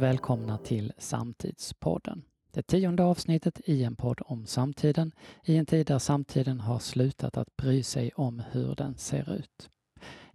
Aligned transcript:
välkomna 0.00 0.58
till 0.58 0.92
Samtidspodden. 0.98 2.22
Det 2.52 2.62
tionde 2.62 3.04
avsnittet 3.04 3.60
i 3.64 3.84
en 3.84 3.96
podd 3.96 4.20
om 4.24 4.46
samtiden, 4.46 5.12
i 5.44 5.56
en 5.56 5.66
tid 5.66 5.86
där 5.86 5.98
samtiden 5.98 6.60
har 6.60 6.78
slutat 6.78 7.36
att 7.36 7.56
bry 7.56 7.82
sig 7.82 8.10
om 8.14 8.42
hur 8.50 8.74
den 8.74 8.96
ser 8.96 9.32
ut. 9.32 9.70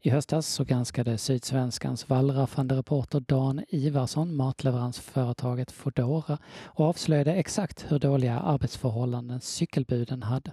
I 0.02 0.10
höstas 0.10 0.48
så 0.48 0.64
granskade 0.64 1.18
Sydsvenskans 1.18 2.10
wallraffande 2.10 2.76
reporter 2.76 3.20
Dan 3.20 3.64
Ivarsson 3.68 4.36
matleveransföretaget 4.36 5.72
Foodora 5.72 6.38
och 6.66 6.86
avslöjade 6.86 7.34
exakt 7.34 7.92
hur 7.92 8.00
dåliga 8.00 8.40
arbetsförhållanden 8.40 9.42
cykelbuden 9.42 10.24
hade. 10.24 10.52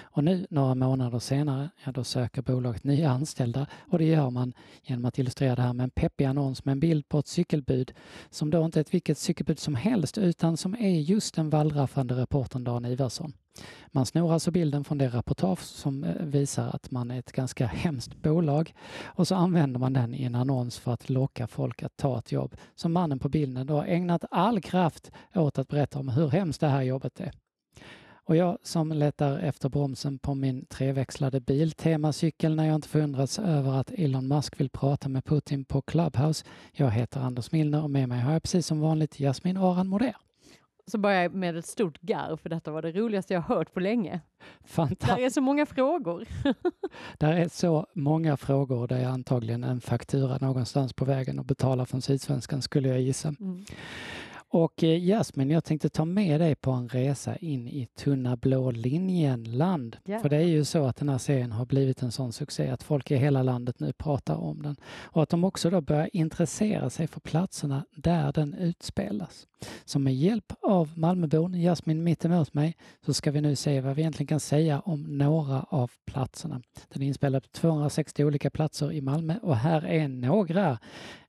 Och 0.00 0.24
nu, 0.24 0.46
några 0.50 0.74
månader 0.74 1.18
senare, 1.18 1.70
ja, 1.84 1.92
då 1.92 2.04
söker 2.04 2.42
bolaget 2.42 2.84
nya 2.84 3.10
anställda 3.10 3.66
och 3.90 3.98
det 3.98 4.04
gör 4.04 4.30
man 4.30 4.52
genom 4.82 5.04
att 5.04 5.18
illustrera 5.18 5.54
det 5.54 5.62
här 5.62 5.72
med 5.72 5.84
en 5.84 5.90
peppig 5.90 6.24
annons 6.24 6.64
med 6.64 6.72
en 6.72 6.80
bild 6.80 7.08
på 7.08 7.18
ett 7.18 7.26
cykelbud 7.26 7.92
som 8.30 8.50
då 8.50 8.64
inte 8.64 8.78
är 8.78 8.80
ett 8.80 8.94
vilket 8.94 9.18
cykelbud 9.18 9.58
som 9.58 9.74
helst 9.74 10.18
utan 10.18 10.56
som 10.56 10.74
är 10.74 11.00
just 11.00 11.34
den 11.34 11.50
wallraffande 11.50 12.14
reportern 12.14 12.64
Dan 12.64 12.84
Ivarsson. 12.84 13.32
Man 13.88 14.06
snor 14.06 14.32
alltså 14.32 14.50
bilden 14.50 14.84
från 14.84 14.98
det 14.98 15.08
reportage 15.08 15.60
som 15.60 16.04
eh, 16.04 16.14
visar 16.24 16.68
att 16.68 16.90
man 16.90 17.10
är 17.10 17.18
ett 17.18 17.32
ganska 17.32 17.66
hemskt 17.66 18.22
bolag 18.22 18.74
och 19.04 19.28
så 19.28 19.34
använder 19.34 19.80
man 19.80 19.92
den 19.92 20.14
i 20.14 20.24
en 20.24 20.34
annons 20.34 20.78
för 20.78 20.92
att 20.92 21.10
locka 21.10 21.46
folk 21.46 21.82
att 21.82 21.96
ta 21.96 22.18
ett 22.18 22.32
jobb 22.32 22.56
som 22.74 22.92
mannen 22.92 23.18
på 23.18 23.28
bilden 23.28 23.66
då 23.66 23.74
har 23.74 23.84
ägnat 23.84 24.24
all 24.30 24.60
kraft 24.60 25.10
åt 25.34 25.58
att 25.58 25.68
berätta 25.68 25.98
om 25.98 26.08
hur 26.08 26.28
hemskt 26.28 26.60
det 26.60 26.68
här 26.68 26.82
jobbet 26.82 27.20
är. 27.20 27.32
Och 28.28 28.36
jag 28.36 28.58
som 28.62 28.92
letar 28.92 29.38
efter 29.38 29.68
bromsen 29.68 30.18
på 30.18 30.34
min 30.34 30.66
treväxlade 30.66 31.40
Biltema-cykel 31.40 32.56
när 32.56 32.64
jag 32.64 32.74
inte 32.74 32.88
förundrats 32.88 33.38
över 33.38 33.80
att 33.80 33.90
Elon 33.90 34.28
Musk 34.28 34.60
vill 34.60 34.70
prata 34.70 35.08
med 35.08 35.24
Putin 35.24 35.64
på 35.64 35.82
Clubhouse. 35.82 36.44
Jag 36.72 36.90
heter 36.90 37.20
Anders 37.20 37.52
Milner 37.52 37.82
och 37.82 37.90
med 37.90 38.08
mig 38.08 38.20
har 38.20 38.32
jag 38.32 38.42
precis 38.42 38.66
som 38.66 38.80
vanligt 38.80 39.20
Jasmin 39.20 39.56
Aran 39.56 39.88
Moder. 39.88 40.16
Så 40.86 40.98
börjar 40.98 41.22
jag 41.22 41.34
med 41.34 41.56
ett 41.56 41.66
stort 41.66 42.00
garv 42.00 42.36
för 42.36 42.48
detta 42.48 42.70
var 42.70 42.82
det 42.82 42.92
roligaste 42.92 43.34
jag 43.34 43.40
hört 43.40 43.74
på 43.74 43.80
länge. 43.80 44.20
Fantastiskt. 44.64 45.16
Där 45.16 45.24
är 45.24 45.30
så 45.30 45.40
många 45.40 45.66
frågor. 45.66 46.24
Där 47.18 47.32
är 47.32 47.48
så 47.48 47.86
många 47.94 48.36
frågor 48.36 48.88
där 48.88 48.98
jag 48.98 49.10
antagligen 49.10 49.64
en 49.64 49.80
faktura 49.80 50.38
någonstans 50.40 50.92
på 50.92 51.04
vägen 51.04 51.38
och 51.38 51.44
betalar 51.44 51.84
från 51.84 52.02
Sydsvenskan 52.02 52.62
skulle 52.62 52.88
jag 52.88 53.00
gissa. 53.00 53.28
Mm. 53.28 53.64
Och 54.50 54.84
eh, 54.84 55.04
Jasmin, 55.04 55.50
jag 55.50 55.64
tänkte 55.64 55.88
ta 55.88 56.04
med 56.04 56.40
dig 56.40 56.54
på 56.54 56.70
en 56.70 56.88
resa 56.88 57.36
in 57.36 57.68
i 57.68 57.86
tunna 57.86 58.36
blå 58.36 58.70
linjen-land. 58.70 59.96
Yeah. 60.06 60.22
För 60.22 60.28
det 60.28 60.36
är 60.36 60.42
ju 60.42 60.64
så 60.64 60.84
att 60.84 60.96
den 60.96 61.08
här 61.08 61.18
serien 61.18 61.52
har 61.52 61.66
blivit 61.66 62.02
en 62.02 62.12
sån 62.12 62.32
succé 62.32 62.68
att 62.68 62.82
folk 62.82 63.10
i 63.10 63.16
hela 63.16 63.42
landet 63.42 63.80
nu 63.80 63.92
pratar 63.92 64.36
om 64.36 64.62
den. 64.62 64.76
Och 65.04 65.22
att 65.22 65.28
de 65.28 65.44
också 65.44 65.70
då 65.70 65.80
börjar 65.80 66.10
intressera 66.12 66.90
sig 66.90 67.06
för 67.06 67.20
platserna 67.20 67.84
där 67.90 68.32
den 68.32 68.54
utspelas. 68.54 69.47
Så 69.84 69.98
med 69.98 70.14
hjälp 70.14 70.52
av 70.62 70.98
Malmöbon 70.98 71.54
Jasmin 71.54 72.04
mittemot 72.04 72.54
mig 72.54 72.76
så 73.06 73.14
ska 73.14 73.30
vi 73.30 73.40
nu 73.40 73.56
se 73.56 73.80
vad 73.80 73.96
vi 73.96 74.02
egentligen 74.02 74.26
kan 74.26 74.40
säga 74.40 74.80
om 74.80 75.18
några 75.18 75.62
av 75.62 75.90
platserna. 76.04 76.62
Den 76.88 77.02
är 77.02 77.06
inspelad 77.06 77.42
på 77.42 77.48
260 77.48 78.24
olika 78.24 78.50
platser 78.50 78.92
i 78.92 79.00
Malmö 79.00 79.38
och 79.42 79.56
här 79.56 79.86
är 79.86 80.08
några. 80.08 80.78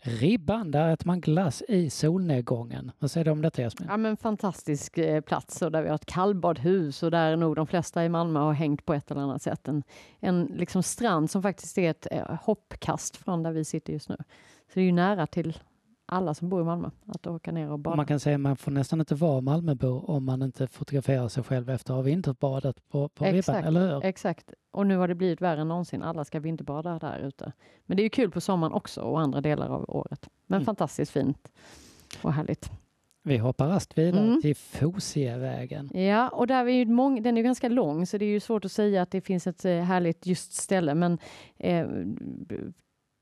Ribban, 0.02 0.72
där 0.72 0.94
äter 0.94 1.08
man 1.08 1.22
glass 1.22 1.64
i 1.68 1.90
solnedgången. 1.90 2.92
Vad 3.00 3.12
säger 3.12 3.26
du 3.26 3.32
om 3.32 3.42
detta 3.42 3.62
Jasmin? 3.62 3.90
Ja 3.92 3.98
men 3.98 4.18
fantastisk 4.18 4.98
eh, 4.98 5.22
plats 5.22 5.62
och 5.62 5.72
där 5.72 5.82
vi 5.82 5.88
har 5.88 5.96
ett 5.96 6.06
kallbadhus 6.06 7.04
och 7.04 7.12
där 7.12 7.36
nog 7.36 7.56
de 7.56 7.68
flesta 7.68 8.06
i 8.06 8.10
Malmö 8.10 8.40
har 8.40 8.54
hängt 8.54 8.86
på 8.86 8.94
ett 8.94 9.12
eller 9.12 9.22
annat 9.22 9.42
sätt. 9.42 9.68
En, 9.68 9.84
en 10.20 10.46
liksom 10.46 10.84
strand 10.84 11.32
som 11.32 11.42
faktiskt 11.42 11.78
är 11.78 11.90
ett 11.90 12.08
eh, 12.12 12.38
hoppkast 12.44 13.18
från 13.18 13.44
där 13.44 13.52
vi 13.52 13.66
sitter 13.66 13.94
just 13.94 14.10
nu. 14.10 14.16
Så 14.68 14.74
det 14.74 14.82
är 14.82 14.86
ju 14.86 14.92
nära 14.92 15.28
till 15.28 15.58
alla 16.10 16.34
som 16.34 16.50
bor 16.50 16.62
i 16.62 16.64
Malmö 16.64 16.90
att 17.08 17.28
åka 17.28 17.52
ner 17.52 17.72
och 17.72 17.80
bada. 17.80 17.96
Man 17.96 18.06
kan 18.06 18.20
säga 18.20 18.36
att 18.36 18.42
man 18.42 18.56
får 18.56 18.72
nästan 18.72 19.00
inte 19.00 19.16
vara 19.16 19.42
Malmöbo 19.42 20.00
om 20.00 20.26
man 20.26 20.42
inte 20.42 20.68
fotograferar 20.68 21.28
sig 21.28 21.44
själv 21.44 21.70
efter 21.70 21.94
att 21.94 21.98
ha 21.98 22.02
vinterbadat 22.02 22.90
på, 22.90 23.10
på 23.10 23.26
exakt, 23.26 23.58
ribban, 23.58 23.68
eller 23.68 23.94
hur? 23.94 24.06
Exakt. 24.06 24.54
Och 24.72 24.88
nu 24.88 24.98
har 24.98 25.08
det 25.08 25.16
blivit 25.16 25.42
värre 25.42 25.62
än 25.62 25.68
någonsin. 25.68 26.04
Alla 26.04 26.26
ska 26.26 26.40
vinterbada 26.40 27.00
där 27.00 27.20
ute. 27.20 27.54
Men 27.86 27.98
det 27.98 28.04
är 28.04 28.10
kul 28.10 28.32
på 28.32 28.42
sommaren 28.42 28.74
också 28.74 29.02
och 29.02 29.22
andra 29.22 29.42
delar 29.42 29.70
av 29.70 29.86
året. 29.90 30.30
Men 30.48 30.58
mm. 30.58 30.66
fantastiskt 30.66 31.12
fint 31.12 31.52
och 32.22 32.34
härligt. 32.34 32.72
Vi 33.24 33.38
hoppar 33.38 33.68
rast 33.68 33.98
vidare 33.98 34.28
mm. 34.28 34.42
till 34.42 34.56
Fosievägen. 34.56 35.90
Ja, 35.94 36.30
och 36.30 36.48
där 36.48 36.66
är 36.66 36.70
ju 36.70 36.86
mång, 36.86 37.24
den 37.24 37.38
är 37.38 37.42
ganska 37.42 37.70
lång 37.70 38.06
så 38.06 38.18
det 38.18 38.26
är 38.26 38.30
ju 38.30 38.40
svårt 38.40 38.66
att 38.66 38.72
säga 38.72 39.02
att 39.02 39.12
det 39.12 39.22
finns 39.22 39.48
ett 39.48 39.66
eh, 39.66 39.80
härligt 39.80 40.26
just 40.26 40.54
ställe. 40.54 40.96
Men, 40.96 41.18
eh, 41.58 41.88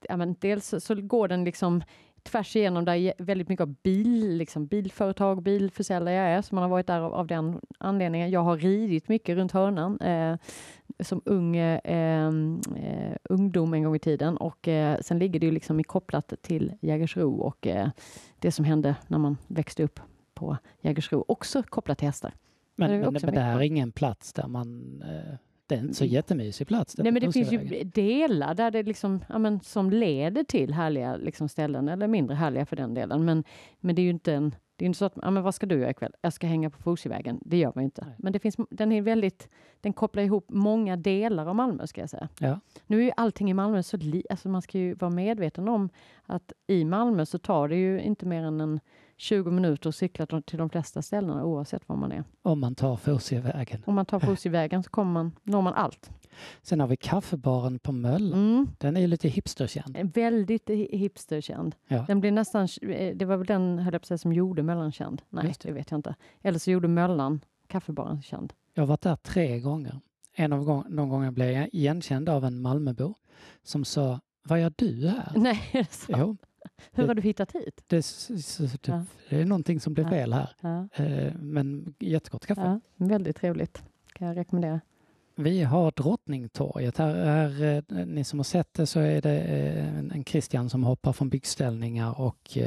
ja, 0.08 0.18
men 0.18 0.36
dels 0.40 0.74
så 0.80 0.96
går 0.96 1.28
den 1.28 1.44
liksom 1.44 1.84
tvärs 2.28 2.56
igenom 2.56 2.86
där 2.86 3.14
väldigt 3.18 3.50
mycket 3.50 3.64
av 3.64 3.76
bil, 3.84 4.38
liksom 4.38 4.68
bilföretag, 4.68 5.44
bilförsäljare 5.44 6.16
är, 6.16 6.42
så 6.42 6.56
man 6.56 6.62
har 6.62 6.70
varit 6.70 6.88
där 6.88 7.00
av, 7.00 7.14
av 7.14 7.28
den 7.28 7.62
anledningen. 7.78 8.32
Jag 8.32 8.44
har 8.44 8.58
ridit 8.58 9.08
mycket 9.08 9.36
runt 9.36 9.52
hörnan 9.52 10.02
eh, 10.02 10.38
som 11.00 11.22
ung 11.26 11.56
eh, 11.56 11.80
eh, 11.84 12.32
ungdom 13.30 13.74
en 13.74 13.84
gång 13.84 13.96
i 13.96 14.00
tiden 14.00 14.38
och 14.38 14.68
eh, 14.68 15.00
sen 15.02 15.20
ligger 15.20 15.40
det 15.40 15.46
ju 15.46 15.52
liksom 15.52 15.84
kopplat 15.84 16.34
till 16.42 16.74
Jägersro 16.82 17.40
och 17.40 17.68
eh, 17.68 17.90
det 18.40 18.52
som 18.52 18.66
hände 18.66 18.96
när 19.08 19.18
man 19.18 19.38
växte 19.48 19.84
upp 19.84 20.00
på 20.34 20.58
Jägersro, 20.82 21.26
också 21.28 21.64
kopplat 21.64 21.98
till 21.98 22.08
hästar. 22.08 22.34
Men, 22.76 22.92
det, 22.92 23.12
men, 23.12 23.22
men 23.24 23.34
det 23.34 23.42
här 23.42 23.58
är 23.58 23.62
ingen 23.62 23.92
plats 23.92 24.34
där 24.34 24.48
man 24.48 25.02
eh, 25.02 25.36
det 25.68 25.76
är 25.76 25.80
inte 25.80 25.94
så 25.94 26.06
jättemysig 26.06 26.68
plats. 26.68 26.98
Nej 26.98 27.12
men 27.12 27.22
det 27.22 27.32
finns 27.32 27.52
ju 27.52 27.84
delar 27.84 28.56
där 28.56 28.72
det 28.72 28.84
liksom, 28.84 29.26
ja, 29.30 29.40
men, 29.40 29.60
som 29.60 29.90
leder 29.90 30.44
till 30.44 30.74
härliga 30.74 31.16
liksom, 31.16 31.50
ställen 31.50 31.90
eller 31.90 32.08
mindre 32.08 32.36
härliga 32.36 32.66
för 32.66 32.76
den 32.76 32.94
delen. 32.94 33.26
Men, 33.26 33.44
men 33.80 33.96
det 33.96 34.02
är 34.02 34.04
ju 34.04 34.10
inte 34.10 34.34
en 34.34 34.56
det 34.78 34.86
är 34.86 34.88
inte 34.88 35.00
så 35.00 35.06
att, 35.06 35.14
ja 35.22 35.32
men 35.32 35.44
vad 35.44 35.56
ska 35.56 35.66
du 35.66 35.80
göra 35.80 35.90
ikväll? 35.90 36.14
Jag 36.22 36.34
ska 36.34 36.48
hänga 36.48 36.70
på 36.70 36.82
Fosievägen. 36.82 37.40
Det 37.46 37.58
gör 37.58 37.72
man 37.76 37.84
inte. 37.84 38.06
Nej. 38.06 38.16
Men 38.18 38.34
det 38.34 38.40
finns, 38.40 38.56
den 38.70 38.92
är 38.92 39.02
väldigt, 39.02 39.50
den 39.82 39.94
kopplar 39.94 40.24
ihop 40.24 40.46
många 40.50 40.96
delar 40.96 41.46
av 41.46 41.56
Malmö 41.56 41.88
ska 41.88 42.02
jag 42.02 42.10
säga. 42.10 42.30
Ja. 42.40 42.60
Nu 42.88 43.00
är 43.00 43.04
ju 43.04 43.12
allting 43.18 43.50
i 43.50 43.54
Malmö 43.54 43.84
så 43.84 43.98
li, 43.98 44.24
alltså 44.30 44.50
man 44.50 44.62
ska 44.62 44.78
ju 44.78 44.94
vara 44.94 45.12
medveten 45.12 45.68
om 45.68 45.90
att 46.26 46.54
i 46.68 46.86
Malmö 46.86 47.26
så 47.26 47.38
tar 47.38 47.68
det 47.68 47.76
ju 47.76 48.02
inte 48.02 48.26
mer 48.26 48.44
än 48.44 48.62
en 48.62 48.80
20 49.18 49.52
minuter 49.52 49.90
att 49.90 49.96
cykla 49.96 50.26
till 50.26 50.58
de 50.58 50.70
flesta 50.70 51.02
ställena 51.02 51.44
oavsett 51.44 51.90
var 51.90 51.96
man 51.96 52.12
är. 52.12 52.24
Om 52.42 52.60
man 52.60 52.76
tar 52.76 52.96
Fosievägen. 52.96 53.84
Om 53.86 53.96
man 53.96 54.06
tar 54.06 54.20
Fosievägen 54.20 54.84
så 54.84 54.90
kommer 54.90 55.12
man, 55.12 55.32
når 55.44 55.62
man 55.62 55.74
allt. 55.74 56.10
Sen 56.62 56.80
har 56.80 56.88
vi 56.88 56.98
kaffebaren 56.98 57.80
på 57.80 57.92
Möllan. 57.92 58.54
Mm. 58.54 58.68
Den 58.78 58.98
är 58.98 59.02
ju 59.02 59.08
lite 59.08 59.28
hipsterkänd. 59.28 59.98
Väldigt 60.14 60.70
hipsterkänd. 60.92 61.76
Ja. 61.88 62.06
Den 62.08 62.20
blir 62.20 62.32
nästan, 62.32 62.68
eh, 62.82 63.16
det 63.16 63.26
var 63.26 63.38
väl 63.38 63.48
den, 63.48 63.80
höll 63.80 63.94
jag 63.94 64.02
på 64.02 64.06
säga, 64.06 64.18
som 64.18 64.34
gjorde 64.34 64.64
Möllan 64.64 64.92
känd. 64.92 65.22
Nej, 65.30 65.46
det. 65.46 65.68
det. 65.68 65.74
vet 65.74 65.92
jag 65.92 65.98
inte. 65.98 66.16
Eller 66.42 66.60
så 66.60 66.72
gjorde 66.72 66.88
Möllan 66.88 67.42
kaffebaren 67.68 68.22
känd. 68.22 68.54
Jag 68.74 68.82
har 68.82 68.88
varit 68.88 69.02
där 69.02 69.16
tre 69.16 69.60
gånger. 69.60 70.00
En 70.34 70.54
av 70.54 70.64
gång, 70.64 70.84
de 70.96 71.10
gångerna 71.10 71.32
blev 71.32 71.52
jag 71.52 71.70
igenkänd 71.72 72.30
av 72.30 72.46
en 72.46 72.62
Malmöbo 72.62 73.14
som 73.64 73.86
sa 73.86 74.20
Vad 74.44 74.62
gör 74.62 74.74
du 74.76 75.08
här? 75.08 75.32
Nej, 75.36 75.70
är 75.72 75.78
det 75.78 75.92
sant? 75.92 76.18
Jo. 76.20 76.38
Hur 76.92 77.08
har 77.08 77.16
du 77.16 77.22
hittat 77.22 77.52
hit? 77.52 77.84
Det, 77.88 77.96
det, 78.60 78.88
ja. 78.88 79.06
det 79.30 79.42
är 79.42 79.46
någonting 79.46 79.80
som 79.80 79.94
blev 79.94 80.06
ja. 80.06 80.10
fel 80.10 80.34
här. 80.34 80.50
Ja. 80.62 80.88
Eh, 80.94 81.34
men 81.36 81.96
jättegott 82.00 82.46
kaffe. 82.46 82.80
väldigt 82.96 83.36
trevligt. 83.36 83.84
Kan 84.14 84.28
jag 84.28 84.38
rekommendera. 84.38 84.82
Vi 85.36 85.64
har 85.64 85.92
Drottningtorget. 85.92 86.98
Här 86.98 87.16
är, 87.16 87.62
eh, 87.92 88.06
ni 88.06 88.24
som 88.24 88.40
har 88.40 88.44
sett 88.44 88.74
det 88.74 88.86
så 88.86 89.00
är 89.00 89.22
det 89.22 89.40
eh, 89.40 89.98
en 89.98 90.24
Christian 90.26 90.70
som 90.70 90.84
hoppar 90.84 91.14
från 91.14 91.30
byggställningar 91.30 92.22
och 92.22 92.58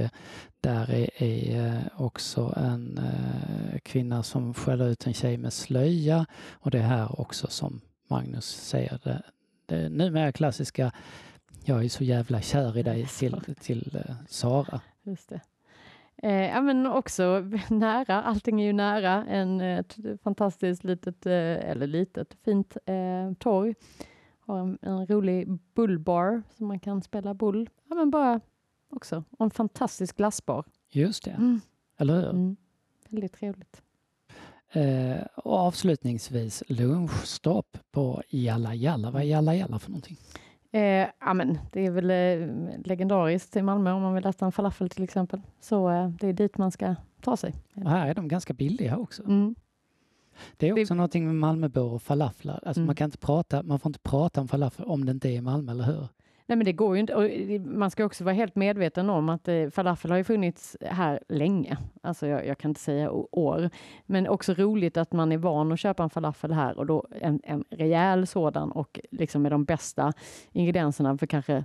där 0.61 0.91
är 1.23 1.89
också 1.97 2.55
en 2.57 3.01
kvinna 3.83 4.23
som 4.23 4.55
skäller 4.55 4.89
ut 4.89 5.07
en 5.07 5.15
tjej 5.15 5.39
med 5.39 5.53
slöja 5.53 6.27
och 6.51 6.71
det 6.71 6.79
är 6.79 6.83
här 6.83 7.21
också 7.21 7.47
som 7.47 7.81
Magnus 8.09 8.47
säger 8.47 8.99
det, 9.05 9.23
det 9.67 9.89
numera 9.89 10.33
klassiska 10.33 10.93
jag 11.65 11.85
är 11.85 11.89
så 11.89 12.05
jävla 12.05 12.41
kär 12.41 12.79
i 12.79 12.83
dig 12.83 13.07
till, 13.07 13.55
till 13.61 14.05
Sara. 14.29 14.81
Just 15.03 15.29
det. 15.29 15.41
Eh, 16.23 16.33
ja 16.33 16.61
men 16.61 16.87
också 16.87 17.51
nära, 17.71 18.23
allting 18.23 18.61
är 18.61 18.67
ju 18.67 18.73
nära. 18.73 19.27
En, 19.27 19.61
ett 19.61 19.97
fantastiskt 20.23 20.85
litet, 20.85 21.27
eh, 21.27 21.33
eller 21.71 21.87
litet, 21.87 22.37
fint 22.45 22.77
eh, 22.87 23.33
torg. 23.39 23.75
Har 24.41 24.59
en, 24.59 24.79
en, 24.83 25.07
rolig 25.07 25.49
bullbar 25.75 26.43
som 26.57 26.67
man 26.67 26.81
kan 26.81 27.03
spela 27.03 27.35
bull. 27.35 27.71
Ja 27.89 27.95
men 27.95 28.11
bara 28.11 28.41
också, 28.91 29.25
och 29.31 29.45
en 29.45 29.51
fantastisk 29.51 30.17
glassbar. 30.17 30.65
Just 30.91 31.25
det, 31.25 31.31
mm. 31.31 31.61
eller 31.99 32.15
hur? 32.15 32.31
Mm. 32.31 32.57
Väldigt 33.09 33.33
trevligt. 33.33 33.83
Eh, 34.73 35.23
och 35.37 35.59
avslutningsvis 35.59 36.63
lunchstopp 36.69 37.79
på 37.91 38.23
Jalla 38.29 38.75
Jalla. 38.75 39.11
Vad 39.11 39.23
är 39.23 39.27
Jalla 39.27 39.55
Jalla 39.55 39.79
för 39.79 39.91
någonting? 39.91 40.17
Eh, 40.73 41.07
ja, 41.21 41.35
men 41.35 41.59
det 41.73 41.87
är 41.87 41.91
väl 41.91 42.11
eh, 42.11 42.49
legendariskt 42.85 43.57
i 43.57 43.63
Malmö 43.63 43.93
om 43.93 44.03
man 44.03 44.15
vill 44.15 44.27
äta 44.27 44.45
en 44.45 44.53
falafel 44.53 44.91
till 44.91 45.05
exempel. 45.05 45.41
Så 45.61 45.91
eh, 45.91 46.09
det 46.09 46.29
är 46.29 46.33
dit 46.33 46.59
man 46.59 46.71
ska 46.71 46.95
ta 47.21 47.37
sig. 47.37 47.55
Och 47.75 47.91
här 47.91 48.09
är 48.09 48.15
de 48.15 48.29
ganska 48.29 48.53
billiga 48.53 48.97
också. 48.97 49.23
Mm. 49.23 49.55
Det 50.57 50.69
är 50.69 50.73
också 50.73 50.95
det... 50.95 50.97
någonting 50.97 51.27
med 51.27 51.35
Malmöbor 51.35 51.93
och 51.93 52.03
falaflar. 52.03 52.61
Alltså 52.67 52.81
mm. 52.81 52.87
man, 52.87 52.97
kan 52.97 53.05
inte 53.05 53.19
prata, 53.19 53.63
man 53.63 53.79
får 53.79 53.89
inte 53.89 53.99
prata 53.99 54.41
om 54.41 54.49
falafel 54.49 54.85
om 54.85 55.05
det 55.05 55.13
inte 55.13 55.29
är 55.29 55.33
i 55.33 55.41
Malmö, 55.41 55.73
eller 55.73 55.85
hur? 55.85 56.09
Nej, 56.51 56.57
men 56.57 56.65
det 56.65 56.73
går 56.73 56.95
ju 56.95 57.01
inte. 57.01 57.15
Och 57.15 57.25
eh, 57.25 57.61
man 57.61 57.91
ska 57.91 58.05
också 58.05 58.25
vara 58.25 58.35
helt 58.35 58.57
medveten 58.57 59.11
om 59.11 59.29
att 59.29 59.49
eh, 59.49 59.69
falafel 59.71 60.11
har 60.11 60.19
ju 60.19 60.25
funnits 60.25 60.77
här 60.81 61.21
länge. 61.29 61.77
Alltså 62.03 62.27
jag, 62.27 62.47
jag, 62.47 62.59
kan 62.59 62.71
inte 62.71 62.81
säga 62.81 63.11
år, 63.13 63.71
men 64.07 64.29
också 64.29 64.55
roligt 64.55 64.97
att 64.97 65.13
man 65.13 65.33
är 65.33 65.39
van 65.39 65.73
att 65.73 65.81
köpa 65.81 66.03
en 66.03 66.11
falafel 66.11 66.53
här 66.53 66.79
och 66.79 66.87
då 66.87 67.07
en, 67.21 67.41
en 67.45 67.65
rejäl 67.71 68.27
sådan 68.27 68.73
och 68.73 69.01
liksom 69.11 69.43
med 69.43 69.53
de 69.53 69.65
bästa 69.65 70.13
ingredienserna 70.53 71.19
för 71.19 71.27
kanske 71.27 71.65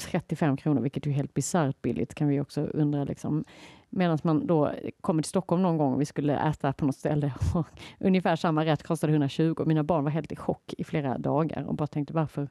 35 0.00 0.56
kronor, 0.56 0.80
vilket 0.80 1.06
är 1.06 1.10
helt 1.10 1.34
bisarrt 1.34 1.82
billigt 1.82 2.14
kan 2.14 2.28
vi 2.28 2.40
också 2.40 2.60
undra. 2.60 3.04
Liksom. 3.04 3.44
Medan 3.90 4.18
man 4.22 4.46
då 4.46 4.72
kommer 5.00 5.22
till 5.22 5.30
Stockholm 5.30 5.62
någon 5.62 5.78
gång 5.78 5.94
och 5.94 6.00
vi 6.00 6.06
skulle 6.06 6.38
äta 6.38 6.72
på 6.72 6.86
något 6.86 6.96
ställe 6.96 7.34
och 7.54 7.66
ungefär 8.00 8.36
samma 8.36 8.64
rätt 8.64 8.82
kostade 8.82 9.12
120 9.12 9.64
mina 9.66 9.82
barn 9.82 10.04
var 10.04 10.10
helt 10.10 10.32
i 10.32 10.36
chock 10.36 10.74
i 10.78 10.84
flera 10.84 11.18
dagar 11.18 11.62
och 11.62 11.74
bara 11.74 11.86
tänkte 11.86 12.14
varför, 12.14 12.48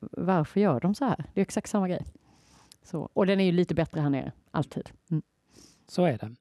varför 0.00 0.60
gör 0.60 0.80
de 0.80 0.94
så 0.94 1.04
här? 1.04 1.24
Det 1.34 1.40
är 1.40 1.42
exakt 1.42 1.70
samma 1.70 1.88
grej. 1.88 2.04
Så, 2.82 3.10
och 3.12 3.26
den 3.26 3.40
är 3.40 3.44
ju 3.44 3.52
lite 3.52 3.74
bättre 3.74 4.00
här 4.00 4.10
nere, 4.10 4.32
alltid. 4.50 4.90
Mm. 5.10 5.22
Så 5.88 6.04
är 6.04 6.18
det. 6.18 6.34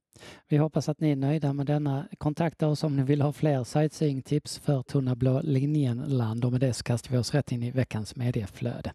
Vi 0.48 0.58
hoppas 0.58 0.90
att 0.90 1.00
ni 1.00 1.12
är 1.12 1.16
nöjda 1.16 1.54
med 1.54 1.66
denna. 1.66 2.08
Kontakta 2.18 2.68
oss 2.68 2.84
om 2.84 2.96
ni 2.96 3.04
vill 3.04 3.22
ha 3.22 3.34
fler 3.34 3.64
sightseeing-tips 3.64 4.60
för 4.60 4.84
Tunna 4.84 5.16
blå 5.16 5.42
linjen-land 5.42 6.46
och 6.46 6.52
med 6.52 6.62
det 6.62 6.74
så 6.74 6.84
kastar 6.84 7.12
vi 7.12 7.18
oss 7.18 7.34
rätt 7.34 7.52
in 7.52 7.64
i 7.64 7.72
veckans 7.72 8.16
medieflöde. 8.16 8.94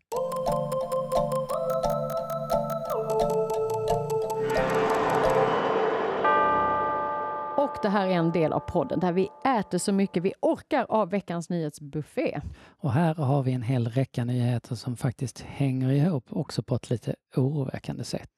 Och 7.76 7.82
det 7.82 7.88
här 7.88 8.06
är 8.06 8.12
en 8.12 8.32
del 8.32 8.52
av 8.52 8.60
podden 8.60 9.00
där 9.00 9.12
vi 9.12 9.28
äter 9.58 9.78
så 9.78 9.92
mycket 9.92 10.22
vi 10.22 10.32
orkar 10.40 10.86
av 10.88 11.10
veckans 11.10 11.50
nyhetsbuffé. 11.50 12.40
Och 12.68 12.92
här 12.92 13.14
har 13.14 13.42
vi 13.42 13.52
en 13.52 13.62
hel 13.62 13.88
räcka 13.88 14.24
nyheter 14.24 14.74
som 14.74 14.96
faktiskt 14.96 15.40
hänger 15.40 15.90
ihop 15.90 16.24
också 16.30 16.62
på 16.62 16.74
ett 16.74 16.90
lite 16.90 17.14
oroväckande 17.36 18.04
sätt. 18.04 18.28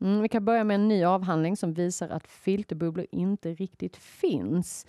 Mm, 0.00 0.22
vi 0.22 0.28
kan 0.28 0.44
börja 0.44 0.64
med 0.64 0.74
en 0.74 0.88
ny 0.88 1.04
avhandling 1.04 1.56
som 1.56 1.74
visar 1.74 2.08
att 2.08 2.26
filterbubblor 2.26 3.06
inte 3.10 3.54
riktigt 3.54 3.96
finns. 3.96 4.86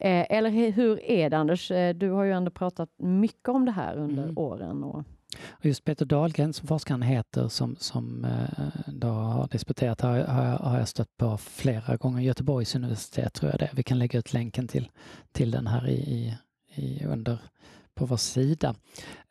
Eh, 0.00 0.26
eller 0.30 0.50
hur 0.50 1.04
är 1.04 1.30
det 1.30 1.38
Anders? 1.38 1.70
Eh, 1.70 1.94
du 1.94 2.10
har 2.10 2.24
ju 2.24 2.32
ändå 2.32 2.50
pratat 2.50 2.90
mycket 2.96 3.48
om 3.48 3.64
det 3.64 3.72
här 3.72 3.96
under 3.96 4.22
mm. 4.22 4.38
åren. 4.38 4.84
Och... 4.84 5.04
Och 5.50 5.66
just 5.66 5.84
Peter 5.84 6.04
Dahlgren 6.04 6.52
som 6.52 6.68
forskaren 6.68 7.02
heter 7.02 7.48
som, 7.48 7.76
som 7.76 8.24
eh, 8.24 8.68
då 8.86 9.08
har 9.08 9.48
disputerat 9.48 10.00
har, 10.00 10.18
har, 10.18 10.78
jag 10.78 10.88
stött 10.88 11.16
på 11.16 11.38
flera 11.38 11.96
gånger. 11.96 12.22
Göteborgs 12.22 12.74
universitet 12.74 13.34
tror 13.34 13.50
jag 13.50 13.60
det 13.60 13.70
Vi 13.72 13.82
kan 13.82 13.98
lägga 13.98 14.18
ut 14.18 14.32
länken 14.32 14.68
till, 14.68 14.90
till 15.32 15.50
den 15.50 15.66
här 15.66 15.88
i, 15.88 16.34
i, 16.74 17.04
under 17.04 17.38
på 17.98 18.06
vår 18.06 18.16
sida. 18.16 18.74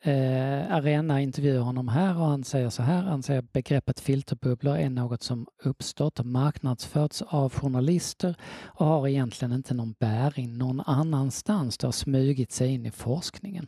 Eh, 0.02 0.76
Arena 0.76 1.22
intervjuar 1.22 1.64
honom 1.64 1.88
här 1.88 2.18
och 2.18 2.26
han 2.26 2.44
säger 2.44 2.70
så 2.70 2.84
här. 2.84 3.04
Han 3.04 3.24
säger 3.24 3.42
begreppet 3.42 4.00
filterbubblor 4.00 4.78
är 4.78 4.90
något 4.90 5.24
som 5.24 5.48
uppstått 5.64 6.20
och 6.20 6.26
marknadsförts 6.26 7.22
av 7.22 7.54
journalister 7.54 8.36
och 8.64 8.86
har 8.86 9.08
egentligen 9.08 9.54
inte 9.54 9.74
någon 9.74 9.96
bäring 10.00 10.58
någon 10.58 10.82
annanstans. 10.82 11.78
Det 11.78 11.88
har 11.88 11.92
smugit 11.92 12.52
sig 12.52 12.74
in 12.74 12.86
i 12.86 12.92
forskningen. 12.92 13.68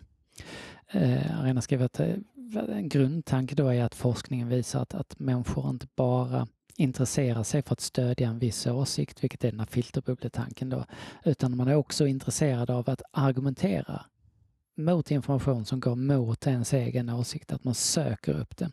Eh, 0.92 1.40
Arena 1.40 1.62
skriver 1.62 1.86
att 1.86 2.00
eh, 2.00 2.16
en 2.56 2.90
grundtanke 2.90 3.56
då 3.56 3.68
är 3.68 3.84
att 3.84 3.96
forskningen 3.96 4.50
visar 4.50 4.81
att, 4.81 4.94
att 4.94 5.19
människor 5.19 5.69
inte 5.69 5.88
bara 5.96 6.48
intresserar 6.75 7.44
sig 7.44 7.62
för 7.62 7.74
att 7.74 7.80
stödja 7.80 8.30
en 8.30 8.40
viss 8.40 8.68
åsikt, 8.68 9.24
vilket 9.24 9.44
är 9.44 9.51
den 9.51 9.60
här 9.60 9.68
filterbubbletanken 9.68 10.69
då, 10.69 10.86
utan 11.25 11.57
man 11.57 11.68
är 11.68 11.75
också 11.75 12.07
intresserad 12.07 12.69
av 12.69 12.90
att 12.90 13.01
argumentera 13.12 14.06
mot 14.78 15.12
information 15.12 15.66
som 15.66 15.80
går 15.80 15.96
mot 15.96 16.48
ens 16.48 16.74
egen 16.74 17.10
åsikt, 17.10 17.51
att 17.51 17.63
man 17.63 17.75
söker 17.75 18.40
upp 18.40 18.57
det. 18.57 18.72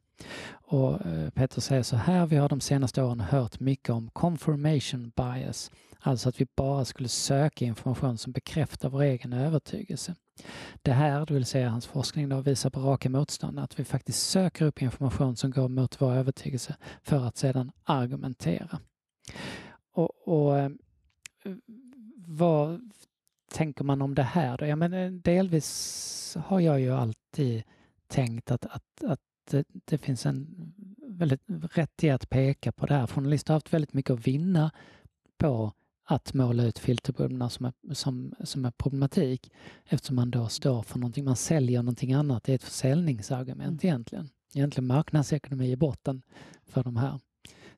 Och 0.50 1.06
eh, 1.06 1.30
Peter 1.30 1.60
säger 1.60 1.82
så 1.82 1.96
här, 1.96 2.26
vi 2.26 2.36
har 2.36 2.48
de 2.48 2.60
senaste 2.60 3.02
åren 3.02 3.20
hört 3.20 3.60
mycket 3.60 3.90
om 3.90 4.10
confirmation 4.12 5.12
bias, 5.16 5.70
alltså 6.00 6.28
att 6.28 6.40
vi 6.40 6.46
bara 6.56 6.84
skulle 6.84 7.08
söka 7.08 7.64
information 7.64 8.18
som 8.18 8.32
bekräftar 8.32 8.88
vår 8.88 9.02
egen 9.02 9.32
övertygelse. 9.32 10.14
Det 10.82 10.92
här, 10.92 11.26
det 11.26 11.34
vill 11.34 11.46
säga 11.46 11.68
hans 11.68 11.86
forskning, 11.86 12.28
då, 12.28 12.40
visar 12.40 12.70
på 12.70 12.80
raka 12.80 13.10
motstånd, 13.10 13.58
att 13.58 13.78
vi 13.78 13.84
faktiskt 13.84 14.30
söker 14.30 14.64
upp 14.64 14.82
information 14.82 15.36
som 15.36 15.50
går 15.50 15.68
mot 15.68 16.00
vår 16.00 16.12
övertygelse 16.12 16.76
för 17.02 17.26
att 17.26 17.36
sedan 17.36 17.72
argumentera. 17.84 18.80
Och, 19.92 20.28
och 20.28 20.58
eh, 20.58 20.70
vad 22.16 22.90
tänker 23.52 23.84
man 23.84 24.02
om 24.02 24.14
det 24.14 24.22
här? 24.22 24.58
Då? 24.58 24.66
Ja, 24.66 24.76
men 24.76 24.92
eh, 24.92 25.10
delvis 25.10 26.36
har 26.44 26.60
jag 26.60 26.80
ju 26.80 26.92
alltid 26.92 27.62
tänkt 28.06 28.50
att, 28.50 28.66
att, 28.66 29.04
att 29.04 29.20
det, 29.50 29.66
det 29.84 29.98
finns 29.98 30.26
en 30.26 30.72
väldigt 31.08 31.42
rätt 31.48 32.04
i 32.04 32.10
att 32.10 32.28
peka 32.28 32.72
på 32.72 32.86
det 32.86 32.94
här. 32.94 33.06
Journalister 33.06 33.52
har 33.52 33.56
haft 33.56 33.72
väldigt 33.72 33.92
mycket 33.92 34.10
att 34.10 34.26
vinna 34.26 34.70
på 35.38 35.72
att 36.08 36.34
måla 36.34 36.64
ut 36.64 36.78
filterbubblorna 36.78 37.50
som, 37.50 37.66
är, 37.66 37.94
som, 37.94 38.34
som 38.44 38.64
är 38.64 38.70
problematik 38.70 39.52
eftersom 39.84 40.16
man 40.16 40.30
då 40.30 40.48
står 40.48 40.82
för 40.82 40.98
någonting, 40.98 41.24
man 41.24 41.36
säljer 41.36 41.82
någonting 41.82 42.12
annat. 42.12 42.44
Det 42.44 42.52
är 42.52 42.56
ett 42.56 42.62
försäljningsargument 42.62 43.84
mm. 43.84 43.92
egentligen. 43.92 44.28
Egentligen 44.54 44.86
marknadsekonomi 44.86 45.70
i 45.70 45.76
botten 45.76 46.22
för 46.66 46.84
de 46.84 46.96
här. 46.96 47.20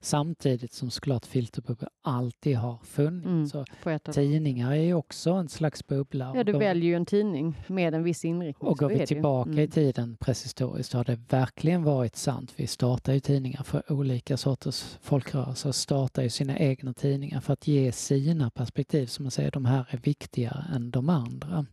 Samtidigt 0.01 0.73
som 0.73 0.91
såklart 0.91 1.27
filterbubblor 1.27 1.91
alltid 2.03 2.57
har 2.57 2.79
funnits. 2.83 3.55
Mm, 3.55 3.99
tidningar 4.13 4.73
är 4.73 4.83
ju 4.83 4.95
också 4.95 5.31
en 5.31 5.49
slags 5.49 5.87
bubbla. 5.87 6.33
Ja, 6.37 6.45
du 6.45 6.53
då, 6.53 6.59
väljer 6.59 6.89
ju 6.89 6.95
en 6.95 7.07
tidning 7.07 7.63
med 7.67 7.95
en 7.95 8.03
viss 8.03 8.25
inriktning. 8.25 8.71
Och 8.71 8.79
går 8.79 8.89
vi 8.89 9.07
tillbaka 9.07 9.51
mm. 9.51 9.65
i 9.65 9.69
tiden 9.69 10.17
prehistorisk 10.21 10.91
så 10.91 10.97
har 10.97 11.05
det 11.05 11.21
verkligen 11.29 11.83
varit 11.83 12.17
sant. 12.17 12.53
Vi 12.57 12.67
startar 12.67 13.13
ju 13.13 13.21
tidningar 13.21 13.63
för 13.63 13.93
olika 13.93 14.37
sorters 14.37 14.99
folkrörelser, 15.01 15.73
startar 15.73 16.23
ju 16.23 16.31
sina 16.31 16.59
egna 16.59 16.95
tidningar 16.95 17.41
för 17.41 17.53
att 17.53 17.67
ge 17.67 17.93
sina 17.93 18.51
perspektiv, 18.51 19.07
som 19.07 19.25
man 19.25 19.31
säger, 19.31 19.51
de 19.51 19.65
här 19.65 19.87
är 19.91 19.99
viktigare 19.99 20.65
än 20.75 20.91
de 20.91 21.09
andra. 21.09 21.67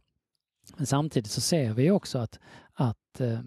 Men 0.77 0.85
samtidigt 0.85 1.31
så 1.31 1.41
ser 1.41 1.73
vi 1.73 1.91
också 1.91 2.17
att, 2.17 2.39
att 2.73 3.21
eh, 3.21 3.39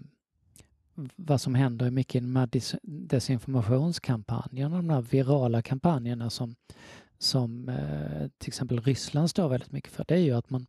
vad 1.15 1.41
som 1.41 1.55
händer 1.55 1.91
mycket 1.91 2.15
i 2.15 2.19
de 2.19 2.35
här 2.35 2.49
desinformationskampanjerna, 2.83 4.77
de 4.77 4.89
här 4.89 5.01
virala 5.01 5.61
kampanjerna 5.61 6.29
som, 6.29 6.55
som 7.17 7.69
eh, 7.69 8.27
till 8.37 8.49
exempel 8.49 8.81
Ryssland 8.81 9.29
står 9.29 9.49
väldigt 9.49 9.71
mycket 9.71 9.91
för, 9.91 10.05
det 10.07 10.13
är 10.13 10.19
ju 10.19 10.33
att 10.33 10.49
man 10.49 10.65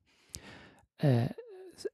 eh, 0.99 1.31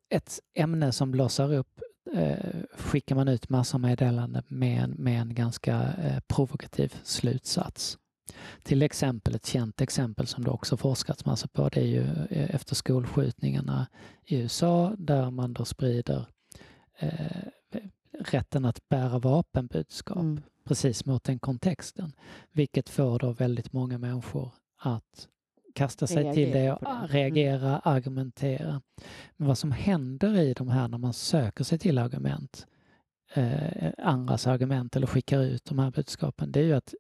ett 0.09 0.41
ämne 0.55 0.93
som 0.93 1.11
blossar 1.11 1.55
upp 1.55 1.81
eh, 2.15 2.61
skickar 2.77 3.15
man 3.15 3.29
ut 3.29 3.49
massor 3.49 3.79
meddelanden 3.79 4.43
med 4.49 4.83
en, 4.83 4.91
med 4.91 5.21
en 5.21 5.35
ganska 5.35 5.95
provokativ 6.27 6.97
slutsats. 7.03 7.99
Till 8.63 8.83
exempel 8.83 9.35
ett 9.35 9.47
känt 9.47 9.81
exempel 9.81 10.27
som 10.27 10.45
det 10.45 10.51
också 10.51 10.77
forskats 10.77 11.25
massor 11.25 11.49
på, 11.49 11.69
det 11.69 11.81
är 11.81 11.85
ju 11.85 12.07
efter 12.31 12.75
skolskjutningarna 12.75 13.87
i 14.25 14.37
USA 14.37 14.95
där 14.99 15.31
man 15.31 15.53
då 15.53 15.65
sprider 15.65 16.27
eh, 16.99 17.43
rätten 18.19 18.65
att 18.65 18.89
bära 18.89 19.19
vapenbudskap 19.19 20.17
mm. 20.17 20.43
precis 20.65 21.05
mot 21.05 21.25
den 21.25 21.39
kontexten. 21.39 22.13
Vilket 22.53 22.89
får 22.89 23.19
då 23.19 23.33
väldigt 23.33 23.73
många 23.73 23.99
människor 23.99 24.53
att 24.77 25.29
kasta 25.75 26.07
sig 26.07 26.17
reagera 26.17 26.35
till 26.35 26.53
det 26.53 26.73
och 26.73 26.85
det. 26.85 26.91
Mm. 26.91 27.07
reagera, 27.07 27.69
mm. 27.69 27.81
argumentera. 27.85 28.83
Men 29.37 29.49
vad 29.49 29.59
som 29.59 29.73
händer 29.73 30.39
i 30.39 30.55
de 30.55 30.69
här 30.69 30.89
när 30.89 30.99
man 30.99 31.13
söker 31.13 31.65
sig 31.65 31.79
till 31.79 31.99
argument, 31.99 32.67
eh, 33.35 33.93
andras 33.99 34.47
argument 34.47 34.97
eller 34.97 35.07
skickar 35.07 35.43
ut 35.43 35.65
de 35.65 35.79
här 35.79 35.91
budskapen, 35.91 36.53
det 36.53 36.61
är 36.61 36.65
ju 36.65 36.73
att 36.73 36.95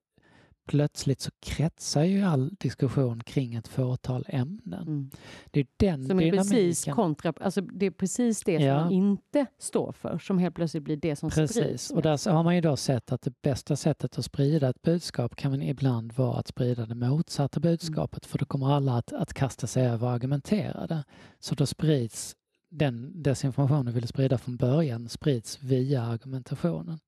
plötsligt 0.66 1.20
så 1.20 1.30
kretsar 1.40 2.02
ju 2.02 2.23
all 2.23 2.54
diskussion 2.61 3.23
kring 3.23 3.54
ett 3.54 3.68
fåtal 3.68 4.25
ämnen. 4.28 4.82
Mm. 4.82 5.11
Det 5.50 5.61
är 5.61 5.66
den 5.76 6.06
som 6.06 6.20
är 6.20 6.30
precis 6.30 6.85
kontra, 6.85 7.32
alltså 7.40 7.61
det 7.61 7.87
är 7.87 7.90
precis 7.90 8.40
det 8.44 8.52
ja. 8.52 8.78
som 8.78 8.85
man 8.85 8.92
inte 8.92 9.46
står 9.58 9.92
för 9.92 10.18
som 10.18 10.38
helt 10.38 10.54
plötsligt 10.54 10.82
blir 10.82 10.96
det 10.96 11.16
som 11.16 11.30
precis. 11.30 11.56
sprids. 11.56 11.90
Och 11.90 12.02
där 12.02 12.30
har 12.32 12.42
man 12.42 12.54
ju 12.54 12.61
då 12.61 12.76
sett 12.76 13.12
att 13.12 13.23
det 13.23 13.42
bästa 13.42 13.76
sättet 13.76 14.18
att 14.18 14.25
sprida 14.25 14.68
ett 14.68 14.82
budskap 14.82 15.37
kan 15.37 15.50
man 15.50 15.62
ibland 15.62 16.12
vara 16.12 16.38
att 16.38 16.49
sprida 16.49 16.87
det 16.87 16.94
motsatta 16.94 17.61
budskapet 17.61 18.25
mm. 18.25 18.30
för 18.30 18.38
då 18.38 18.44
kommer 18.44 18.73
alla 18.73 18.96
att, 18.96 19.12
att 19.12 19.35
kasta 19.35 19.66
sig 19.66 19.87
över 19.87 20.06
och 20.06 20.12
argumentera 20.12 20.87
det. 20.87 21.04
Så 21.38 21.54
då 21.54 21.66
sprids 21.66 22.37
den 22.68 23.23
desinformation 23.23 23.87
du 23.87 23.92
ville 23.92 24.06
sprida 24.06 24.38
från 24.38 24.56
början 24.56 25.08
sprids 25.08 25.62
via 25.62 26.02
argumentationen. 26.02 26.99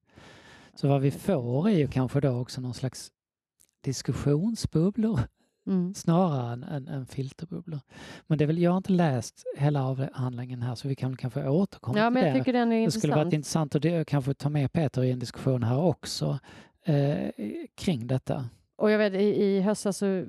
Så 0.75 0.88
vad 0.88 1.00
vi 1.00 1.11
får 1.11 1.69
är 1.69 1.79
ju 1.79 1.88
kanske 1.88 2.21
då 2.21 2.31
också 2.31 2.61
någon 2.61 2.75
slags 2.75 3.11
diskussionsbubblor 3.80 5.20
mm. 5.68 5.94
snarare 5.94 6.52
än, 6.52 6.62
än, 6.62 6.88
än, 6.88 7.06
filterbubblor. 7.06 7.80
Men 8.26 8.38
det 8.38 8.44
är 8.44 8.47
väl, 8.47 8.58
jag 8.58 8.70
har 8.70 8.76
inte 8.76 8.92
läst 8.92 9.44
hela 9.56 9.85
avhandlingen 9.85 10.62
här 10.62 10.75
så 10.75 10.88
vi 10.88 10.94
kan 10.94 11.16
kanske 11.16 11.49
återkomma 11.49 11.99
ja, 11.99 12.06
till 12.06 12.12
men 12.14 12.23
jag 12.23 12.35
det. 12.35 12.38
Tycker 12.38 12.52
den 12.52 12.73
är 12.73 12.76
det 12.76 12.82
intressant. 12.82 13.00
skulle 13.00 13.14
varit 13.16 13.32
intressant 13.32 13.75
att 13.75 14.06
kanske 14.06 14.35
ta 14.35 14.49
med 14.49 14.73
Peter 14.73 15.04
i 15.04 15.11
en 15.11 15.18
diskussion 15.18 15.62
här 15.62 15.78
också 15.78 16.38
eh, 16.85 17.30
kring 17.75 18.06
detta. 18.06 18.49
och 18.76 18.90
jag 18.90 18.99
vet 18.99 19.14
i, 19.14 19.44
i 19.44 19.61
höstas 19.61 19.99
så 19.99 20.25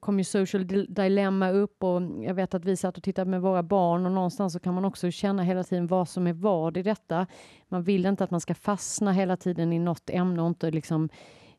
kom 0.00 0.18
ju 0.18 0.24
Social 0.24 0.66
Dilemma 0.88 1.50
upp 1.50 1.84
och 1.84 2.02
jag 2.24 2.34
vet 2.34 2.54
att 2.54 2.64
vi 2.64 2.76
satt 2.76 2.96
och 2.96 3.02
tittade 3.02 3.30
med 3.30 3.42
våra 3.42 3.62
barn 3.62 4.06
och 4.06 4.12
någonstans 4.12 4.52
så 4.52 4.60
kan 4.60 4.74
man 4.74 4.84
också 4.84 5.10
känna 5.10 5.42
hela 5.42 5.64
tiden 5.64 5.86
vad 5.86 6.08
som 6.08 6.26
är 6.26 6.32
vad 6.32 6.76
i 6.76 6.82
detta. 6.82 7.26
Man 7.68 7.82
vill 7.82 8.06
inte 8.06 8.24
att 8.24 8.30
man 8.30 8.40
ska 8.40 8.54
fastna 8.54 9.12
hela 9.12 9.36
tiden 9.36 9.72
i 9.72 9.78
något 9.78 10.10
ämne 10.10 10.42
och 10.42 10.48
inte 10.48 10.70
liksom 10.70 11.08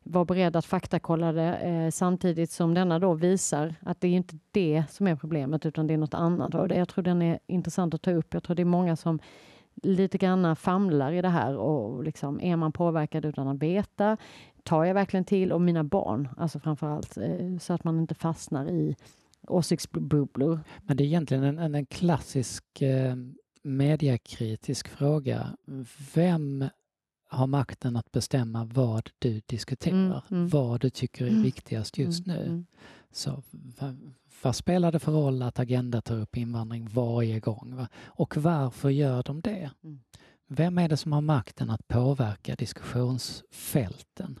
vara 0.04 0.24
beredd 0.24 0.56
att 0.56 0.64
faktakolla 0.64 1.32
det 1.32 1.56
eh, 1.56 1.90
samtidigt 1.90 2.50
som 2.50 2.74
denna 2.74 2.98
då 2.98 3.14
visar 3.14 3.74
att 3.80 4.00
det 4.00 4.08
är 4.08 4.12
inte 4.12 4.38
det 4.50 4.84
som 4.90 5.06
är 5.06 5.16
problemet 5.16 5.66
utan 5.66 5.86
det 5.86 5.94
är 5.94 5.98
något 5.98 6.14
annat. 6.14 6.54
Och 6.54 6.68
det, 6.68 6.76
jag 6.76 6.88
tror 6.88 7.02
den 7.02 7.22
är 7.22 7.38
intressant 7.46 7.94
att 7.94 8.02
ta 8.02 8.10
upp. 8.10 8.34
Jag 8.34 8.42
tror 8.42 8.56
det 8.56 8.62
är 8.62 8.64
många 8.64 8.96
som 8.96 9.18
lite 9.82 10.18
grann 10.18 10.56
famlar 10.56 11.12
i 11.12 11.22
det 11.22 11.28
här 11.28 11.56
och 11.56 12.04
liksom, 12.04 12.40
är 12.40 12.56
man 12.56 12.72
påverkad 12.72 13.24
utan 13.24 13.48
att 13.48 13.62
veta? 13.62 14.16
Tar 14.62 14.84
jag 14.84 14.94
verkligen 14.94 15.24
till? 15.24 15.52
Och 15.52 15.60
mina 15.60 15.84
barn, 15.84 16.28
alltså 16.36 16.60
framför 16.60 16.86
allt, 16.86 17.16
eh, 17.16 17.58
så 17.60 17.72
att 17.72 17.84
man 17.84 18.00
inte 18.00 18.14
fastnar 18.14 18.70
i 18.70 18.96
åsiktsbubblor. 19.48 20.60
Men 20.82 20.96
det 20.96 21.04
är 21.04 21.06
egentligen 21.06 21.58
en, 21.58 21.74
en 21.74 21.86
klassisk 21.86 22.82
eh, 22.82 23.14
mediakritisk 23.62 24.88
fråga. 24.88 25.56
Vem 26.14 26.64
har 27.34 27.46
makten 27.46 27.96
att 27.96 28.12
bestämma 28.12 28.64
vad 28.64 29.10
du 29.18 29.40
diskuterar, 29.46 29.96
mm, 29.96 30.20
mm. 30.30 30.48
vad 30.48 30.80
du 30.80 30.90
tycker 30.90 31.24
är 31.24 31.30
mm. 31.30 31.42
viktigast 31.42 31.98
just 31.98 32.26
mm, 32.26 32.38
nu. 32.38 32.46
Mm. 32.46 32.66
Så 33.12 33.42
vad 34.42 34.56
spelar 34.56 34.92
det 34.92 34.98
för 34.98 35.12
roll 35.12 35.42
att 35.42 35.58
Agenda 35.58 36.00
tar 36.00 36.20
upp 36.20 36.36
invandring 36.36 36.88
varje 36.88 37.40
gång? 37.40 37.76
Va? 37.76 37.88
Och 38.04 38.36
varför 38.36 38.90
gör 38.90 39.22
de 39.22 39.40
det? 39.40 39.70
Mm. 39.84 40.00
Vem 40.46 40.78
är 40.78 40.88
det 40.88 40.96
som 40.96 41.12
har 41.12 41.20
makten 41.20 41.70
att 41.70 41.88
påverka 41.88 42.54
diskussionsfälten? 42.54 44.38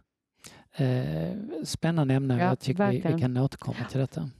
Eh, 0.76 1.32
spännande 1.64 2.14
ämne. 2.14 2.38
Ja, 2.38 2.44
jag 2.44 2.60
tycker 2.60 2.90
vi, 2.90 3.00
vi, 3.00 3.20
kan 3.20 3.36
återkomma 3.36 3.84
till 3.90 4.00
detta. 4.00 4.30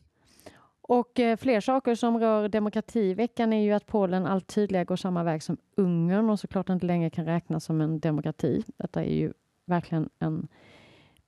Och 0.88 1.20
eh, 1.20 1.36
fler 1.36 1.60
saker 1.60 1.94
som 1.94 2.18
rör 2.18 2.48
demokrati 2.48 3.00
i 3.00 3.14
veckan 3.14 3.52
är 3.52 3.62
ju 3.62 3.72
att 3.72 3.86
Polen 3.86 4.26
allt 4.26 4.46
tydligare 4.46 4.84
går 4.84 4.96
samma 4.96 5.24
väg 5.24 5.42
som 5.42 5.56
Ungern 5.76 6.30
och 6.30 6.40
såklart 6.40 6.68
inte 6.68 6.86
längre 6.86 7.10
kan 7.10 7.24
räknas 7.24 7.64
som 7.64 7.80
en 7.80 8.00
demokrati. 8.00 8.62
Detta 8.76 9.04
är 9.04 9.14
ju 9.14 9.32
verkligen 9.66 10.08
en 10.18 10.48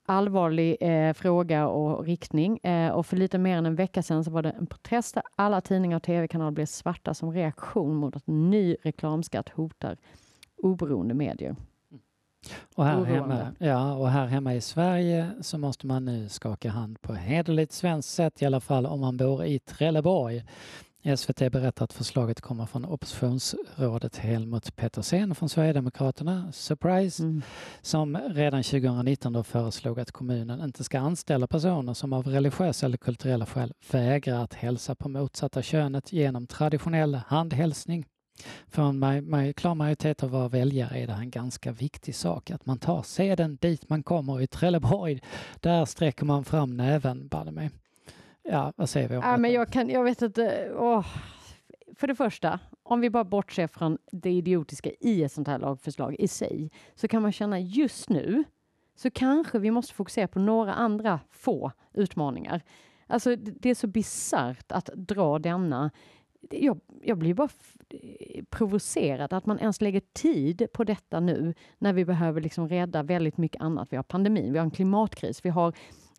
allvarlig 0.06 0.76
eh, 0.80 1.12
fråga 1.12 1.68
och 1.68 2.04
riktning. 2.04 2.58
Eh, 2.58 2.90
och 2.90 3.06
för 3.06 3.16
lite 3.16 3.38
mer 3.38 3.56
än 3.56 3.66
en 3.66 3.74
vecka 3.74 4.02
sedan 4.02 4.24
så 4.24 4.30
var 4.30 4.42
det 4.42 4.50
en 4.50 4.66
protest 4.66 5.14
där 5.14 5.22
alla 5.36 5.60
tidningar 5.60 5.96
och 5.96 6.02
tv-kanaler 6.02 6.50
blev 6.50 6.66
svarta 6.66 7.14
som 7.14 7.32
reaktion 7.32 7.94
mot 7.94 8.16
att 8.16 8.26
ny 8.26 8.76
reklamskatt 8.82 9.48
hotar 9.48 9.96
oberoende 10.56 11.14
medier. 11.14 11.56
Och 12.74 12.84
här, 12.84 13.04
hemma, 13.04 13.52
ja, 13.58 13.94
och 13.94 14.10
här 14.10 14.26
hemma 14.26 14.54
i 14.54 14.60
Sverige 14.60 15.30
så 15.40 15.58
måste 15.58 15.86
man 15.86 16.04
nu 16.04 16.28
skaka 16.28 16.70
hand 16.70 17.02
på 17.02 17.14
hederligt 17.14 17.72
svenskt 17.72 18.14
sätt 18.14 18.42
i 18.42 18.46
alla 18.46 18.60
fall 18.60 18.86
om 18.86 19.00
man 19.00 19.16
bor 19.16 19.44
i 19.44 19.58
Trelleborg. 19.58 20.44
SVT 21.16 21.38
berättar 21.38 21.84
att 21.84 21.92
förslaget 21.92 22.40
kommer 22.40 22.66
från 22.66 22.84
oppositionsrådet 22.84 24.16
Helmut 24.16 24.76
Pettersen 24.76 25.34
från 25.34 25.48
Sverigedemokraterna, 25.48 26.52
surprise, 26.52 27.22
mm. 27.22 27.42
som 27.82 28.16
redan 28.16 28.62
2019 28.62 29.32
då 29.32 29.42
föreslog 29.42 30.00
att 30.00 30.12
kommunen 30.12 30.60
inte 30.60 30.84
ska 30.84 30.98
anställa 30.98 31.46
personer 31.46 31.94
som 31.94 32.12
av 32.12 32.26
religiösa 32.26 32.86
eller 32.86 32.96
kulturella 32.96 33.46
skäl 33.46 33.72
vägrar 33.90 34.44
att 34.44 34.54
hälsa 34.54 34.94
på 34.94 35.08
motsatta 35.08 35.62
könet 35.62 36.12
genom 36.12 36.46
traditionell 36.46 37.14
handhälsning. 37.26 38.06
För 38.68 38.82
en 38.82 39.54
klar 39.54 39.74
majoritet 39.74 40.22
av 40.22 40.30
våra 40.30 40.48
väljare 40.48 40.98
är 40.98 41.06
det 41.06 41.12
en 41.12 41.30
ganska 41.30 41.72
viktig 41.72 42.14
sak 42.14 42.50
att 42.50 42.66
man 42.66 42.78
tar 42.78 43.02
seden 43.02 43.58
dit 43.60 43.88
man 43.88 44.02
kommer 44.02 44.40
i 44.40 44.46
Trelleborg. 44.46 45.22
Där 45.60 45.84
sträcker 45.84 46.24
man 46.24 46.44
fram 46.44 46.76
näven, 46.76 47.28
banne 47.28 47.50
mig. 47.50 47.70
Ja, 48.42 48.72
vad 48.76 48.88
säger 48.88 49.08
vi 49.08 49.16
om 49.16 49.22
ja, 49.24 49.36
men 49.36 49.52
jag, 49.52 49.72
kan, 49.72 49.88
jag 49.88 50.04
vet 50.04 50.22
inte. 50.22 50.72
Åh. 50.76 51.06
För 51.96 52.06
det 52.06 52.14
första, 52.14 52.58
om 52.82 53.00
vi 53.00 53.10
bara 53.10 53.24
bortser 53.24 53.66
från 53.66 53.98
det 54.12 54.30
idiotiska 54.30 54.90
i 55.00 55.24
ett 55.24 55.32
sånt 55.32 55.48
här 55.48 55.58
lagförslag 55.58 56.16
i 56.18 56.28
sig, 56.28 56.70
så 56.94 57.08
kan 57.08 57.22
man 57.22 57.32
känna 57.32 57.60
just 57.60 58.08
nu 58.08 58.44
så 58.96 59.10
kanske 59.10 59.58
vi 59.58 59.70
måste 59.70 59.94
fokusera 59.94 60.28
på 60.28 60.38
några 60.38 60.74
andra 60.74 61.20
få 61.30 61.72
utmaningar. 61.94 62.62
Alltså, 63.06 63.36
det 63.36 63.70
är 63.70 63.74
så 63.74 63.86
bisarrt 63.86 64.72
att 64.72 64.90
dra 64.94 65.38
denna 65.38 65.90
jag, 66.50 66.80
jag 67.02 67.18
blir 67.18 67.34
bara 67.34 67.48
provocerad 68.50 69.32
att 69.32 69.46
man 69.46 69.58
ens 69.58 69.80
lägger 69.80 70.02
tid 70.12 70.66
på 70.72 70.84
detta 70.84 71.20
nu 71.20 71.54
när 71.78 71.92
vi 71.92 72.04
behöver 72.04 72.40
liksom 72.40 72.68
rädda 72.68 73.02
väldigt 73.02 73.36
mycket 73.36 73.62
annat. 73.62 73.88
Vi 73.92 73.96
har 73.96 74.02
pandemin, 74.02 74.52
vi 74.52 74.58
har 74.58 74.64
en 74.64 74.70
klimatkris, 74.70 75.44
vi 75.44 75.48
har 75.50 75.74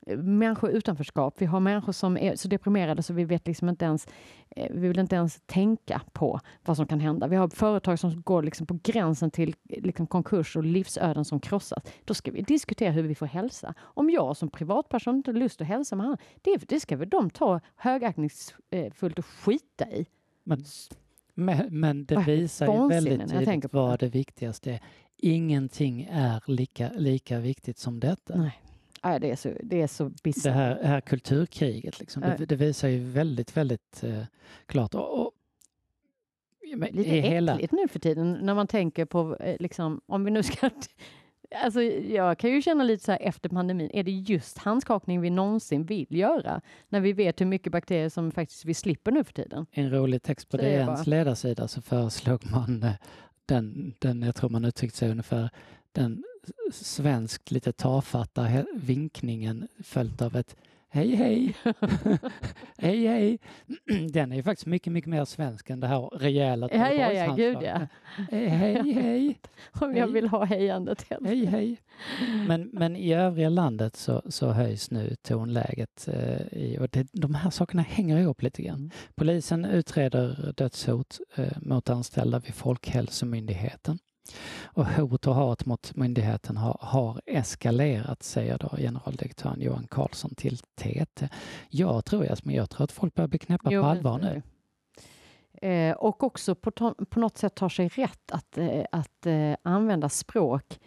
eh, 0.08 0.18
människor 0.18 0.70
utanförskap. 0.70 1.36
Vi 1.38 1.46
har 1.46 1.60
människor 1.60 1.92
som 1.92 2.18
är 2.18 2.36
så 2.36 2.48
deprimerade 2.48 3.04
så 3.04 3.14
vi 3.14 3.24
vet 3.24 3.48
liksom 3.48 3.70
inte 3.70 3.86
ens, 3.86 4.08
eh, 4.50 4.72
vi 4.74 4.88
vill 4.88 5.00
inte 5.00 5.16
ens 5.16 5.42
tänka 5.46 6.02
på 6.14 6.40
vad 6.66 6.78
som 6.78 6.88
kan 6.88 7.00
hända. 7.00 7.28
Vi 7.28 7.36
har 7.36 7.48
företag 7.48 8.00
som 8.00 8.22
går 8.22 8.44
liksom 8.44 8.68
på 8.68 8.80
gränsen 8.84 9.32
till 9.32 9.56
eh, 9.70 9.84
liksom 9.84 10.08
konkurs 10.08 10.56
och 10.56 10.64
livsöden 10.64 11.26
som 11.26 11.40
krossas. 11.40 11.84
Då 12.06 12.14
ska 12.14 12.32
vi 12.32 12.42
diskutera 12.42 12.92
hur 12.92 13.04
vi 13.04 13.16
får 13.16 13.26
hälsa. 13.26 13.74
Om 13.80 14.10
jag 14.10 14.38
som 14.38 14.50
privatperson 14.50 15.16
inte 15.16 15.32
har 15.32 15.36
lust 15.38 15.62
att 15.62 15.68
hälsa 15.68 15.96
med 15.96 16.06
honom, 16.06 16.18
det, 16.42 16.58
det 16.68 16.80
ska 16.80 16.98
väl 16.98 17.10
de 17.10 17.30
ta 17.30 17.60
högaktningsfullt 17.76 19.20
och 19.20 19.26
skita 19.26 19.92
i. 19.92 20.06
Men, 20.48 20.64
men, 21.34 21.80
men 21.80 22.06
det 22.06 22.24
visar 22.28 22.66
ju 22.66 22.88
väldigt 22.88 23.30
tydligt 23.30 23.74
vad 23.74 24.00
det 24.00 24.08
viktigaste 24.08 24.72
är. 24.72 24.80
Ingenting 25.18 26.08
är 26.12 26.44
lika, 26.48 26.92
lika 26.96 27.40
viktigt 27.40 27.78
som 27.78 28.00
detta. 28.00 28.38
Nej. 28.38 28.62
Ja, 29.02 29.20
det 29.20 29.32
är 29.32 29.36
så, 29.36 29.54
det 29.64 29.82
är 29.82 29.88
så 29.88 30.12
bisarrt. 30.24 30.44
Det 30.44 30.52
här, 30.52 30.84
här 30.84 31.02
kulturkriget, 31.02 32.00
liksom, 32.00 32.22
det, 32.22 32.46
det, 32.46 32.56
visar 32.56 32.88
ju 32.88 33.00
väldigt, 33.00 33.58
väldigt 33.58 34.04
uh, 34.04 34.24
klart. 34.66 34.96
Och, 34.96 35.22
och, 35.22 35.32
Lite 36.92 37.10
hela... 37.10 37.54
äckligt 37.54 37.74
nu 37.74 37.88
för 37.88 38.00
tiden 38.00 38.34
när 38.42 38.56
man 38.56 38.68
tänker 38.68 39.06
på, 39.06 39.36
eh, 39.36 39.56
liksom, 39.60 40.02
om 40.06 40.24
vi 40.24 40.32
nu 40.32 40.44
ska 40.44 40.70
Alltså, 41.56 41.82
jag 41.82 42.38
kan 42.38 42.50
ju 42.50 42.62
känna 42.62 42.84
lite 42.84 43.04
så 43.04 43.12
här 43.12 43.20
efter 43.22 43.50
pandemin, 43.50 43.90
är 43.94 44.04
det 44.04 44.12
just 44.12 44.58
handskakning 44.58 45.22
vi 45.22 45.30
någonsin 45.30 45.86
vill 45.86 46.08
göra? 46.10 46.62
När 46.90 47.00
vi 47.00 47.14
vet 47.14 47.42
hur 47.42 47.46
mycket 47.46 47.72
bakterier 47.72 48.10
som 48.10 48.32
faktiskt 48.32 48.66
vi 48.66 48.74
slipper 48.74 49.12
nu 49.12 49.24
för 49.24 49.34
tiden. 49.34 49.66
En 49.72 49.92
rolig 49.92 50.24
text 50.24 50.50
på 50.50 50.58
DNs 50.58 51.08
ledarsida 51.08 51.68
så 51.68 51.82
föreslog 51.82 52.52
man 52.52 52.84
eh, 52.84 52.92
den, 53.46 53.94
den, 54.00 54.22
jag 54.22 54.36
tror 54.36 54.50
man 54.50 54.66
uttryckte 54.66 54.98
sig 54.98 55.10
ungefär, 55.10 55.50
den 55.92 56.24
svenskt 56.72 57.52
lite 57.52 57.72
tafatta 57.72 58.66
vinkningen 58.74 59.68
följt 59.84 60.22
av 60.22 60.36
ett 60.36 60.56
hej 60.90 61.16
hej, 61.16 61.56
hej 62.78 63.08
hej. 63.08 63.40
Den 64.10 64.32
är 64.32 64.36
ju 64.36 64.44
faktiskt 64.44 64.66
mycket, 64.66 64.94
mycket 64.94 65.10
mer 65.10 65.26
svensk 65.26 65.70
än 65.70 65.80
det 65.80 65.88
här 65.88 66.00
rejäla 66.00 66.70
Ja, 66.72 66.92
ja, 66.92 67.12
ja, 67.12 67.34
gud 67.34 67.58
ja. 67.62 67.88
Hej 68.32 68.94
hej. 68.94 69.40
Om 69.82 69.96
jag 69.96 70.08
vill 70.08 70.28
ha 70.28 70.46
hejandet. 70.46 71.06
Hej 71.26 71.46
hej. 71.46 71.82
Men, 72.48 72.70
men 72.74 72.96
i 72.96 73.14
övriga 73.14 73.50
landet 73.50 73.96
så, 73.96 74.22
så 74.30 74.52
höjs 74.52 74.92
nu 74.92 75.16
tonläget 75.22 76.08
eh, 76.08 76.82
och 76.82 76.90
det, 76.90 77.08
de 77.12 77.36
här 77.36 77.50
sakerna 77.50 77.82
hänger 77.82 78.18
ihop 78.18 78.42
lite 78.42 78.62
grann. 78.62 78.80
Mm. 78.80 78.92
Polisen 79.16 79.66
utreder 79.66 80.54
dödshot 80.58 81.20
eh, 81.36 81.58
mot 81.62 81.90
anställda 81.90 82.40
vid 82.40 82.54
Folkhälsomyndigheten. 82.54 84.00
Och 84.64 84.86
hot 84.86 85.28
och 85.28 85.36
hat 85.36 85.66
mot 85.66 85.96
myndigheten 85.96 86.58
har, 86.58 86.78
har 86.82 87.22
eskalerat, 87.26 88.24
säger 88.24 88.58
då 88.58 88.70
generaldirektören 88.78 89.62
Johan 89.62 89.88
Karlsson 89.88 90.36
till 90.36 90.58
TT. 90.58 91.30
Jag 91.70 92.06
tror, 92.06 92.26
Jasmin, 92.26 92.56
jag 92.56 92.70
tror 92.70 92.84
att 92.84 92.92
folk 92.92 93.14
börjar 93.14 93.28
bli 93.28 93.40
knäppa 93.40 93.70
på 93.70 93.86
allvar 93.86 94.20
nu. 94.20 94.42
Eh, 95.62 95.96
och 95.96 96.24
också 96.24 96.56
på, 96.56 96.72
på 97.10 97.20
något 97.20 97.38
sätt 97.38 97.56
tar 97.56 97.70
sig 97.70 97.88
rätt 97.88 98.32
att, 98.32 98.58
eh, 98.58 98.84
att 98.92 99.26
eh, 99.26 99.54
använda 99.64 100.10
språk 100.10 100.80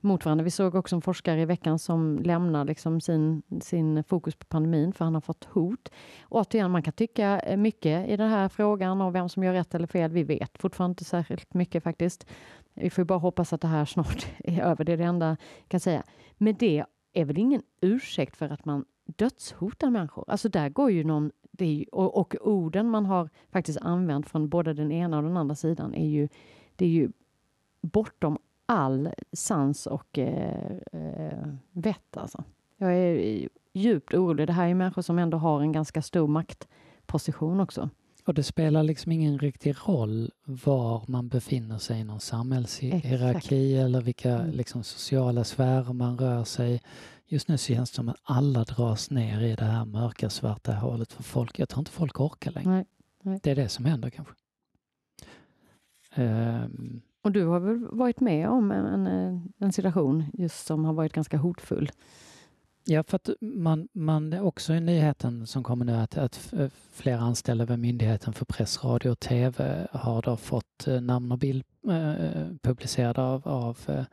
mot 0.00 0.24
varandra. 0.24 0.44
Vi 0.44 0.50
såg 0.50 0.74
också 0.74 0.96
en 0.96 1.02
forskare 1.02 1.40
i 1.40 1.44
veckan 1.44 1.78
som 1.78 2.18
lämnar 2.18 2.64
liksom 2.64 3.00
sin, 3.00 3.42
sin 3.60 4.04
fokus 4.04 4.36
på 4.36 4.46
pandemin 4.46 4.92
för 4.92 5.04
han 5.04 5.14
har 5.14 5.20
fått 5.20 5.44
hot. 5.44 5.88
Och 6.22 6.40
återigen, 6.40 6.70
man 6.70 6.82
kan 6.82 6.92
tycka 6.92 7.42
mycket 7.56 8.08
i 8.08 8.16
den 8.16 8.30
här 8.30 8.48
frågan 8.48 9.00
och 9.00 9.14
vem 9.14 9.28
som 9.28 9.44
gör 9.44 9.52
rätt 9.52 9.74
eller 9.74 9.86
fel. 9.86 10.10
Vi 10.10 10.22
vet 10.22 10.58
fortfarande 10.58 10.92
inte 10.92 11.04
särskilt 11.04 11.54
mycket 11.54 11.82
faktiskt. 11.82 12.26
Vi 12.74 12.90
får 12.90 13.04
bara 13.04 13.18
hoppas 13.18 13.52
att 13.52 13.60
det 13.60 13.68
här 13.68 13.84
snart 13.84 14.26
är 14.38 14.60
över. 14.60 14.84
Det 14.84 14.92
är 14.92 14.96
det 14.96 15.04
enda 15.04 15.28
jag 15.28 15.68
kan 15.68 15.80
säga. 15.80 16.02
Men 16.36 16.54
det 16.58 16.84
är 17.12 17.24
väl 17.24 17.38
ingen 17.38 17.62
ursäkt 17.80 18.36
för 18.36 18.48
att 18.48 18.64
man 18.64 18.84
dödshotar 19.06 19.90
människor. 19.90 20.24
Alltså 20.28 20.48
där 20.48 20.68
går 20.68 20.90
ju 20.90 21.04
någon... 21.04 21.30
Ju, 21.58 21.84
och, 21.92 22.16
och, 22.16 22.36
orden 22.40 22.90
man 22.90 23.06
har 23.06 23.30
faktiskt 23.50 23.78
använt 23.78 24.28
från 24.28 24.48
både 24.48 24.74
den 24.74 24.92
ena 24.92 25.16
och 25.16 25.22
den 25.22 25.36
andra 25.36 25.54
sidan 25.54 25.94
är 25.94 26.08
ju, 26.08 26.28
det 26.76 26.84
är 26.84 26.88
ju 26.88 27.10
bortom 27.82 28.38
all 28.66 29.08
sans 29.32 29.86
och 29.86 30.18
eh, 30.18 30.78
eh, 30.92 31.48
vett. 31.70 32.16
Alltså. 32.16 32.44
Jag 32.76 32.94
är 32.94 33.48
djupt 33.72 34.14
orolig. 34.14 34.46
Det 34.46 34.52
här 34.52 34.68
är 34.68 34.74
människor 34.74 35.02
som 35.02 35.18
ändå 35.18 35.38
har 35.38 35.60
en 35.60 35.72
ganska 35.72 36.02
stor 36.02 36.28
maktposition 36.28 37.60
också. 37.60 37.90
Och 38.26 38.34
det 38.34 38.42
spelar 38.42 38.82
liksom 38.82 39.12
ingen 39.12 39.38
riktig 39.38 39.74
roll 39.86 40.30
var 40.44 41.04
man 41.08 41.28
befinner 41.28 41.78
sig 41.78 42.00
i 42.00 42.04
någon 42.04 42.20
samhällshierarki 42.20 43.76
eller 43.76 44.00
vilka 44.00 44.30
mm. 44.30 44.50
liksom, 44.50 44.84
sociala 44.84 45.44
sfärer 45.44 45.92
man 45.92 46.18
rör 46.18 46.44
sig 46.44 46.82
just 47.26 47.48
nu 47.48 47.58
känns 47.58 47.90
det 47.90 47.94
som 47.94 48.08
att 48.08 48.16
alla 48.22 48.64
dras 48.64 49.10
ner 49.10 49.40
i 49.40 49.54
det 49.54 49.64
här 49.64 49.84
mörka 49.84 50.30
svarta 50.30 50.72
hålet 50.72 51.12
för 51.12 51.22
folk. 51.22 51.58
Jag 51.58 51.68
tror 51.68 51.80
inte 51.80 51.90
folk 51.90 52.20
orkar 52.20 52.52
längre. 52.52 52.70
Nej, 52.70 52.84
nej. 53.22 53.40
Det 53.42 53.50
är 53.50 53.56
det 53.56 53.68
som 53.68 53.84
händer 53.84 54.10
kanske. 54.10 54.34
Um, 56.16 57.02
och 57.22 57.32
du 57.32 57.44
har 57.44 57.60
väl 57.60 57.86
varit 57.90 58.20
med 58.20 58.48
om 58.48 58.70
en, 58.70 59.06
en, 59.06 59.52
en 59.58 59.72
situation 59.72 60.24
just 60.32 60.66
som 60.66 60.84
har 60.84 60.92
varit 60.92 61.12
ganska 61.12 61.36
hotfull? 61.36 61.90
Ja, 62.86 63.02
för 63.02 63.16
att 63.16 63.30
man, 63.40 63.88
man 63.92 64.38
också 64.40 64.74
i 64.74 64.80
nyheten 64.80 65.46
som 65.46 65.62
kommer 65.62 65.84
nu 65.84 65.92
att, 65.92 66.16
att 66.18 66.52
eh, 66.52 66.68
flera 66.92 67.18
anställda 67.18 67.64
vid 67.64 67.78
Myndigheten 67.78 68.32
för 68.32 68.44
press, 68.44 68.84
radio 68.84 69.10
och 69.10 69.20
tv 69.20 69.88
har 69.92 70.22
då 70.22 70.36
fått 70.36 70.86
eh, 70.86 71.00
namn 71.00 71.32
och 71.32 71.38
bild 71.38 71.64
eh, 71.88 72.46
publicerade 72.62 73.22
av, 73.22 73.48
av 73.48 73.78
eh, 73.86 74.04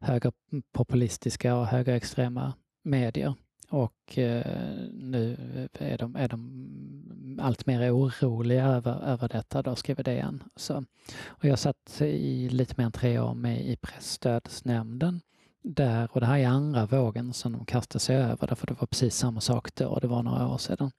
högerpopulistiska 0.00 1.56
och 1.56 1.66
högerextrema 1.66 2.52
medier. 2.82 3.34
Och 3.70 4.18
eh, 4.18 4.46
nu 4.92 5.36
är 5.72 5.98
de, 5.98 6.16
är 6.16 6.28
de 6.28 7.38
allt 7.42 7.66
mer 7.66 7.94
oroliga 7.94 8.66
över, 8.66 9.02
över 9.04 9.28
detta, 9.28 9.62
då 9.62 9.76
skriver 9.76 10.04
DN. 10.04 10.44
Så, 10.56 10.84
och 11.24 11.44
jag 11.44 11.58
satt 11.58 12.00
i 12.00 12.48
lite 12.48 12.74
mer 12.76 12.84
än 12.84 12.92
tre 12.92 13.18
år 13.18 13.34
med 13.34 13.66
i 13.66 13.76
pressstödsnämnden 13.76 15.20
där 15.66 16.08
och 16.12 16.20
det 16.20 16.26
här 16.26 16.38
är 16.38 16.46
andra 16.46 16.86
vågen 16.86 17.32
som 17.32 17.52
de 17.52 17.64
kastar 17.64 17.98
sig 17.98 18.16
över 18.16 18.46
därför 18.46 18.66
det 18.66 18.80
var 18.80 18.86
precis 18.86 19.16
samma 19.16 19.40
sak 19.40 19.74
då, 19.74 19.98
det 19.98 20.06
var 20.06 20.22
några 20.22 20.48
år 20.48 20.58
sedan. 20.58 20.90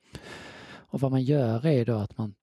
Och 0.89 1.01
vad 1.01 1.11
man 1.11 1.23
gör 1.23 1.65
är 1.65 1.85
då 1.85 1.97
att 1.97 2.17
man 2.17 2.35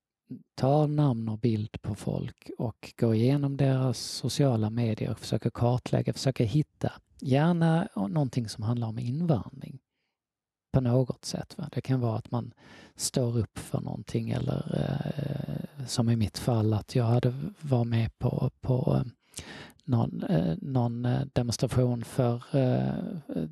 tar 0.54 0.87
namn 0.87 1.28
och 1.28 1.38
bild 1.38 1.83
på 1.83 1.95
folk 1.95 2.50
och 2.59 2.93
går 2.97 3.14
igenom 3.14 3.57
deras 3.57 3.99
sociala 3.99 4.71
medier 4.71 5.11
och 5.11 5.19
försöker 5.19 5.50
kartlägga, 5.50 6.12
försöker 6.12 6.45
hitta, 6.45 6.93
gärna 7.21 7.88
någonting 7.97 8.49
som 8.49 8.64
handlar 8.64 8.88
om 8.88 8.99
invandring 8.99 9.78
på 10.73 10.81
något 10.81 11.25
sätt. 11.25 11.59
Va? 11.59 11.69
Det 11.73 11.81
kan 11.81 12.00
vara 12.00 12.19
att 12.19 12.31
man 12.31 12.52
står 12.97 13.38
upp 13.38 13.59
för 13.59 13.81
någonting 13.81 14.31
eller 14.31 14.78
eh, 14.81 15.87
som 15.87 16.11
i 16.11 16.16
mitt 16.16 16.38
fall 16.38 16.73
att 16.73 16.95
jag 16.95 17.04
hade 17.04 17.35
var 17.61 17.85
med 17.85 18.19
på, 18.19 18.50
på 18.61 19.04
någon, 19.84 20.22
eh, 20.22 20.54
någon 20.60 21.04
eh, 21.04 21.22
demonstration 21.32 22.04
för, 22.04 22.42
eh, 22.52 22.88
eh 22.88 23.48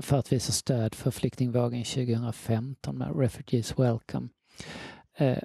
för 0.00 0.18
att 0.18 0.32
visa 0.32 0.52
stöd 0.52 0.94
för 0.94 1.10
flyktingvågen 1.10 1.84
2015 1.84 2.98
med 2.98 3.18
Refugees 3.18 3.78
Welcome. 3.78 4.28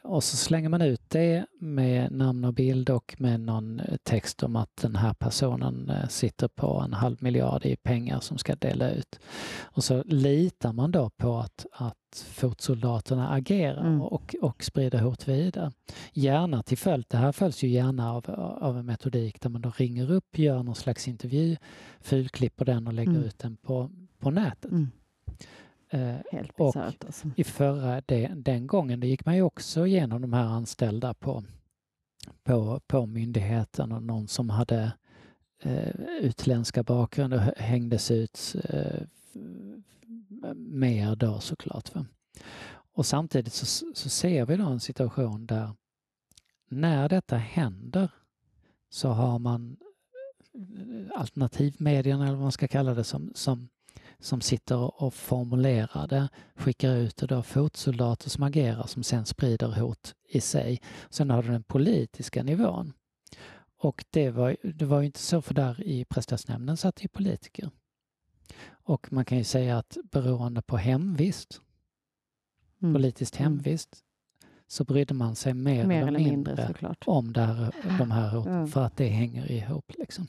Och 0.03 0.23
så 0.23 0.37
slänger 0.37 0.69
man 0.69 0.81
ut 0.81 1.01
det 1.07 1.45
med 1.59 2.11
namn 2.11 2.45
och 2.45 2.53
bild 2.53 2.89
och 2.89 3.15
med 3.17 3.39
någon 3.39 3.81
text 4.03 4.43
om 4.43 4.55
att 4.55 4.75
den 4.81 4.95
här 4.95 5.13
personen 5.13 5.91
sitter 6.09 6.47
på 6.47 6.81
en 6.85 6.93
halv 6.93 7.17
miljard 7.19 7.65
i 7.65 7.75
pengar 7.75 8.19
som 8.19 8.37
ska 8.37 8.55
dela 8.55 8.91
ut. 8.91 9.19
Och 9.61 9.83
så 9.83 10.03
litar 10.03 10.73
man 10.73 10.91
då 10.91 11.09
på 11.09 11.37
att, 11.37 11.65
att 11.71 12.25
fotsoldaterna 12.25 13.29
agerar 13.29 13.81
mm. 13.87 14.01
och, 14.01 14.35
och 14.41 14.63
sprider 14.63 14.99
hot 14.99 15.27
vidare. 15.27 15.71
Gärna 16.13 16.63
till 16.63 16.77
följd, 16.77 17.05
det 17.09 17.17
här 17.17 17.31
följs 17.31 17.63
ju 17.63 17.67
gärna 17.67 18.13
av, 18.13 18.29
av 18.61 18.77
en 18.77 18.85
metodik 18.85 19.41
där 19.41 19.49
man 19.49 19.61
då 19.61 19.71
ringer 19.77 20.11
upp, 20.11 20.37
gör 20.39 20.63
någon 20.63 20.75
slags 20.75 21.07
intervju, 21.07 21.57
fulklipper 22.01 22.65
den 22.65 22.87
och 22.87 22.93
lägger 22.93 23.11
mm. 23.11 23.23
ut 23.23 23.39
den 23.39 23.57
på, 23.57 23.91
på 24.19 24.31
nätet. 24.31 24.71
Mm. 24.71 24.91
Eh, 25.95 26.15
Helt 26.31 26.51
och 26.59 26.75
alltså. 26.75 27.31
i 27.35 27.43
förra, 27.43 28.01
det, 28.05 28.31
den 28.35 28.67
gången 28.67 28.99
det 28.99 29.07
gick 29.07 29.25
man 29.25 29.35
ju 29.35 29.41
också 29.41 29.87
igenom 29.87 30.21
de 30.21 30.33
här 30.33 30.43
anställda 30.43 31.13
på, 31.13 31.43
på, 32.43 32.79
på 32.87 33.05
myndigheten 33.05 33.91
och 33.91 34.03
någon 34.03 34.27
som 34.27 34.49
hade 34.49 34.91
eh, 35.63 35.89
utländska 36.19 36.83
bakgrunder 36.83 37.53
hängdes 37.57 38.11
ut 38.11 38.55
eh, 38.63 39.01
mer 40.55 41.15
då 41.15 41.39
såklart. 41.39 41.95
Va? 41.95 42.05
Och 42.93 43.05
samtidigt 43.05 43.53
så, 43.53 43.85
så 43.93 44.09
ser 44.09 44.45
vi 44.45 44.55
då 44.55 44.65
en 44.65 44.79
situation 44.79 45.45
där 45.45 45.73
när 46.69 47.09
detta 47.09 47.37
händer 47.37 48.09
så 48.89 49.09
har 49.09 49.39
man 49.39 49.77
eh, 50.53 51.19
alternativmedierna 51.19 52.23
eller 52.23 52.35
vad 52.35 52.43
man 52.43 52.51
ska 52.51 52.67
kalla 52.67 52.93
det 52.93 53.03
som, 53.03 53.31
som, 53.35 53.69
som 54.19 54.41
sitter 54.41 55.03
och 55.03 55.13
formulerar 55.13 56.07
det, 56.07 56.29
skickar 56.55 56.95
ut 56.95 57.17
det 57.17 57.25
då 57.25 57.43
fotsoldater 57.43 58.29
som 58.29 58.43
agerar 58.43 58.87
som 58.87 59.03
sen 59.03 59.25
sprider 59.25 59.79
hot 59.79 60.15
i 60.29 60.41
sig. 60.41 60.81
Sen 61.09 61.29
har 61.29 61.43
du 61.43 61.49
den 61.49 61.63
politiska 61.63 62.43
nivån. 62.43 62.93
Och 63.77 64.05
det 64.09 64.29
var, 64.29 64.57
det 64.63 64.85
var 64.85 65.01
inte 65.01 65.19
så 65.19 65.41
för 65.41 65.53
där 65.53 65.83
i 65.83 66.05
presstödsnämnden 66.05 66.77
satt 66.77 67.03
ju 67.03 67.07
politiker. 67.07 67.69
Och 68.67 69.13
man 69.13 69.25
kan 69.25 69.37
ju 69.37 69.43
säga 69.43 69.77
att 69.77 69.97
beroende 70.11 70.61
på 70.61 70.77
hemvist, 70.77 71.61
mm. 72.81 72.93
politiskt 72.93 73.39
mm. 73.39 73.51
hemvist, 73.51 74.05
så 74.67 74.83
brydde 74.83 75.13
man 75.13 75.35
sig 75.35 75.53
mer, 75.53 75.85
mer 75.85 76.07
eller 76.07 76.19
mindre, 76.19 76.55
mindre 76.55 76.95
om 77.05 77.33
där, 77.33 77.75
de 77.97 78.11
här 78.11 78.29
hoten 78.29 78.53
ja. 78.53 78.67
för 78.67 78.85
att 78.85 78.97
det 78.97 79.07
hänger 79.07 79.51
ihop. 79.51 79.91
Liksom. 79.97 80.27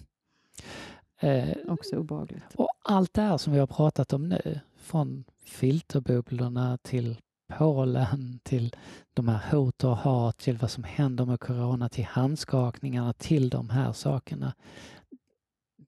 Eh, 1.20 1.48
Också 1.68 1.96
obehagligt. 1.96 2.55
Och 2.55 2.68
allt 2.83 3.14
det 3.14 3.22
här 3.22 3.38
som 3.38 3.52
vi 3.52 3.59
har 3.59 3.66
pratat 3.66 4.12
om 4.12 4.29
nu, 4.29 4.61
från 4.76 5.24
filterbubblorna 5.44 6.79
till 6.83 7.16
Polen, 7.59 8.40
till 8.42 8.74
de 9.14 9.29
här 9.29 9.50
hot 9.50 9.85
och 9.85 9.96
hat, 9.96 10.38
till 10.38 10.59
vad 10.59 10.70
som 10.70 10.85
händer 10.85 11.24
med 11.24 11.40
corona, 11.40 11.88
till 11.88 12.05
handskakningarna, 12.05 13.12
till 13.12 13.50
de 13.50 13.70
här 13.70 13.92
sakerna 13.92 14.55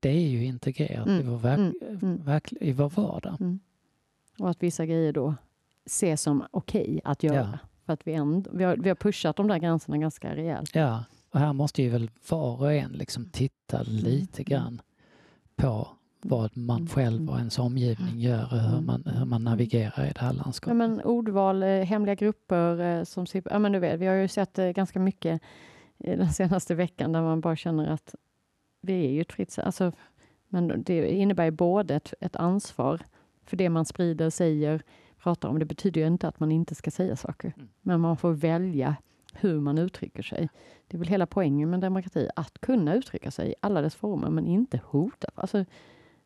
det 0.00 0.08
är 0.08 0.28
ju 0.28 0.44
integrerat 0.44 1.06
mm. 1.06 1.20
i, 1.20 1.22
vår 1.22 1.38
verk, 1.38 1.58
mm. 1.58 1.98
mm. 2.02 2.24
verk, 2.24 2.52
i 2.60 2.72
vår 2.72 2.88
vardag. 2.90 3.36
Mm. 3.40 3.58
Och 4.38 4.50
att 4.50 4.62
vissa 4.62 4.86
grejer 4.86 5.12
då 5.12 5.34
ses 5.86 6.22
som 6.22 6.44
okej 6.50 6.82
okay 6.82 7.00
att 7.04 7.22
göra. 7.22 7.48
Ja. 7.52 7.58
För 7.86 7.92
att 7.92 8.06
vi, 8.06 8.12
ändå, 8.12 8.50
vi, 8.54 8.64
har, 8.64 8.76
vi 8.76 8.88
har 8.88 8.96
pushat 8.96 9.36
de 9.36 9.48
där 9.48 9.58
gränserna 9.58 9.98
ganska 9.98 10.36
rejält. 10.36 10.74
Ja, 10.74 11.04
och 11.30 11.40
här 11.40 11.52
måste 11.52 11.82
ju 11.82 11.88
väl 11.88 12.10
var 12.28 12.60
och 12.60 12.72
en 12.72 12.92
liksom 12.92 13.30
titta 13.30 13.80
mm. 13.80 13.96
lite 13.96 14.42
grann 14.42 14.82
på 15.58 15.88
vad 16.22 16.56
man 16.56 16.86
själv 16.86 17.30
och 17.30 17.38
ens 17.38 17.58
omgivning 17.58 18.20
gör 18.20 18.44
och 18.52 18.60
hur 18.60 18.80
man, 18.80 19.04
hur 19.06 19.24
man 19.24 19.44
navigerar 19.44 20.04
i 20.06 20.12
det 20.12 20.20
här 20.20 20.32
landskapet. 20.32 20.68
Ja, 20.68 20.74
men 20.74 21.02
ordval, 21.02 21.62
eh, 21.62 21.68
hemliga 21.68 22.14
grupper 22.14 22.80
eh, 22.80 23.04
som... 23.04 23.26
Ja, 23.32 23.58
men 23.58 23.72
du 23.72 23.78
vet, 23.78 24.00
vi 24.00 24.06
har 24.06 24.14
ju 24.14 24.28
sett 24.28 24.58
eh, 24.58 24.68
ganska 24.68 24.98
mycket 24.98 25.42
den 25.98 26.28
senaste 26.32 26.74
veckan 26.74 27.12
där 27.12 27.22
man 27.22 27.40
bara 27.40 27.56
känner 27.56 27.86
att 27.86 28.14
vi 28.80 29.06
är 29.06 29.10
ju 29.10 29.20
ett 29.20 29.32
fritt 29.32 29.58
alltså, 29.58 29.92
Men 30.48 30.82
det 30.82 31.10
innebär 31.10 31.50
både 31.50 31.94
ett, 31.94 32.14
ett 32.20 32.36
ansvar 32.36 33.00
för 33.44 33.56
det 33.56 33.68
man 33.68 33.84
sprider, 33.84 34.30
säger, 34.30 34.82
pratar 35.22 35.48
om. 35.48 35.58
Det 35.58 35.64
betyder 35.64 36.00
ju 36.00 36.06
inte 36.06 36.28
att 36.28 36.40
man 36.40 36.52
inte 36.52 36.74
ska 36.74 36.90
säga 36.90 37.16
saker. 37.16 37.52
Mm. 37.56 37.68
Men 37.82 38.00
man 38.00 38.16
får 38.16 38.32
välja 38.32 38.96
hur 39.40 39.60
man 39.60 39.78
uttrycker 39.78 40.22
sig. 40.22 40.48
Det 40.88 40.96
är 40.96 40.98
väl 40.98 41.08
hela 41.08 41.26
poängen 41.26 41.70
med 41.70 41.80
demokrati, 41.80 42.28
att 42.36 42.60
kunna 42.60 42.94
uttrycka 42.94 43.30
sig 43.30 43.50
i 43.50 43.54
alla 43.60 43.80
dess 43.80 43.94
former, 43.94 44.30
men 44.30 44.46
inte 44.46 44.80
hota. 44.84 45.28
Alltså, 45.34 45.58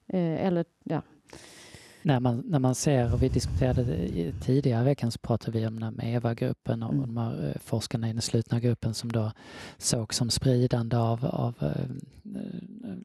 eh, 0.07 0.46
eller, 0.46 0.64
ja 0.85 1.03
när 2.03 2.20
man, 2.20 2.42
när 2.46 2.59
man 2.59 2.75
ser, 2.75 3.14
och 3.14 3.22
vi 3.22 3.29
diskuterade 3.29 4.09
tidigare 4.40 4.83
i 4.83 4.85
veckan 4.85 5.11
så 5.11 5.18
pratade 5.18 5.59
vi 5.59 5.66
om 5.66 5.75
den 5.75 5.83
här 5.83 5.90
MEVA-gruppen 5.90 6.83
och 6.83 6.92
mm. 6.92 7.07
de 7.07 7.16
här 7.16 7.48
eh, 7.48 7.61
forskarna 7.64 8.09
i 8.09 8.12
den 8.12 8.22
slutna 8.22 8.61
gruppen 8.61 8.94
som 8.94 9.12
då 9.12 9.33
såg 9.79 10.14
som 10.14 10.31
spridande 10.31 10.96
av, 10.96 11.25
av 11.25 11.55
eh, 11.61 11.87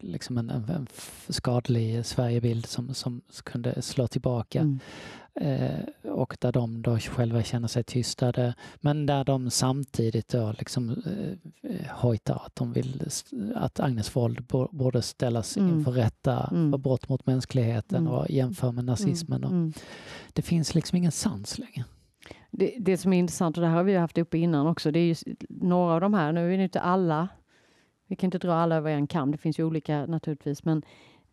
liksom 0.01 0.37
en, 0.37 0.49
en 0.49 0.87
skadlig 1.29 2.05
Sverigebild 2.05 2.65
som, 2.65 2.93
som 2.93 3.21
kunde 3.43 3.81
slå 3.81 4.07
tillbaka. 4.07 4.59
Mm. 4.59 4.79
Eh, 5.41 6.11
och 6.11 6.37
där 6.39 6.51
de 6.51 6.81
då 6.81 6.97
själva 6.97 7.43
känner 7.43 7.67
sig 7.67 7.83
tystade 7.83 8.53
men 8.75 9.05
där 9.05 9.23
de 9.23 9.49
samtidigt 9.49 10.27
då 10.27 10.53
liksom 10.57 10.89
eh, 10.89 11.91
hojtar 11.91 12.41
att 12.45 12.55
de 12.55 12.73
vill 12.73 13.09
att 13.55 13.79
Agnes 13.79 14.15
Wold 14.15 14.45
borde 14.71 15.01
ställas 15.01 15.57
mm. 15.57 15.77
inför 15.77 15.91
rätta 15.91 16.49
mm. 16.51 16.71
för 16.71 16.77
brott 16.77 17.09
mot 17.09 17.25
mänskligheten 17.25 17.97
mm. 17.97 18.13
och 18.13 18.29
jämför 18.29 18.71
med 18.71 18.85
nazismen. 18.85 19.43
Och 19.43 19.51
mm. 19.51 19.73
det 20.33 20.41
finns 20.41 20.75
liksom 20.75 20.97
ingen 20.97 21.11
sans 21.11 21.57
längre. 21.57 21.83
Det, 22.51 22.75
det 22.79 22.97
som 22.97 23.13
är 23.13 23.19
intressant, 23.19 23.57
och 23.57 23.61
det 23.61 23.67
här 23.69 23.75
har 23.75 23.83
vi 23.83 23.95
haft 23.95 24.17
uppe 24.17 24.37
innan 24.37 24.67
också, 24.67 24.91
det 24.91 24.99
är 24.99 25.05
ju 25.05 25.35
några 25.49 25.93
av 25.93 26.01
de 26.01 26.13
här, 26.13 26.31
nu 26.31 26.53
är 26.53 26.57
det 26.57 26.63
inte 26.63 26.81
alla, 26.81 27.27
vi 28.07 28.15
kan 28.15 28.27
inte 28.27 28.37
dra 28.37 28.53
alla 28.53 28.75
över 28.75 28.91
en 28.91 29.07
kam, 29.07 29.31
det 29.31 29.37
finns 29.37 29.59
ju 29.59 29.63
olika 29.63 30.05
naturligtvis, 30.05 30.63
men 30.63 30.83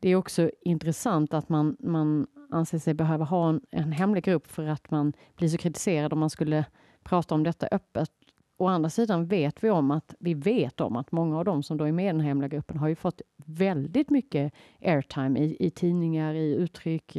det 0.05 0.11
är 0.11 0.17
också 0.17 0.51
intressant 0.61 1.35
att 1.35 1.49
man, 1.49 1.77
man 1.81 2.27
anser 2.51 2.79
sig 2.79 2.95
behöva 2.95 3.25
ha 3.25 3.49
en, 3.49 3.61
en 3.71 3.93
hemlig 3.93 4.25
grupp 4.25 4.47
för 4.47 4.67
att 4.67 4.91
man 4.91 5.13
blir 5.37 5.49
så 5.49 5.59
kritiserad 5.59 6.13
om 6.13 6.19
man 6.19 6.31
skulle 6.31 6.65
prata 7.03 7.35
om 7.35 7.43
detta 7.43 7.69
öppet. 7.71 8.11
Å 8.57 8.67
andra 8.67 8.91
sidan 8.91 9.27
vet 9.27 9.65
vi 9.65 9.71
om 9.71 9.91
att 9.91 10.15
vi 10.19 10.35
vet 10.35 10.81
om 10.81 10.97
att 10.97 11.13
många 11.13 11.39
av 11.39 11.45
dem 11.45 11.63
som 11.63 11.77
då 11.77 11.85
är 11.85 11.93
med 11.93 12.05
i 12.05 12.07
den 12.07 12.21
hemliga 12.21 12.49
gruppen 12.49 12.79
har 12.79 12.89
ju 12.89 12.95
fått 12.95 13.23
väldigt 13.37 14.11
mycket 14.11 14.53
airtime 14.83 15.41
i, 15.41 15.57
i 15.67 15.71
tidningar, 15.71 16.35
i 16.35 16.55
uttryck. 16.55 17.17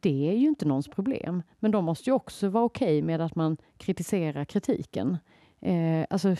Det 0.00 0.28
är 0.30 0.36
ju 0.36 0.48
inte 0.48 0.66
någons 0.66 0.88
problem. 0.88 1.42
Men 1.58 1.70
de 1.70 1.84
måste 1.84 2.10
ju 2.10 2.14
också 2.14 2.48
vara 2.48 2.64
okej 2.64 2.98
okay 2.98 3.02
med 3.02 3.20
att 3.20 3.34
man 3.34 3.56
kritiserar 3.76 4.44
kritiken. 4.44 5.18
Eh, 5.60 6.06
alltså, 6.10 6.36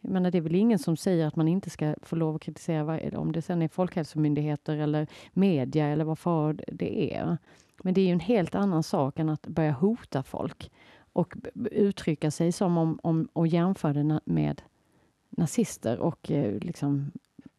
jag 0.00 0.10
menar, 0.10 0.30
det 0.30 0.38
är 0.38 0.42
väl 0.42 0.54
ingen 0.54 0.78
som 0.78 0.96
säger 0.96 1.26
att 1.26 1.36
man 1.36 1.48
inte 1.48 1.70
ska 1.70 1.94
få 2.02 2.16
lov 2.16 2.36
att 2.36 2.42
kritisera, 2.42 3.18
om 3.18 3.32
det 3.32 3.42
sen 3.42 3.62
är 3.62 3.68
folkhälsomyndigheter 3.68 4.76
eller 4.76 5.06
media 5.32 5.86
eller 5.86 6.04
vad 6.04 6.18
för 6.18 6.60
det 6.72 7.14
är. 7.14 7.38
Men 7.82 7.94
det 7.94 8.00
är 8.00 8.06
ju 8.06 8.12
en 8.12 8.20
helt 8.20 8.54
annan 8.54 8.82
sak 8.82 9.18
än 9.18 9.28
att 9.28 9.46
börja 9.46 9.72
hota 9.72 10.22
folk 10.22 10.70
och 11.12 11.36
uttrycka 11.70 12.30
sig 12.30 12.52
som 12.52 12.78
om, 12.78 12.98
om 13.02 13.28
och 13.32 13.46
jämföra 13.46 13.92
det 13.92 14.20
med 14.24 14.62
nazister 15.30 15.98
och 15.98 16.30
eh, 16.30 16.58
liksom 16.58 17.12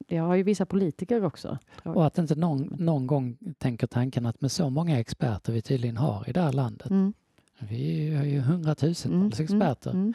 det 0.10 0.18
har 0.18 0.36
ju 0.36 0.44
vissa 0.44 0.66
politiker 0.66 1.26
också. 1.26 1.58
Och 1.84 2.06
att 2.06 2.18
inte 2.18 2.36
någon, 2.36 2.76
någon 2.80 3.08
gång 3.08 3.38
tänker 3.58 3.88
tanken 3.88 4.26
att 4.26 4.42
med 4.42 4.52
så 4.52 4.70
många 4.70 5.00
experter 5.00 5.54
vi 5.54 5.62
tydligen 5.62 5.98
har 5.98 6.30
i 6.30 6.32
det 6.32 6.42
här 6.42 6.54
landet. 6.54 6.90
Mm. 6.90 7.14
Vi 7.60 8.16
har 8.16 8.26
ju 8.26 8.40
hundratusentals 8.40 9.40
mm, 9.40 9.58
mm 9.58 9.72
experter. 9.72 9.92
Mm, 9.92 10.14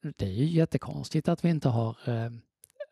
det 0.00 0.26
är 0.26 0.32
ju 0.32 0.44
jättekonstigt 0.44 1.28
att 1.28 1.44
vi 1.44 1.48
inte 1.48 1.68
har, 1.68 1.96
eh, 2.06 2.30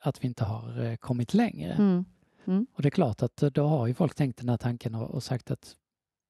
att 0.00 0.24
vi 0.24 0.28
inte 0.28 0.44
har 0.44 0.84
eh, 0.84 0.96
kommit 0.96 1.34
längre. 1.34 1.72
Mm, 1.72 2.04
mm. 2.44 2.66
Och 2.72 2.82
det 2.82 2.88
är 2.88 2.90
klart 2.90 3.22
att 3.22 3.36
då 3.36 3.66
har 3.66 3.86
ju 3.86 3.94
folk 3.94 4.14
tänkt 4.14 4.38
den 4.38 4.48
här 4.48 4.56
tanken 4.56 4.94
och, 4.94 5.22
sagt 5.22 5.50
att 5.50 5.76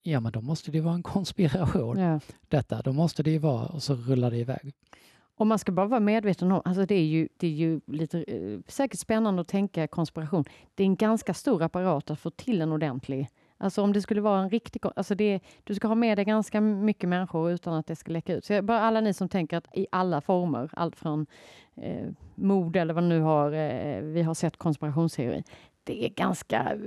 ja 0.03 0.19
men 0.19 0.31
då 0.31 0.41
måste 0.41 0.71
det 0.71 0.77
ju 0.77 0.83
vara 0.83 0.95
en 0.95 1.03
konspiration 1.15 1.97
ja. 1.97 2.19
detta, 2.47 2.81
då 2.81 2.93
måste 2.93 3.23
det 3.23 3.31
ju 3.31 3.37
vara 3.37 3.65
och 3.65 3.83
så 3.83 3.95
rullar 3.95 4.31
det 4.31 4.37
iväg. 4.37 4.73
Och 5.37 5.47
man 5.47 5.59
ska 5.59 5.71
bara 5.71 5.85
vara 5.87 5.99
medveten 5.99 6.51
om, 6.51 6.61
alltså 6.65 6.85
det 6.85 6.95
är 6.95 7.05
ju, 7.05 7.29
det 7.37 7.47
är 7.47 7.51
ju 7.51 7.81
lite, 7.87 8.23
eh, 8.23 8.59
säkert 8.67 8.99
spännande 8.99 9.41
att 9.41 9.47
tänka 9.47 9.87
konspiration. 9.87 10.45
Det 10.75 10.83
är 10.83 10.87
en 10.87 10.95
ganska 10.95 11.33
stor 11.33 11.63
apparat 11.63 12.11
att 12.11 12.19
få 12.19 12.29
till 12.29 12.61
en 12.61 12.71
ordentlig 12.71 13.27
Alltså 13.57 13.81
om 13.81 13.93
det 13.93 14.01
skulle 14.01 14.21
vara 14.21 14.41
en 14.41 14.49
riktig... 14.49 14.81
Alltså 14.95 15.15
det, 15.15 15.39
du 15.63 15.75
ska 15.75 15.87
ha 15.87 15.95
med 15.95 16.17
dig 16.17 16.25
ganska 16.25 16.61
mycket 16.61 17.09
människor 17.09 17.51
utan 17.51 17.73
att 17.73 17.87
det 17.87 17.95
ska 17.95 18.11
läcka 18.11 18.33
ut. 18.33 18.45
Så 18.45 18.61
bara 18.61 18.79
alla 18.79 19.01
ni 19.01 19.13
som 19.13 19.29
tänker 19.29 19.57
att 19.57 19.67
i 19.73 19.87
alla 19.91 20.21
former, 20.21 20.69
allt 20.73 20.95
från 20.95 21.25
eh, 21.75 22.07
mord 22.35 22.75
eller 22.75 22.93
vad 22.93 23.03
nu 23.03 23.21
har 23.21 23.51
eh, 23.51 24.01
vi 24.01 24.21
har 24.21 24.33
sett 24.33 24.57
konspirationsteori 24.57 25.43
det 25.87 26.05
är 26.05 26.09
ganska, 26.09 26.77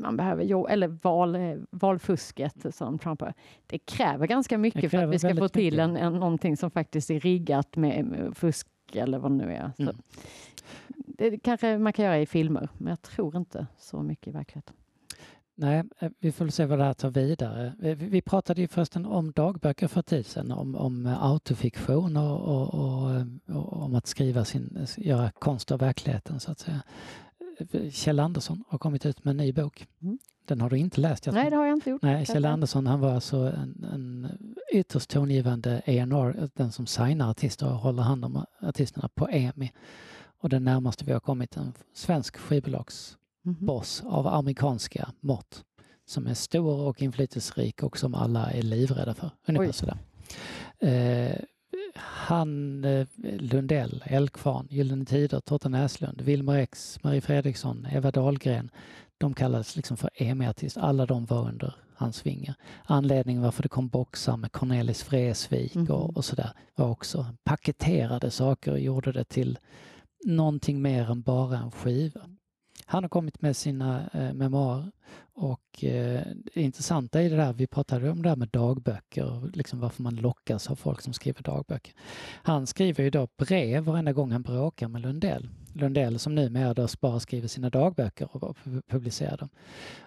man 0.00 0.16
behöver, 0.16 0.70
eller 0.70 0.88
val, 1.02 1.36
valfusket 1.70 2.74
som 2.74 2.98
Trump 2.98 3.20
har. 3.20 3.34
Det 3.66 3.78
kräver 3.78 4.26
ganska 4.26 4.58
mycket 4.58 4.80
kräver 4.80 4.98
för 4.98 5.08
att 5.08 5.14
vi 5.14 5.18
ska 5.18 5.36
få 5.36 5.48
till 5.48 5.80
en, 5.80 5.96
en, 5.96 6.12
någonting 6.12 6.56
som 6.56 6.70
faktiskt 6.70 7.10
är 7.10 7.20
riggat 7.20 7.76
med, 7.76 8.04
med 8.04 8.36
fusk 8.36 8.68
eller 8.92 9.18
vad 9.18 9.30
det 9.30 9.36
nu 9.36 9.52
är. 9.52 9.72
Mm. 9.78 9.96
det 10.96 11.38
kanske 11.38 11.78
man 11.78 11.92
kan 11.92 12.04
göra 12.04 12.18
i 12.18 12.26
filmer, 12.26 12.68
men 12.78 12.88
jag 12.90 13.02
tror 13.02 13.36
inte 13.36 13.66
så 13.78 14.02
mycket 14.02 14.26
i 14.26 14.30
verkligheten. 14.30 14.74
Nej, 15.56 15.82
eh, 15.98 16.10
vi 16.18 16.32
får 16.32 16.48
se 16.48 16.66
vad 16.66 16.78
det 16.78 16.84
här 16.84 16.94
tar 16.94 17.10
vidare. 17.10 17.72
Vi 17.94 18.22
pratade 18.22 18.60
ju 18.60 18.68
förresten 18.68 19.06
om 19.06 19.32
dagböcker 19.32 19.88
för 19.88 20.02
tid 20.02 20.26
sedan, 20.26 20.52
om, 20.52 20.76
om 20.76 21.16
autofiktion 21.20 22.16
och, 22.16 22.40
och, 22.40 22.74
och, 22.74 23.26
och, 23.48 23.82
om 23.82 23.94
att 23.94 24.06
skriva 24.06 24.44
sin, 24.44 24.86
göra 24.96 25.30
konst 25.30 25.72
av 25.72 25.78
verkligheten 25.78 26.40
så 26.40 26.52
att 26.52 26.58
säga. 26.58 26.82
Kjell 27.90 28.20
Andersson 28.20 28.64
har 28.68 28.78
kommit 28.78 29.06
ut 29.06 29.24
med 29.24 29.30
en 29.30 29.36
ny 29.36 29.52
bok. 29.52 29.86
Mm. 30.02 30.18
Den 30.44 30.60
har 30.60 30.70
du 30.70 30.78
inte 30.78 31.00
läst? 31.00 31.26
Nej, 31.26 31.50
det 31.50 31.56
har 31.56 31.66
jag 31.66 31.76
inte 31.76 31.90
gjort. 31.90 32.02
Nej, 32.02 32.26
Kjell 32.26 32.44
Andersson 32.44 32.86
han 32.86 33.00
var 33.00 33.14
alltså 33.14 33.36
en, 33.36 33.86
en 33.92 34.28
ytterst 34.72 35.10
tongivande 35.10 35.82
A&R, 35.86 36.48
den 36.54 36.72
som 36.72 36.86
signar 36.86 37.30
artister 37.30 37.66
och 37.66 37.78
håller 37.78 38.02
hand 38.02 38.24
om 38.24 38.44
artisterna 38.60 39.08
på 39.14 39.28
EMI. 39.28 39.72
Och 40.38 40.48
den 40.48 40.64
närmaste 40.64 41.04
vi 41.04 41.12
har 41.12 41.20
kommit 41.20 41.56
en 41.56 41.72
svensk 41.94 42.36
skivbolagsboss 42.36 43.18
mm. 43.44 43.68
av 44.04 44.26
amerikanska 44.26 45.12
mått 45.20 45.64
som 46.06 46.26
är 46.26 46.34
stor 46.34 46.80
och 46.80 47.02
inflytelserik 47.02 47.82
och 47.82 47.98
som 47.98 48.14
alla 48.14 48.50
är 48.50 48.62
livrädda 48.62 49.14
för. 49.14 49.30
Ungefär 49.46 49.68
Oj. 49.68 49.72
sådär. 49.72 49.98
Eh, 50.78 51.36
han, 51.94 52.84
eh, 52.84 53.06
Lundell, 53.22 54.04
Eldkvarn, 54.06 54.66
Gyllene 54.70 55.04
Tider, 55.04 55.40
Totte 55.40 55.68
Näslund, 55.68 56.20
Wilmer 56.20 56.58
X, 56.58 56.98
Marie 57.02 57.20
Fredriksson, 57.20 57.86
Eva 57.90 58.10
Dahlgren. 58.10 58.70
De 59.18 59.34
kallades 59.34 59.76
liksom 59.76 59.96
för 59.96 60.10
EMI-artist. 60.14 60.76
Alla 60.76 61.06
de 61.06 61.24
var 61.24 61.48
under 61.48 61.74
hans 61.94 62.26
vingar. 62.26 62.54
Anledningen 62.84 63.42
varför 63.42 63.62
det 63.62 63.68
kom 63.68 63.88
boxar 63.88 64.36
med 64.36 64.52
Cornelis 64.52 65.08
Vreeswijk 65.08 65.74
mm. 65.74 65.90
och, 65.90 66.16
och 66.16 66.24
sådär 66.24 66.50
var 66.74 66.88
också 66.88 67.26
paketerade 67.44 68.30
saker 68.30 68.72
och 68.72 68.80
gjorde 68.80 69.12
det 69.12 69.24
till 69.24 69.58
någonting 70.24 70.82
mer 70.82 71.10
än 71.10 71.22
bara 71.22 71.58
en 71.58 71.70
skiva. 71.70 72.20
Han 72.86 73.04
har 73.04 73.08
kommit 73.08 73.42
med 73.42 73.56
sina 73.56 74.10
eh, 74.12 74.32
memoarer 74.32 74.90
och 75.34 75.84
eh, 75.84 76.22
det 76.54 76.60
intressanta 76.62 77.22
i 77.22 77.28
det 77.28 77.36
där, 77.36 77.52
vi 77.52 77.66
pratade 77.66 78.10
om 78.10 78.22
det 78.22 78.28
här 78.28 78.36
med 78.36 78.48
dagböcker 78.48 79.32
och 79.32 79.56
liksom 79.56 79.80
varför 79.80 80.02
man 80.02 80.14
lockas 80.14 80.70
av 80.70 80.76
folk 80.76 81.00
som 81.00 81.12
skriver 81.12 81.42
dagböcker. 81.42 81.94
Han 82.42 82.66
skriver 82.66 83.04
ju 83.04 83.10
då 83.10 83.28
brev 83.36 83.82
varenda 83.82 84.12
gång 84.12 84.32
han 84.32 84.42
bråkar 84.42 84.88
med 84.88 85.02
Lundell. 85.02 85.48
Lundell 85.72 86.18
som 86.18 86.34
numera 86.34 86.74
då 86.74 86.88
bara 87.00 87.20
skriver 87.20 87.48
sina 87.48 87.70
dagböcker 87.70 88.36
och 88.36 88.56
publicerar 88.88 89.36
dem. 89.36 89.48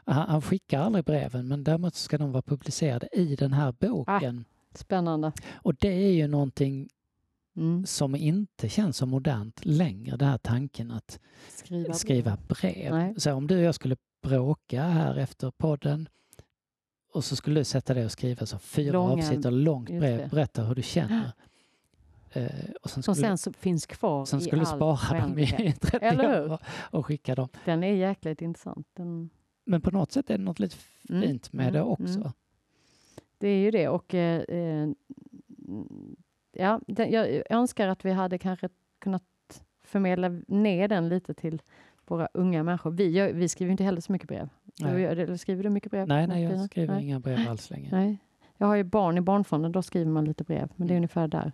Han, 0.06 0.30
han 0.30 0.42
skickar 0.42 0.80
aldrig 0.80 1.06
breven 1.06 1.48
men 1.48 1.64
däremot 1.64 1.96
ska 1.96 2.18
de 2.18 2.32
vara 2.32 2.42
publicerade 2.42 3.10
i 3.12 3.36
den 3.36 3.54
här 3.54 3.72
boken. 3.72 4.46
Ah, 4.48 4.78
spännande. 4.78 5.32
Och 5.54 5.76
det 5.76 5.94
är 5.94 6.12
ju 6.12 6.28
någonting 6.28 6.90
Mm. 7.58 7.86
som 7.86 8.15
inte 8.15 8.70
känns 8.70 8.98
så 8.98 9.06
modernt 9.06 9.65
längre, 9.65 10.17
den 10.17 10.30
här 10.30 10.38
tanken 10.38 10.91
att 10.91 11.20
skriva, 11.50 11.93
skriva 11.93 12.38
brev. 12.48 12.91
brev. 12.91 13.13
Så 13.17 13.34
om 13.34 13.48
du 13.48 13.58
och 13.58 13.63
jag 13.63 13.76
skulle 13.76 13.96
bråka 14.22 14.84
här 14.84 15.17
efter 15.17 15.52
podden 15.52 16.10
och 17.13 17.24
så 17.24 17.36
skulle 17.36 17.60
du 17.60 17.63
sätta 17.63 17.93
dig 17.93 18.06
och 18.06 18.12
skriva 18.12 18.46
så 18.46 18.60
fyra 18.60 18.91
Långa, 18.91 19.13
avsnitt 19.13 19.54
långt 19.54 19.89
brev, 19.89 20.30
berätta 20.30 20.63
hur 20.63 20.76
du 20.76 20.84
känner. 20.84 21.32
Uh, 22.36 22.43
och 22.82 22.89
sen, 22.89 23.04
skulle, 23.04 23.12
och 23.12 23.17
sen 23.17 23.38
så 23.38 23.54
finns 23.54 23.86
kvar 23.86 24.26
sen 24.26 24.41
skulle 24.41 24.62
du 24.62 24.65
spara 24.65 25.20
dem 25.20 25.39
i 25.39 25.74
30 25.82 26.06
Eller 26.06 26.52
år 26.52 26.60
och 26.67 27.06
skicka 27.06 27.36
dem. 27.36 27.50
Den 27.65 27.84
är 27.84 27.93
jäkligt 27.93 28.41
intressant. 28.41 28.88
Den... 28.93 29.30
Men 29.65 29.82
på 29.82 29.91
något 29.91 30.12
sätt 30.12 30.30
är 30.30 30.38
det 30.38 30.43
något 30.43 30.60
lite 30.60 30.76
mm, 31.10 31.22
fint 31.22 31.54
mm, 31.54 31.65
med 31.65 31.70
mm, 31.70 31.74
det 31.74 31.91
också. 31.91 32.20
Mm. 32.20 32.32
Det 33.38 33.48
är 33.48 33.58
ju 33.58 33.72
det 33.72 33.88
och 33.88 34.13
eh, 34.13 34.41
eh 34.41 34.89
ja, 36.60 36.80
den, 36.88 37.12
jag 37.12 37.43
önskar 37.50 37.88
att 37.88 38.06
vi 38.06 38.12
hade 38.12 38.38
kanske 38.38 38.70
kunnat 39.00 39.24
förmedla 39.84 40.30
ner 40.48 40.88
den 40.88 41.10
lite 41.10 41.34
till 41.34 41.62
våra 42.08 42.28
unga 42.34 42.63
människor. 42.63 42.91
Vi, 42.91 43.10
gör, 43.10 43.34
vi 43.34 43.50
skriver 43.50 43.72
inte 43.72 43.84
heller 43.84 44.02
så 44.02 44.12
mycket 44.12 44.28
brev. 44.28 44.50
Eller 44.82 45.36
skriver 45.36 45.63
du 45.63 45.70
mycket 45.70 45.91
brev? 45.91 46.08
Nej, 46.08 46.28
nej 46.28 46.43
jag 46.43 46.65
skriver 46.65 46.93
nej. 46.93 47.04
inga 47.04 47.20
brev 47.20 47.50
alls 47.50 47.70
längre. 47.70 47.89
Nej. 47.91 48.17
Jag 48.58 48.67
har 48.67 48.76
ju 48.76 48.84
barn 48.84 49.17
i 49.17 49.22
Barnfonden, 49.22 49.72
då 49.72 49.82
skriver 49.82 50.12
man 50.12 50.26
lite 50.26 50.43
brev, 50.43 50.70
men 50.76 50.88
det 50.88 50.91
är 50.91 50.96
mm. 50.96 51.00
ungefär 51.00 51.28
där. 51.28 51.52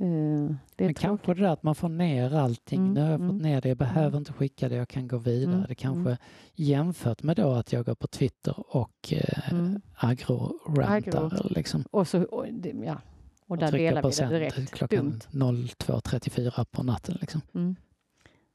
Uh, 0.00 0.54
det 0.76 0.84
men 0.84 0.94
kanske 0.94 1.34
det 1.34 1.42
där 1.42 1.50
att 1.50 1.62
man 1.62 1.74
får 1.74 1.88
ner 1.88 2.34
allting. 2.34 2.80
Mm, 2.80 2.94
nu 2.94 3.00
har 3.00 3.10
jag 3.10 3.20
mm, 3.20 3.32
fått 3.32 3.42
ner 3.42 3.60
det, 3.60 3.68
jag 3.68 3.78
behöver 3.78 4.08
mm. 4.08 4.18
inte 4.18 4.32
skicka 4.32 4.68
det, 4.68 4.74
jag 4.74 4.88
kan 4.88 5.08
gå 5.08 5.18
vidare. 5.18 5.54
Mm, 5.54 5.66
det 5.68 5.74
kanske 5.74 6.16
jämfört 6.54 7.22
med 7.22 7.36
då 7.36 7.52
att 7.52 7.72
jag 7.72 7.84
går 7.86 7.94
på 7.94 8.06
Twitter 8.06 8.76
och 8.76 9.12
eh, 9.12 9.52
agro-rantar. 9.94 11.26
Agro. 11.26 11.48
Liksom. 11.50 11.84
Och 11.90 12.08
så, 12.08 12.22
och 12.22 12.46
det, 12.52 12.72
ja, 12.84 13.00
och 13.46 13.58
där 13.58 13.72
delar 13.72 14.02
vi 14.02 14.10
det 14.10 14.38
direkt. 14.38 14.70
Klockan 14.70 15.20
02.34 15.30 16.64
på 16.64 16.82
natten. 16.82 17.18
Liksom. 17.20 17.40
Mm. 17.54 17.76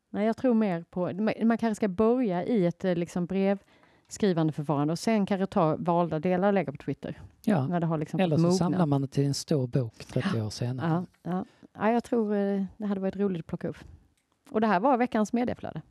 Nej, 0.10 0.25
jag 0.25 0.38
tror 0.38 0.54
mer 0.54 0.86
på... 0.89 1.13
Man 1.45 1.58
kanske 1.58 1.75
ska 1.75 1.88
börja 1.88 2.45
i 2.45 2.65
ett 2.65 2.86
eh, 2.86 2.95
liksom, 2.95 3.25
brevskrivande 3.25 4.54
förfarande 4.54 4.91
och 4.91 4.99
sen 4.99 5.25
kanske 5.25 5.45
ta 5.45 5.75
valda 5.80 6.19
delar 6.19 6.47
och 6.47 6.54
lägga 6.54 6.71
på 6.71 6.77
Twitter. 6.77 7.21
Ja, 7.45 7.67
när 7.67 7.80
det 7.80 7.86
har 7.86 7.97
liksom 7.97 8.19
eller 8.19 8.36
så 8.36 8.41
mogna. 8.41 8.58
samlar 8.58 8.86
man 8.86 9.01
det 9.01 9.08
till 9.08 9.25
en 9.25 9.34
stor 9.34 9.67
bok 9.67 10.06
30 10.06 10.41
år 10.41 10.49
senare. 10.49 11.06
Ja, 11.23 11.32
ja. 11.32 11.45
ja, 11.73 11.91
jag 11.91 12.04
tror 12.04 12.36
eh, 12.36 12.63
det 12.77 12.86
hade 12.86 13.01
varit 13.01 13.15
roligt 13.15 13.39
att 13.39 13.47
plocka 13.47 13.67
upp. 13.67 13.77
Och 14.49 14.62
det 14.62 14.67
här 14.67 14.80
var 14.80 14.97
veckans 14.97 15.34
medieflöde. 15.34 15.82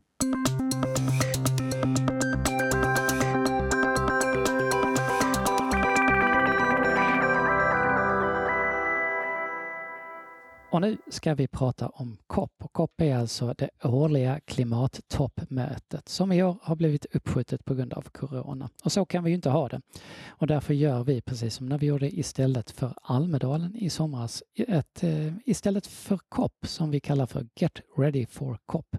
Och 10.72 10.80
nu 10.80 10.96
ska 11.08 11.34
vi 11.34 11.48
prata 11.48 11.88
om 11.88 12.16
COP. 12.26 12.52
Och 12.64 12.72
COP 12.72 13.00
är 13.00 13.16
alltså 13.16 13.54
det 13.58 13.70
årliga 13.84 14.40
klimattoppmötet 14.40 16.08
som 16.08 16.32
i 16.32 16.42
år 16.42 16.56
har 16.62 16.76
blivit 16.76 17.06
uppskjutet 17.14 17.64
på 17.64 17.74
grund 17.74 17.92
av 17.92 18.02
corona. 18.02 18.70
Och 18.84 18.92
så 18.92 19.04
kan 19.04 19.24
vi 19.24 19.30
ju 19.30 19.36
inte 19.36 19.50
ha 19.50 19.68
det. 19.68 19.80
Och 20.28 20.46
därför 20.46 20.74
gör 20.74 21.04
vi 21.04 21.20
precis 21.20 21.54
som 21.54 21.66
när 21.66 21.78
vi 21.78 21.86
gjorde 21.86 22.18
istället 22.18 22.70
för 22.70 22.94
Almedalen 23.02 23.76
i 23.76 23.90
somras, 23.90 24.42
ett, 24.56 25.02
eh, 25.02 25.32
istället 25.44 25.86
för 25.86 26.18
COP 26.28 26.66
som 26.66 26.90
vi 26.90 27.00
kallar 27.00 27.26
för 27.26 27.46
Get 27.56 27.80
Ready 27.96 28.26
for 28.26 28.58
COP. 28.66 28.96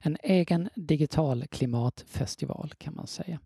En 0.00 0.16
egen 0.22 0.68
digital 0.74 1.46
klimatfestival 1.46 2.72
kan 2.78 2.94
man 2.94 3.06
säga. 3.06 3.40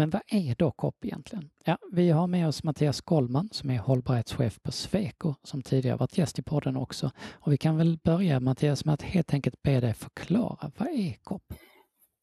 Men 0.00 0.10
vad 0.10 0.22
är 0.26 0.54
då 0.58 0.70
COP 0.70 1.04
egentligen? 1.04 1.50
Ja, 1.64 1.78
vi 1.92 2.10
har 2.10 2.26
med 2.26 2.48
oss 2.48 2.64
Mattias 2.64 3.00
Gollman 3.00 3.48
som 3.52 3.70
är 3.70 3.78
hållbarhetschef 3.78 4.62
på 4.62 4.72
Sweco 4.72 5.34
som 5.42 5.62
tidigare 5.62 5.96
varit 5.96 6.18
gäst 6.18 6.38
i 6.38 6.42
podden 6.42 6.76
också. 6.76 7.10
Och 7.32 7.52
vi 7.52 7.56
kan 7.56 7.76
väl 7.76 7.98
börja 8.04 8.40
Mattias 8.40 8.84
med 8.84 8.94
att 8.94 9.02
helt 9.02 9.34
enkelt 9.34 9.62
be 9.62 9.80
dig 9.80 9.94
förklara, 9.94 10.70
vad 10.78 10.88
är 10.88 11.16
COP? 11.24 11.42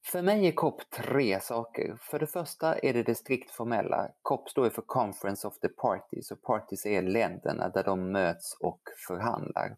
För 0.06 0.22
mig 0.22 0.48
är 0.48 0.52
COP 0.52 0.90
tre 0.90 1.40
saker. 1.42 1.98
För 2.00 2.20
det 2.20 2.28
första 2.28 2.78
är 2.78 2.94
det 2.94 3.04
det 3.04 3.16
strikt 3.16 3.52
formella. 3.52 4.10
COP 4.22 4.50
står 4.50 4.70
för 4.70 4.82
Conference 4.82 5.48
of 5.48 5.60
the 5.60 5.70
Parties 5.70 6.32
och 6.32 6.42
parties 6.42 6.86
är 6.86 7.02
länderna 7.02 7.70
där 7.70 7.84
de 7.84 8.12
möts 8.12 8.58
och 8.60 8.82
förhandlar. 9.08 9.76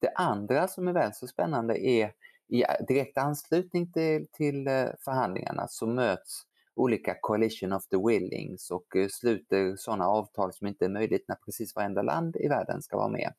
Det 0.00 0.12
andra 0.14 0.68
som 0.68 0.88
är 0.88 0.92
väl 0.92 1.14
så 1.14 1.26
spännande 1.26 1.86
är 1.86 2.12
i 2.48 2.64
direkt 2.88 3.18
anslutning 3.18 3.92
till, 3.92 4.26
till 4.32 4.66
eh, 4.66 4.86
förhandlingarna 5.04 5.68
så 5.68 5.86
möts 5.86 6.46
olika 6.74 7.16
coalition 7.20 7.72
of 7.72 7.88
the 7.88 7.96
willings 7.96 8.70
och 8.70 8.96
eh, 8.96 9.08
sluter 9.08 9.76
sådana 9.76 10.08
avtal 10.08 10.52
som 10.52 10.66
inte 10.66 10.84
är 10.84 10.88
möjligt 10.88 11.24
när 11.28 11.36
precis 11.36 11.76
varenda 11.76 12.02
land 12.02 12.36
i 12.36 12.48
världen 12.48 12.82
ska 12.82 12.96
vara 12.96 13.08
med. 13.08 13.32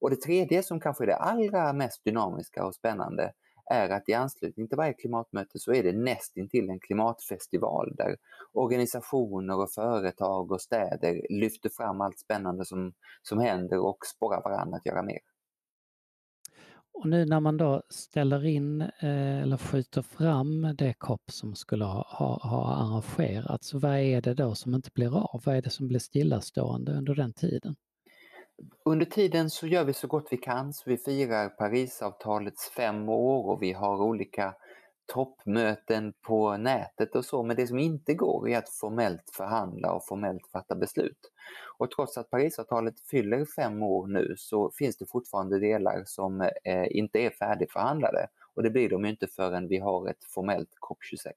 Och 0.00 0.10
det 0.10 0.16
tredje 0.16 0.62
som 0.62 0.80
kanske 0.80 1.04
är 1.04 1.06
det 1.06 1.16
allra 1.16 1.72
mest 1.72 2.04
dynamiska 2.04 2.64
och 2.64 2.74
spännande 2.74 3.32
är 3.70 3.90
att 3.90 4.08
i 4.08 4.14
anslutning 4.14 4.68
till 4.68 4.76
varje 4.76 4.92
klimatmöte 4.92 5.58
så 5.58 5.72
är 5.72 5.82
det 5.82 5.92
nästintill 5.92 6.70
en 6.70 6.80
klimatfestival 6.80 7.94
där 7.96 8.16
organisationer 8.52 9.56
och 9.56 9.72
företag 9.72 10.52
och 10.52 10.60
städer 10.60 11.26
lyfter 11.30 11.68
fram 11.68 12.00
allt 12.00 12.18
spännande 12.18 12.64
som, 12.64 12.92
som 13.22 13.38
händer 13.38 13.78
och 13.78 13.98
sporrar 14.06 14.42
varandra 14.42 14.76
att 14.76 14.86
göra 14.86 15.02
mer. 15.02 15.18
Och 16.94 17.08
nu 17.08 17.24
när 17.24 17.40
man 17.40 17.56
då 17.56 17.82
ställer 17.88 18.46
in 18.46 18.80
eh, 18.80 19.42
eller 19.42 19.56
skjuter 19.56 20.02
fram 20.02 20.74
det 20.78 20.94
COP 20.98 21.22
som 21.30 21.54
skulle 21.54 21.84
ha, 21.84 22.06
ha, 22.18 22.38
ha 22.42 22.74
arrangerats, 22.74 23.74
vad 23.74 23.98
är 23.98 24.20
det 24.20 24.34
då 24.34 24.54
som 24.54 24.74
inte 24.74 24.90
blir 24.94 25.16
av? 25.16 25.42
Vad 25.44 25.56
är 25.56 25.62
det 25.62 25.70
som 25.70 25.88
blir 25.88 25.98
stillastående 25.98 26.92
under 26.92 27.14
den 27.14 27.32
tiden? 27.32 27.76
Under 28.84 29.06
tiden 29.06 29.50
så 29.50 29.66
gör 29.66 29.84
vi 29.84 29.92
så 29.92 30.06
gott 30.06 30.28
vi 30.30 30.36
kan, 30.36 30.72
så 30.72 30.90
vi 30.90 30.96
firar 30.96 31.48
Parisavtalets 31.48 32.70
fem 32.76 33.08
år 33.08 33.50
och 33.50 33.62
vi 33.62 33.72
har 33.72 34.02
olika 34.02 34.54
toppmöten 35.06 36.12
på 36.22 36.56
nätet 36.56 37.16
och 37.16 37.24
så, 37.24 37.42
men 37.42 37.56
det 37.56 37.66
som 37.66 37.78
inte 37.78 38.14
går 38.14 38.48
är 38.48 38.58
att 38.58 38.68
formellt 38.68 39.30
förhandla 39.36 39.92
och 39.92 40.06
formellt 40.06 40.46
fatta 40.52 40.74
beslut. 40.74 41.32
Och 41.78 41.90
trots 41.90 42.18
att 42.18 42.30
Parisavtalet 42.30 43.00
fyller 43.00 43.44
fem 43.44 43.82
år 43.82 44.06
nu 44.06 44.34
så 44.38 44.70
finns 44.70 44.96
det 44.96 45.06
fortfarande 45.06 45.58
delar 45.58 46.02
som 46.06 46.40
eh, 46.40 46.86
inte 46.90 47.18
är 47.18 47.30
färdigförhandlade 47.30 48.26
och 48.54 48.62
det 48.62 48.70
blir 48.70 48.88
de 48.88 49.04
inte 49.04 49.26
förrän 49.26 49.68
vi 49.68 49.78
har 49.78 50.08
ett 50.08 50.24
formellt 50.24 50.70
COP26. 50.80 51.32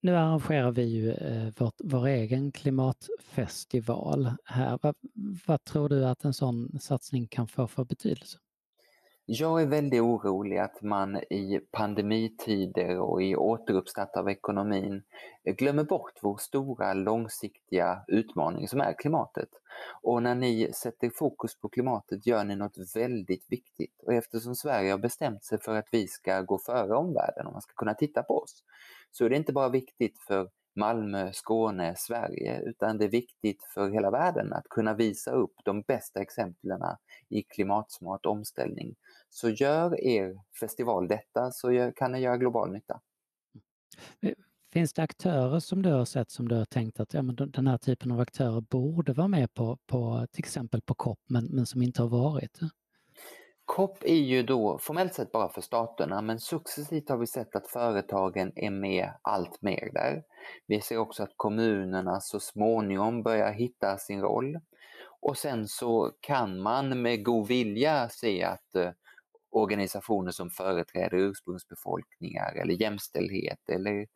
Nu 0.00 0.16
arrangerar 0.16 0.70
vi 0.70 0.82
ju 0.82 1.12
eh, 1.12 1.52
vårt, 1.58 1.74
vår 1.84 2.06
egen 2.06 2.52
klimatfestival 2.52 4.30
här. 4.44 4.78
Vad, 4.82 4.96
vad 5.46 5.64
tror 5.64 5.88
du 5.88 6.06
att 6.06 6.24
en 6.24 6.34
sån 6.34 6.80
satsning 6.80 7.26
kan 7.26 7.48
få 7.48 7.66
för 7.66 7.84
betydelse? 7.84 8.38
Jag 9.28 9.62
är 9.62 9.66
väldigt 9.66 10.02
orolig 10.02 10.58
att 10.58 10.82
man 10.82 11.16
i 11.16 11.60
pandemitider 11.70 13.00
och 13.00 13.22
i 13.22 13.36
återuppstart 13.36 14.16
av 14.16 14.30
ekonomin 14.30 15.02
glömmer 15.44 15.84
bort 15.84 16.12
vår 16.22 16.36
stora 16.36 16.94
långsiktiga 16.94 18.04
utmaning 18.08 18.68
som 18.68 18.80
är 18.80 18.92
klimatet. 18.98 19.48
Och 20.02 20.22
när 20.22 20.34
ni 20.34 20.72
sätter 20.72 21.10
fokus 21.10 21.60
på 21.60 21.68
klimatet 21.68 22.26
gör 22.26 22.44
ni 22.44 22.56
något 22.56 22.96
väldigt 22.96 23.44
viktigt. 23.48 24.02
Och 24.02 24.12
eftersom 24.12 24.54
Sverige 24.54 24.90
har 24.90 24.98
bestämt 24.98 25.44
sig 25.44 25.58
för 25.60 25.76
att 25.76 25.88
vi 25.92 26.06
ska 26.06 26.40
gå 26.40 26.58
före 26.58 26.94
omvärlden 26.96 27.46
och 27.46 27.52
man 27.52 27.62
ska 27.62 27.72
kunna 27.74 27.94
titta 27.94 28.22
på 28.22 28.38
oss, 28.38 28.64
så 29.10 29.24
är 29.24 29.30
det 29.30 29.36
inte 29.36 29.52
bara 29.52 29.68
viktigt 29.68 30.18
för 30.18 30.48
Malmö, 30.76 31.32
Skåne, 31.32 31.94
Sverige, 31.96 32.60
utan 32.60 32.98
det 32.98 33.04
är 33.04 33.08
viktigt 33.08 33.62
för 33.74 33.90
hela 33.90 34.10
världen 34.10 34.52
att 34.52 34.68
kunna 34.70 34.94
visa 34.94 35.30
upp 35.30 35.54
de 35.64 35.82
bästa 35.82 36.20
exemplen 36.20 36.80
i 37.28 37.42
klimatsmart 37.42 38.26
omställning. 38.26 38.94
Så 39.28 39.48
gör 39.48 40.00
er 40.04 40.36
festival 40.60 41.08
detta 41.08 41.50
så 41.50 41.92
kan 41.96 42.12
ni 42.12 42.20
göra 42.20 42.36
global 42.36 42.72
nytta. 42.72 43.00
Eh, 44.20 44.32
finns 44.72 44.92
det 44.92 45.02
aktörer 45.02 45.60
som 45.60 45.82
du 45.82 45.92
har 45.92 46.04
sett 46.04 46.30
som 46.30 46.48
du 46.48 46.54
har 46.54 46.64
tänkt 46.64 47.00
att 47.00 47.14
ja, 47.14 47.22
men 47.22 47.36
den 47.36 47.66
här 47.66 47.78
typen 47.78 48.12
av 48.12 48.20
aktörer 48.20 48.60
borde 48.60 49.12
vara 49.12 49.28
med 49.28 49.54
på, 49.54 49.78
på 49.86 50.26
till 50.32 50.44
exempel 50.44 50.82
på 50.82 50.94
COP 50.94 51.18
men, 51.28 51.44
men 51.44 51.66
som 51.66 51.82
inte 51.82 52.02
har 52.02 52.08
varit? 52.08 52.60
COP 53.66 54.04
är 54.04 54.14
ju 54.14 54.42
då 54.42 54.78
formellt 54.78 55.14
sett 55.14 55.32
bara 55.32 55.48
för 55.48 55.60
staterna 55.60 56.22
men 56.22 56.40
successivt 56.40 57.08
har 57.08 57.16
vi 57.16 57.26
sett 57.26 57.56
att 57.56 57.68
företagen 57.68 58.52
är 58.56 58.70
med 58.70 59.10
allt 59.22 59.62
mer 59.62 59.90
där. 59.92 60.22
Vi 60.66 60.80
ser 60.80 60.98
också 60.98 61.22
att 61.22 61.32
kommunerna 61.36 62.20
så 62.20 62.40
småningom 62.40 63.22
börjar 63.22 63.52
hitta 63.52 63.98
sin 63.98 64.20
roll. 64.20 64.58
Och 65.20 65.38
sen 65.38 65.68
så 65.68 66.12
kan 66.20 66.62
man 66.62 67.02
med 67.02 67.24
god 67.24 67.48
vilja 67.48 68.08
se 68.08 68.42
att 68.42 68.74
eh, 68.74 68.90
organisationer 69.50 70.30
som 70.30 70.50
företräder 70.50 71.18
ursprungsbefolkningar 71.18 72.54
eller 72.54 72.74
jämställdhet 72.74 73.68
eller 73.68 74.06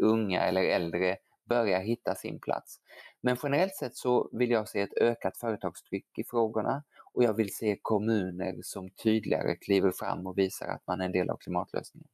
unga 0.00 0.40
eller 0.40 0.62
äldre 0.62 1.16
börjar 1.48 1.80
hitta 1.80 2.14
sin 2.14 2.40
plats. 2.40 2.80
Men 3.20 3.36
generellt 3.42 3.76
sett 3.76 3.96
så 3.96 4.30
vill 4.32 4.50
jag 4.50 4.68
se 4.68 4.80
ett 4.80 4.98
ökat 5.00 5.36
företagstryck 5.36 6.18
i 6.18 6.24
frågorna 6.24 6.82
och 7.14 7.24
jag 7.24 7.34
vill 7.34 7.54
se 7.54 7.78
kommuner 7.82 8.58
som 8.62 8.90
tydligare 8.90 9.56
kliver 9.56 9.90
fram 9.90 10.26
och 10.26 10.38
visar 10.38 10.66
att 10.66 10.86
man 10.86 11.00
är 11.00 11.04
en 11.04 11.12
del 11.12 11.30
av 11.30 11.36
klimatlösningen. 11.36 12.08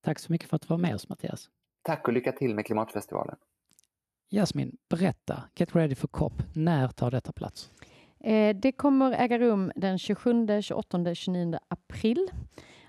Tack 0.00 0.18
så 0.18 0.32
mycket 0.32 0.48
för 0.48 0.56
att 0.56 0.62
du 0.62 0.68
var 0.68 0.78
med 0.78 0.94
oss 0.94 1.08
Mattias. 1.08 1.50
Tack 1.82 2.08
och 2.08 2.14
lycka 2.14 2.32
till 2.32 2.54
med 2.54 2.66
Klimatfestivalen. 2.66 3.36
Jasmin, 4.30 4.76
berätta, 4.88 5.42
Get 5.54 5.76
Ready 5.76 5.94
for 5.94 6.08
COP, 6.08 6.32
när 6.54 6.88
tar 6.88 7.10
detta 7.10 7.32
plats? 7.32 7.70
Eh, 8.20 8.56
det 8.56 8.72
kommer 8.72 9.12
äga 9.12 9.38
rum 9.38 9.72
den 9.76 9.98
27, 9.98 10.46
28, 10.62 11.14
29 11.14 11.58
april. 11.68 12.28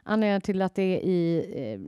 Anledningen 0.04 0.42
till 0.42 0.62
att 0.62 0.76
det 0.76 1.00
i, 1.00 1.38
eh, 1.56 1.80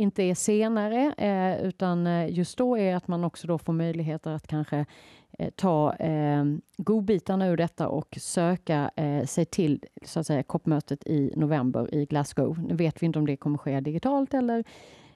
inte 0.00 0.22
är 0.22 0.34
senare 0.34 1.14
eh, 1.18 1.66
utan 1.66 2.28
just 2.28 2.58
då 2.58 2.78
är 2.78 2.96
att 2.96 3.08
man 3.08 3.24
också 3.24 3.46
då 3.46 3.58
får 3.58 3.72
möjligheter 3.72 4.30
att 4.30 4.46
kanske 4.46 4.86
Eh, 5.40 5.50
ta 5.50 5.94
eh, 5.94 6.44
godbitarna 6.76 7.48
ur 7.48 7.56
detta 7.56 7.88
och 7.88 8.18
söka 8.20 8.90
eh, 8.96 9.26
sig 9.26 9.44
till 9.44 9.84
så 10.04 10.20
att 10.20 10.26
säga 10.26 10.42
COP-mötet 10.42 11.06
i 11.06 11.32
november 11.36 11.94
i 11.94 12.06
Glasgow. 12.06 12.58
Nu 12.68 12.74
vet 12.74 13.02
vi 13.02 13.06
inte 13.06 13.18
om 13.18 13.26
det 13.26 13.36
kommer 13.36 13.58
ske 13.58 13.80
digitalt 13.80 14.34
eller 14.34 14.64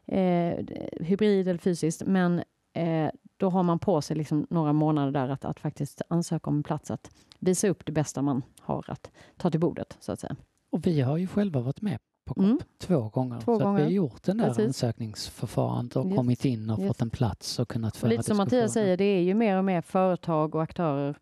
eh, 0.06 0.64
hybrid 1.00 1.48
eller 1.48 1.58
fysiskt, 1.58 2.02
men 2.06 2.42
eh, 2.72 3.10
då 3.36 3.50
har 3.50 3.62
man 3.62 3.78
på 3.78 4.02
sig 4.02 4.16
liksom 4.16 4.46
några 4.50 4.72
månader 4.72 5.12
där 5.12 5.28
att, 5.28 5.44
att 5.44 5.60
faktiskt 5.60 6.02
ansöka 6.08 6.50
om 6.50 6.56
en 6.56 6.62
plats, 6.62 6.90
att 6.90 7.10
visa 7.38 7.68
upp 7.68 7.86
det 7.86 7.92
bästa 7.92 8.22
man 8.22 8.42
har 8.60 8.84
att 8.88 9.10
ta 9.36 9.50
till 9.50 9.60
bordet, 9.60 9.96
så 10.00 10.12
att 10.12 10.20
säga. 10.20 10.36
Och 10.72 10.86
vi 10.86 11.00
har 11.00 11.16
ju 11.16 11.26
själva 11.26 11.60
varit 11.60 11.80
med 11.80 11.98
på 12.24 12.34
COP 12.34 12.44
mm. 12.44 12.58
två 12.78 13.08
gånger. 13.08 13.40
Två 13.40 13.58
så 13.58 13.64
gånger. 13.64 13.78
vi 13.78 13.82
har 13.82 13.90
gjort 13.90 14.22
den 14.22 14.38
där 14.38 14.48
Precis. 14.48 14.66
ansökningsförfarandet 14.66 15.96
och 15.96 16.06
yes. 16.06 16.16
kommit 16.16 16.44
in 16.44 16.70
och 16.70 16.78
yes. 16.78 16.88
fått 16.88 17.02
en 17.02 17.10
plats 17.10 17.58
och 17.58 17.68
kunnat 17.68 17.96
föra 17.96 18.10
Lite 18.10 18.22
som 18.22 18.36
Mattias 18.36 18.72
säger, 18.72 18.96
det 18.96 19.04
är 19.04 19.22
ju 19.22 19.34
mer 19.34 19.58
och 19.58 19.64
mer 19.64 19.80
företag 19.80 20.54
och 20.54 20.62
aktörer 20.62 21.16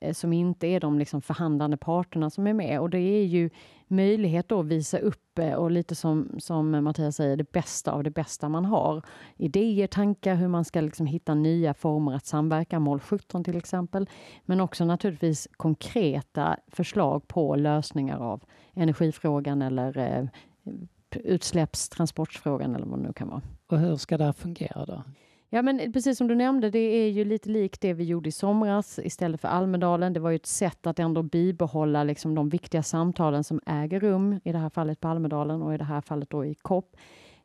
Eh, 0.00 0.14
som 0.14 0.32
inte 0.32 0.66
är 0.66 0.80
de 0.80 0.98
liksom 0.98 1.22
förhandlande 1.22 1.76
parterna 1.76 2.30
som 2.30 2.46
är 2.46 2.54
med. 2.54 2.80
Och 2.80 2.90
det 2.90 2.98
är 2.98 3.24
ju 3.24 3.50
möjlighet 3.90 4.48
då 4.48 4.60
att 4.60 4.66
visa 4.66 4.98
upp 4.98 5.38
eh, 5.38 5.54
och 5.54 5.70
lite 5.70 5.94
som, 5.94 6.36
som 6.38 6.84
Mattias 6.84 7.16
säger, 7.16 7.36
det 7.36 7.52
bästa 7.52 7.92
av 7.92 8.04
det 8.04 8.10
bästa 8.10 8.48
man 8.48 8.64
har. 8.64 9.02
Idéer, 9.36 9.86
tankar, 9.86 10.34
hur 10.34 10.48
man 10.48 10.64
ska 10.64 10.80
liksom 10.80 11.06
hitta 11.06 11.34
nya 11.34 11.74
former 11.74 12.14
att 12.14 12.26
samverka, 12.26 12.78
mål 12.78 13.00
17 13.00 13.44
till 13.44 13.56
exempel. 13.56 14.08
Men 14.44 14.60
också 14.60 14.84
naturligtvis 14.84 15.48
konkreta 15.56 16.56
förslag 16.68 17.28
på 17.28 17.56
lösningar 17.56 18.18
av 18.18 18.44
energifrågan 18.74 19.62
eller 19.62 19.98
eh, 19.98 20.24
utsläppstransportfrågan 21.16 22.74
eller 22.74 22.86
vad 22.86 22.98
det 22.98 23.06
nu 23.06 23.12
kan 23.12 23.28
vara. 23.28 23.42
Och 23.66 23.78
hur 23.78 23.96
ska 23.96 24.18
det 24.18 24.24
här 24.24 24.32
fungera 24.32 24.84
då? 24.84 25.02
Ja, 25.52 25.62
men 25.62 25.92
precis 25.92 26.18
som 26.18 26.28
du 26.28 26.34
nämnde, 26.34 26.70
det 26.70 26.78
är 26.78 27.08
ju 27.08 27.24
lite 27.24 27.48
likt 27.50 27.80
det 27.80 27.92
vi 27.92 28.04
gjorde 28.04 28.28
i 28.28 28.32
somras 28.32 28.98
istället 28.98 29.40
för 29.40 29.48
Almedalen. 29.48 30.12
Det 30.12 30.20
var 30.20 30.30
ju 30.30 30.36
ett 30.36 30.46
sätt 30.46 30.86
att 30.86 30.98
ändå 30.98 31.22
bibehålla 31.22 32.04
liksom 32.04 32.34
de 32.34 32.48
viktiga 32.48 32.82
samtalen 32.82 33.44
som 33.44 33.60
äger 33.66 34.00
rum, 34.00 34.40
i 34.44 34.52
det 34.52 34.58
här 34.58 34.68
fallet 34.68 35.00
på 35.00 35.08
Almedalen 35.08 35.62
och 35.62 35.74
i 35.74 35.78
det 35.78 35.84
här 35.84 36.00
fallet 36.00 36.30
då 36.30 36.44
i 36.44 36.54
COP. 36.54 36.96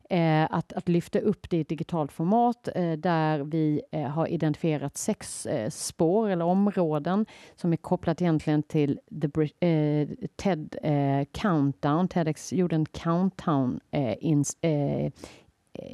Eh, 0.09 0.43
att, 0.43 0.73
att, 0.73 0.89
lyfta 0.89 1.19
upp 1.19 1.49
det 1.49 1.57
i 1.57 1.61
ett 1.61 1.69
digitalt 1.69 2.11
format 2.11 2.67
eh, 2.75 2.91
där 2.91 3.39
vi 3.39 3.81
eh, 3.91 4.01
har 4.01 4.27
identifierat 4.27 4.97
sex 4.97 5.45
eh, 5.45 5.69
spår 5.69 6.29
eller 6.29 6.45
områden 6.45 7.25
som 7.55 7.73
är 7.73 7.77
kopplat 7.77 8.21
egentligen 8.21 8.63
till 8.63 8.99
the, 9.21 9.67
eh, 9.67 10.07
TED 10.35 10.75
eh, 10.83 11.25
Countdown. 11.31 12.07
TEDx 12.07 12.53
gjorde 12.53 12.75
en 12.75 12.85
countdown 12.85 13.79
eh, 13.91 14.15
ins, 14.19 14.57
eh, 14.61 15.05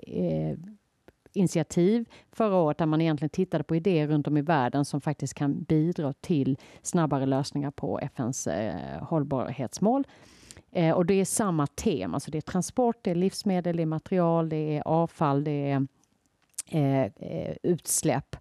eh, 0.07 0.57
initiativ 1.33 2.05
förra 2.31 2.55
året 2.55 2.77
där 2.77 2.85
man 2.85 3.01
egentligen 3.01 3.29
tittade 3.29 3.63
på 3.63 3.75
idéer 3.75 4.07
runt 4.07 4.27
om 4.27 4.37
i 4.37 4.41
världen 4.41 4.85
som 4.85 5.01
faktiskt 5.01 5.33
kan 5.33 5.63
bidra 5.63 6.13
till 6.13 6.57
snabbare 6.81 7.25
lösningar 7.25 7.71
på 7.71 7.99
FNs 7.99 8.47
eh, 8.47 9.03
hållbarhetsmål. 9.03 10.07
Eh, 10.71 10.95
och 10.95 11.05
det 11.05 11.13
är 11.13 11.25
samma 11.25 11.67
tema, 11.67 12.15
alltså 12.15 12.31
det 12.31 12.37
är 12.37 12.41
transport, 12.41 12.97
det 13.01 13.11
är 13.11 13.15
livsmedel, 13.15 13.77
det 13.77 13.83
är 13.83 13.85
material, 13.85 14.49
det 14.49 14.77
är 14.77 14.87
avfall, 14.87 15.43
det 15.43 15.71
är 15.71 15.87
eh, 16.67 17.01
eh 17.01 17.55
utsläpp. 17.63 18.35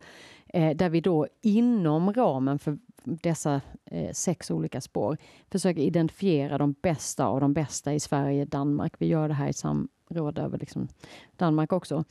Eh, 0.47 0.77
där 0.77 0.89
vi 0.89 1.01
då 1.01 1.27
inom 1.43 2.13
ramen 2.13 2.59
för 2.59 2.79
dessa 3.05 3.61
eh, 3.85 4.13
sex 4.13 4.51
olika 4.51 4.81
spår 4.81 5.17
försöker 5.51 5.83
identifiera 5.83 6.59
de 6.59 6.75
bästa 6.83 7.27
av 7.27 7.41
de 7.41 7.53
bästa 7.53 7.95
i 7.95 8.01
Sverige, 8.01 8.45
Danmark. 8.45 8.95
Vi 8.99 9.07
gör 9.07 9.29
det 9.29 9.35
här 9.35 9.49
i 9.49 9.53
samråd 9.53 10.39
över 10.39 10.59
liksom 10.59 10.89
Danmark 11.37 11.73
också. 11.73 12.05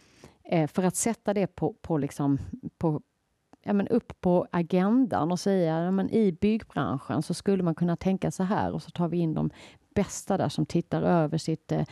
Eh, 0.52 0.68
för 0.68 0.84
att 0.84 0.96
sätta 0.96 1.34
det 1.34 1.48
på, 1.48 1.74
på, 1.82 1.98
liksom, 1.98 2.38
på 2.78 3.02
ja, 3.64 3.74
men 3.74 3.88
upp 3.88 4.22
på 4.22 4.48
agendan 4.52 5.32
och 5.32 5.40
säga 5.40 5.84
ja, 5.84 5.92
men 5.92 6.10
i 6.10 6.32
byggbranschen 6.32 7.22
så 7.22 7.34
skulle 7.34 7.64
man 7.64 7.76
kunna 7.76 7.96
tänka 7.96 8.32
så 8.32 8.44
här 8.44 8.72
och 8.74 8.84
så 8.84 8.92
tar 8.92 9.08
vi 9.08 9.18
in 9.18 9.34
de 9.34 9.50
bästa 9.96 10.38
där 10.38 10.50
som 10.50 10.66
tittar 10.66 11.02
över 11.02 11.38
sitt 11.38 11.72
eh, 11.72 11.86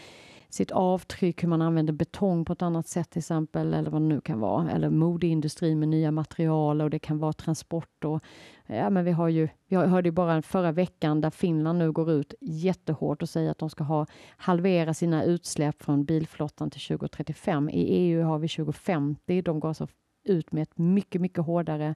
sitt 0.50 0.72
avtryck, 0.72 1.44
hur 1.44 1.48
man 1.48 1.62
använder 1.62 1.94
betong 1.94 2.46
på 2.46 2.54
ett 2.54 2.62
annat 2.62 2.88
sätt 2.88 3.10
till 3.10 3.20
exempel, 3.20 3.74
eller 3.74 3.92
vad 3.92 4.02
det 4.02 4.08
nu 4.08 4.22
kan 4.22 4.40
vara. 4.40 4.72
Eller 4.72 4.90
modeindustrin 4.90 5.80
med 5.80 5.90
nya 5.90 6.12
material 6.12 6.82
och 6.82 6.90
det 6.90 7.00
kan 7.00 7.18
vara 7.18 7.34
transport. 7.34 8.04
Och, 8.06 8.24
ja, 8.68 8.90
men 8.90 9.06
vi, 9.06 9.12
har 9.12 9.28
ju, 9.28 9.50
vi 9.68 9.76
hörde 9.76 10.08
ju 10.08 10.12
bara 10.12 10.42
förra 10.42 10.72
veckan 10.72 11.22
där 11.22 11.30
Finland 11.30 11.80
nu 11.80 11.92
går 11.92 12.12
ut 12.12 12.34
jättehårt 12.42 13.22
och 13.22 13.30
säger 13.30 13.52
att 13.52 13.58
de 13.58 13.70
ska 13.70 13.84
ha 13.84 14.06
halvera 14.38 14.94
sina 14.94 15.24
utsläpp 15.24 15.84
från 15.84 16.06
bilflottan 16.06 16.70
till 16.70 16.82
2035. 16.82 17.70
I 17.70 17.84
EU 17.84 18.24
har 18.24 18.40
vi 18.40 18.48
2050. 18.48 19.42
De 19.42 19.60
går 19.60 19.68
alltså 19.68 19.88
ut 20.24 20.52
med 20.52 20.64
ett 20.64 20.78
mycket, 20.78 21.22
mycket 21.22 21.46
hårdare 21.46 21.96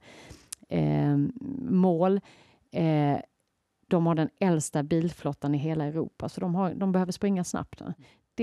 eh, 0.70 1.18
mål. 1.70 2.20
Eh, 2.72 3.18
de 3.88 4.06
har 4.06 4.16
den 4.16 4.30
äldsta 4.40 4.84
bilflottan 4.84 5.56
i 5.56 5.58
hela 5.58 5.86
Europa, 5.86 6.30
så 6.30 6.42
de, 6.42 6.56
har, 6.56 6.74
de 6.74 6.92
behöver 6.92 7.12
springa 7.12 7.44
snabbt 7.44 7.82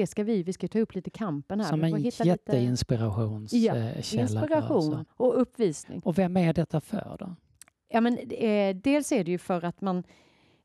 det 0.00 0.06
ska 0.06 0.24
vi, 0.24 0.42
vi 0.42 0.52
ska 0.52 0.68
ta 0.68 0.78
upp 0.78 0.94
lite 0.94 1.10
kampen 1.10 1.60
här. 1.60 1.68
Som 1.68 1.84
en 1.84 2.02
jätteinspirationskälla. 2.02 3.92
Ja, 4.12 4.20
inspiration 4.22 5.04
och 5.16 5.40
uppvisning. 5.40 6.00
Och 6.04 6.18
vem 6.18 6.36
är 6.36 6.52
detta 6.52 6.80
för 6.80 7.16
då? 7.18 7.34
Ja, 7.88 8.00
men, 8.00 8.18
eh, 8.30 8.76
dels 8.76 9.12
är 9.12 9.24
det 9.24 9.30
ju 9.30 9.38
för 9.38 9.64
att 9.64 9.80
man 9.80 10.04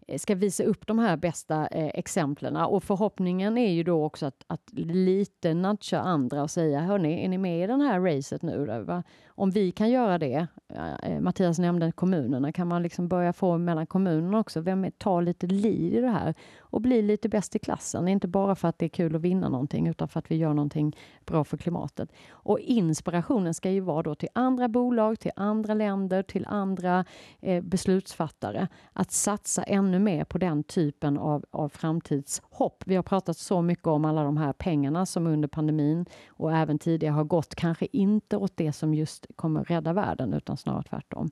Eh, 0.08 0.18
ska 0.18 0.36
visa 0.36 0.64
upp 0.64 0.88
de 0.88 1.00
här 1.00 1.18
bästa 1.18 1.68
eh, 1.68 1.92
exemplen. 1.94 2.56
Och 2.56 2.84
förhoppningen 2.84 3.58
är 3.58 3.72
ju 3.72 3.84
då 3.84 4.06
också 4.06 4.26
att, 4.26 4.44
att 4.48 4.70
lite 4.74 5.54
nudga 5.54 6.00
andra 6.00 6.44
och 6.44 6.52
säga, 6.52 6.80
hörni, 6.80 7.26
är 7.26 7.30
ni 7.30 7.38
med 7.38 7.64
i 7.64 7.68
den 7.68 7.82
här 7.82 8.00
racet 8.00 8.42
nu? 8.42 8.66
Då, 8.66 9.04
om 9.36 9.52
vi 9.52 9.72
kan 9.72 9.90
göra 9.90 10.18
det, 10.18 10.48
eh, 10.70 10.94
eh, 11.04 11.20
Mattias 11.20 11.60
nämnde 11.60 11.92
kommunerna, 11.92 12.52
kan 12.52 12.68
man 12.68 12.84
liksom 12.84 13.08
börja 13.08 13.34
få 13.34 13.58
mellan 13.58 13.88
kommunerna 13.88 14.40
också, 14.40 14.62
vem 14.62 14.92
tar 14.98 15.22
lite 15.22 15.48
lid 15.48 15.94
i 15.94 16.02
det 16.02 16.10
här 16.10 16.34
och 16.60 16.82
bli 16.82 17.02
lite 17.02 17.30
bäst 17.30 17.56
i 17.56 17.60
klassen? 17.60 18.08
Inte 18.08 18.28
bara 18.28 18.56
för 18.56 18.68
att 18.68 18.80
det 18.80 18.86
är 18.86 18.90
kul 18.90 19.16
att 19.16 19.22
vinna 19.22 19.50
någonting, 19.50 19.88
utan 19.88 20.08
för 20.08 20.20
att 20.20 20.32
vi 20.32 20.36
gör 20.36 20.54
någonting 20.54 20.98
bra 21.26 21.44
för 21.44 21.58
klimatet. 21.58 22.10
Och 22.30 22.60
inspirationen 22.60 23.54
ska 23.54 23.72
ju 23.72 23.80
vara 23.80 24.04
då 24.04 24.16
till 24.16 24.30
andra 24.34 24.68
bolag, 24.68 25.20
till 25.20 25.32
andra 25.36 25.74
länder, 25.74 26.24
till 26.24 26.46
andra 26.46 27.06
eh, 27.42 27.64
beslutsfattare 27.64 28.68
att 28.94 29.12
satsa 29.12 29.64
ännu 29.64 29.94
ännu 29.94 30.00
mer 30.00 30.24
på 30.24 30.38
den 30.38 30.64
typen 30.64 31.18
av, 31.18 31.46
av 31.52 31.70
framtidshopp. 31.70 32.84
Vi 32.86 32.96
har 32.96 33.04
pratat 33.04 33.38
så 33.38 33.62
mycket 33.62 33.88
om 33.88 34.06
alla 34.06 34.24
de 34.24 34.38
här 34.38 34.54
pengarna 34.54 35.06
som 35.06 35.28
under 35.28 35.48
pandemin 35.48 36.06
och 36.28 36.54
även 36.54 36.80
tidigare 36.80 37.14
har 37.14 37.24
gått, 37.24 37.56
kanske 37.56 37.88
inte 37.92 38.38
åt 38.38 38.58
det 38.58 38.74
som 38.74 38.94
just 38.94 39.23
kommer 39.36 39.64
rädda 39.64 39.94
världen, 39.94 40.34
utan 40.34 40.58
snarare 40.58 40.84
tvärtom. 40.84 41.30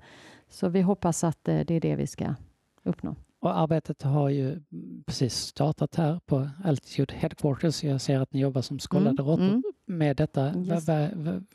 Så 0.50 0.70
vi 0.70 0.82
hoppas 0.82 1.24
att 1.24 1.48
eh, 1.48 1.60
det 1.60 1.74
är 1.74 1.82
det 1.82 1.96
vi 1.96 2.08
ska 2.08 2.36
uppnå. 2.84 3.16
Och 3.40 3.58
arbetet 3.58 4.04
har 4.04 4.30
ju 4.30 4.62
precis 5.06 5.36
startat 5.36 5.96
här 5.96 6.20
på 6.26 6.50
Altitude 6.64 7.14
Headquarters. 7.14 7.84
Jag 7.84 8.02
ser 8.02 8.20
att 8.20 8.34
ni 8.34 8.40
jobbar 8.40 8.62
som 8.62 8.80
skållade 8.80 9.22
mm, 9.22 9.26
råttor 9.26 9.44
mm. 9.44 9.64
Med 9.92 10.18
detta. 10.18 10.54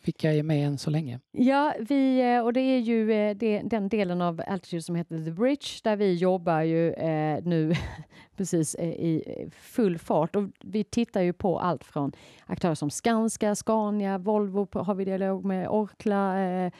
Vilka 0.04 0.32
är 0.32 0.42
med 0.42 0.66
än 0.66 0.78
så 0.78 0.90
länge? 0.90 1.20
Ja, 1.32 1.74
vi, 1.80 2.34
eh, 2.34 2.40
och 2.40 2.52
det 2.52 2.60
är 2.60 2.78
ju 2.78 3.12
eh, 3.12 3.36
det, 3.36 3.62
den 3.64 3.88
delen 3.88 4.22
av 4.22 4.42
Altitude 4.46 4.82
som 4.82 4.94
heter 4.96 5.24
The 5.24 5.30
Bridge 5.30 5.66
där 5.84 5.96
vi 5.96 6.14
jobbar 6.14 6.60
ju 6.60 6.92
eh, 6.92 7.44
nu 7.44 7.72
precis 8.36 8.74
eh, 8.74 8.88
i 8.88 9.50
full 9.52 9.98
fart. 9.98 10.36
Och 10.36 10.44
vi 10.64 10.84
tittar 10.84 11.20
ju 11.20 11.32
på 11.32 11.58
allt 11.58 11.84
från 11.84 12.12
aktörer 12.46 12.74
som 12.74 12.90
Skanska, 12.90 13.54
Scania, 13.54 14.18
Volvo 14.18 14.68
har 14.72 14.94
vi 14.94 15.04
dialog 15.04 15.44
med, 15.44 15.68
Orkla, 15.68 16.40
eh, 16.40 16.72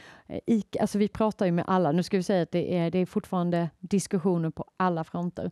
ICA. 0.47 0.81
Alltså 0.81 0.99
vi 0.99 1.09
pratar 1.09 1.47
ju 1.47 1.53
med 1.53 1.65
alla. 1.69 1.93
Nu 1.93 2.03
ska 2.03 2.17
vi 2.17 2.23
säga 2.23 2.43
att 2.43 2.53
det 2.53 2.77
är, 2.79 2.91
det 2.91 2.99
är 2.99 3.07
fortfarande 3.07 3.71
diskussioner 3.79 4.51
på 4.51 4.65
alla 4.77 5.05
fronter 5.05 5.51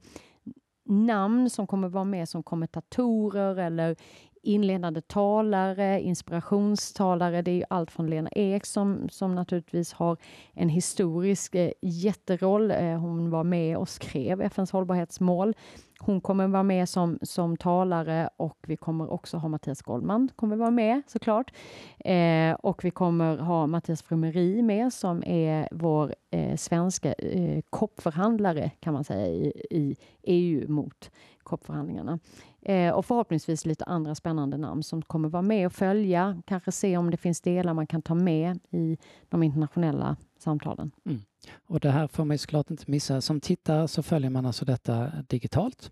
namn 0.86 1.50
som 1.50 1.66
kommer 1.66 1.88
vara 1.88 2.04
med 2.04 2.28
som 2.28 2.42
kommentatorer 2.42 3.56
eller 3.56 3.96
inledande 4.44 5.00
talare, 5.00 6.00
inspirationstalare. 6.00 7.42
Det 7.42 7.50
är 7.50 7.54
ju 7.54 7.64
allt 7.70 7.90
från 7.90 8.10
Lena 8.10 8.30
Ek 8.32 8.66
som, 8.66 9.08
som 9.08 9.34
naturligtvis 9.34 9.92
har 9.92 10.16
en 10.52 10.68
historisk 10.68 11.54
eh, 11.54 11.70
jätteroll. 11.82 12.70
Eh, 12.70 12.98
hon 12.98 13.30
var 13.30 13.44
med 13.44 13.76
och 13.76 13.88
skrev 13.88 14.42
FNs 14.42 14.70
hållbarhetsmål. 14.70 15.54
Hon 15.98 16.20
kommer 16.20 16.48
vara 16.48 16.62
med 16.62 16.88
som, 16.88 17.18
som 17.22 17.56
talare 17.56 18.28
och 18.36 18.58
vi 18.66 18.76
kommer 18.76 19.12
också 19.12 19.36
ha 19.36 19.48
Mattias 19.48 19.82
Goldman 19.82 20.30
kommer 20.36 20.56
vara 20.56 20.70
med 20.70 21.02
såklart. 21.06 21.52
Eh, 21.98 22.52
och 22.52 22.84
vi 22.84 22.90
kommer 22.90 23.36
ha 23.36 23.66
Mattias 23.66 24.02
Frumeri 24.02 24.62
med 24.62 24.92
som 24.92 25.22
är 25.26 25.68
vår 25.72 26.14
eh, 26.30 26.56
svenska 26.56 27.12
eh, 27.12 27.62
kan 28.80 28.94
man 28.94 29.04
säga 29.04 29.26
i, 29.26 29.52
i 29.70 29.96
EU 30.22 30.68
mot 30.68 31.10
koppförhandlingarna. 31.42 32.18
Eh, 32.64 32.92
och 32.92 33.06
förhoppningsvis 33.06 33.66
lite 33.66 33.84
andra 33.84 34.14
spännande 34.14 34.56
namn 34.56 34.82
som 34.82 35.02
kommer 35.02 35.28
vara 35.28 35.42
med 35.42 35.66
och 35.66 35.72
följa, 35.72 36.42
kanske 36.46 36.72
se 36.72 36.96
om 36.96 37.10
det 37.10 37.16
finns 37.16 37.40
delar 37.40 37.74
man 37.74 37.86
kan 37.86 38.02
ta 38.02 38.14
med 38.14 38.58
i 38.70 38.98
de 39.28 39.42
internationella 39.42 40.16
samtalen. 40.38 40.90
Mm. 41.06 41.20
Och 41.66 41.80
det 41.80 41.90
här 41.90 42.06
får 42.06 42.24
man 42.24 42.34
ju 42.34 42.38
såklart 42.38 42.70
inte 42.70 42.84
missa. 42.86 43.20
Som 43.20 43.40
tittare 43.40 43.88
så 43.88 44.02
följer 44.02 44.30
man 44.30 44.46
alltså 44.46 44.64
detta 44.64 45.10
digitalt 45.28 45.90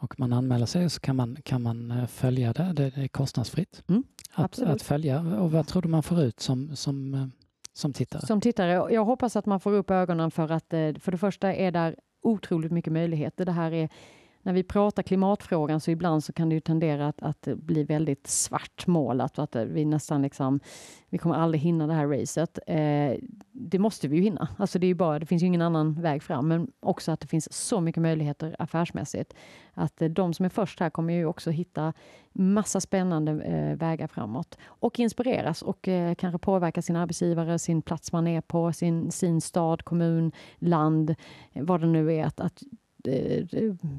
och 0.00 0.20
man 0.20 0.32
anmäler 0.32 0.66
sig 0.66 0.90
så 0.90 1.00
kan 1.00 1.16
man, 1.16 1.36
kan 1.42 1.62
man 1.62 1.90
eh, 1.90 2.06
följa 2.06 2.52
det. 2.52 2.72
Det 2.72 2.96
är 2.96 3.08
kostnadsfritt 3.08 3.82
mm, 3.88 4.04
att, 4.32 4.62
att, 4.62 4.82
följa. 4.82 5.20
Och 5.20 5.52
vad 5.52 5.66
tror 5.66 5.82
du 5.82 5.88
man 5.88 6.02
får 6.02 6.22
ut 6.22 6.40
som, 6.40 6.76
som, 6.76 7.14
eh, 7.14 7.26
som 7.72 7.92
tittare? 7.92 8.26
Som 8.26 8.40
tittare? 8.40 8.94
Jag 8.94 9.04
hoppas 9.04 9.36
att 9.36 9.46
man 9.46 9.60
får 9.60 9.72
upp 9.72 9.90
ögonen 9.90 10.30
för 10.30 10.52
att 10.52 10.72
eh, 10.72 10.94
för 10.94 11.12
det 11.12 11.18
första 11.18 11.54
är 11.54 11.72
där 11.72 11.96
otroligt 12.22 12.72
mycket 12.72 12.92
möjligheter. 12.92 13.44
Det 13.44 13.52
här 13.52 13.72
är 13.72 13.88
när 14.42 14.52
vi 14.52 14.62
pratar 14.62 15.02
klimatfrågan 15.02 15.80
så 15.80 15.90
ibland 15.90 16.24
så 16.24 16.32
kan 16.32 16.48
det 16.48 16.54
ju 16.54 16.60
tendera 16.60 17.08
att, 17.08 17.22
att 17.22 17.48
bli 17.56 17.84
väldigt 17.84 18.26
svartmålat 18.26 19.38
och 19.38 19.44
att 19.44 19.56
vi 19.56 19.84
nästan 19.84 20.22
liksom, 20.22 20.60
vi 21.08 21.18
kommer 21.18 21.34
aldrig 21.34 21.60
hinna 21.60 21.86
det 21.86 21.94
här 21.94 22.06
racet. 22.06 22.58
Eh, 22.66 23.14
det 23.52 23.78
måste 23.78 24.08
vi 24.08 24.16
ju 24.16 24.22
hinna. 24.22 24.48
Alltså 24.58 24.78
det 24.78 24.86
är 24.86 24.88
ju 24.88 24.94
bara, 24.94 25.18
det 25.18 25.26
finns 25.26 25.42
ju 25.42 25.46
ingen 25.46 25.62
annan 25.62 26.02
väg 26.02 26.22
fram, 26.22 26.48
men 26.48 26.70
också 26.80 27.12
att 27.12 27.20
det 27.20 27.26
finns 27.26 27.52
så 27.52 27.80
mycket 27.80 28.02
möjligheter 28.02 28.56
affärsmässigt. 28.58 29.34
Att 29.74 30.02
eh, 30.02 30.08
de 30.08 30.34
som 30.34 30.44
är 30.44 30.50
först 30.50 30.80
här 30.80 30.90
kommer 30.90 31.14
ju 31.14 31.26
också 31.26 31.50
hitta 31.50 31.92
massa 32.32 32.80
spännande 32.80 33.32
eh, 33.32 33.76
vägar 33.76 34.06
framåt 34.06 34.58
och 34.64 35.00
inspireras 35.00 35.62
och 35.62 35.88
eh, 35.88 36.14
kanske 36.14 36.38
påverka 36.38 36.82
sin 36.82 36.96
arbetsgivare, 36.96 37.58
sin 37.58 37.82
plats 37.82 38.12
man 38.12 38.26
är 38.26 38.40
på, 38.40 38.72
sin, 38.72 39.10
sin 39.10 39.40
stad, 39.40 39.84
kommun, 39.84 40.32
land, 40.58 41.14
vad 41.52 41.80
det 41.80 41.86
nu 41.86 42.14
är. 42.14 42.24
Att, 42.24 42.40
att 42.40 42.62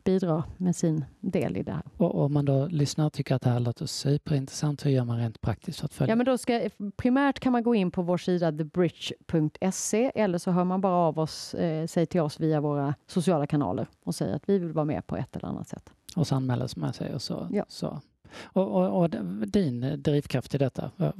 bidra 0.04 0.44
med 0.58 0.76
sin 0.76 1.06
del 1.20 1.58
i 1.58 1.64
det 1.64 1.72
här. 1.72 1.84
Och 1.98 2.16
om 2.16 2.34
man 2.34 2.46
då 2.46 2.68
lyssnar 2.68 3.06
och 3.06 3.14
tycker 3.14 3.36
att 3.36 3.42
det 3.42 3.50
här 3.50 3.60
låter 3.60 3.86
superintressant, 3.86 4.86
hur 4.86 4.92
gör 4.92 5.06
man 5.06 5.18
rent 5.18 5.42
praktiskt 5.42 5.80
för 5.80 5.86
att 5.86 5.94
följa? 5.94 6.12
Ja, 6.12 6.16
men 6.16 6.26
då 6.26 6.38
ska, 6.38 6.70
primärt 6.98 7.40
kan 7.40 7.52
man 7.52 7.64
gå 7.64 7.76
in 7.76 7.92
på 7.92 8.02
vår 8.02 8.18
sida 8.18 8.52
thebridge.se 8.52 10.12
eller 10.16 10.38
så 10.38 10.52
hör 10.52 10.64
man 10.64 10.82
bara 10.82 10.96
av 10.96 11.20
oss, 11.20 11.54
eh, 11.54 11.88
sig 11.88 12.06
till 12.06 12.22
oss 12.22 12.40
via 12.40 12.62
våra 12.62 12.96
sociala 13.08 13.48
kanaler 13.48 13.88
och 14.04 14.16
säger 14.16 14.36
att 14.36 14.50
vi 14.50 14.58
vill 14.58 14.74
vara 14.74 14.86
med 14.86 15.08
på 15.08 15.18
ett 15.18 15.36
eller 15.36 15.48
annat 15.48 15.68
sätt. 15.68 15.90
Och 16.16 16.28
så 16.28 16.36
anmäler 16.36 16.70
man 16.76 16.94
sig 16.94 17.14
och 17.14 17.22
så, 17.22 17.48
ja. 17.52 17.66
så. 17.68 18.02
Och, 18.44 18.68
och, 18.68 19.02
och, 19.02 19.10
din 19.48 20.02
drivkraft 20.02 20.56
i 20.56 20.58
detta, 20.58 20.92
vad, 20.96 21.12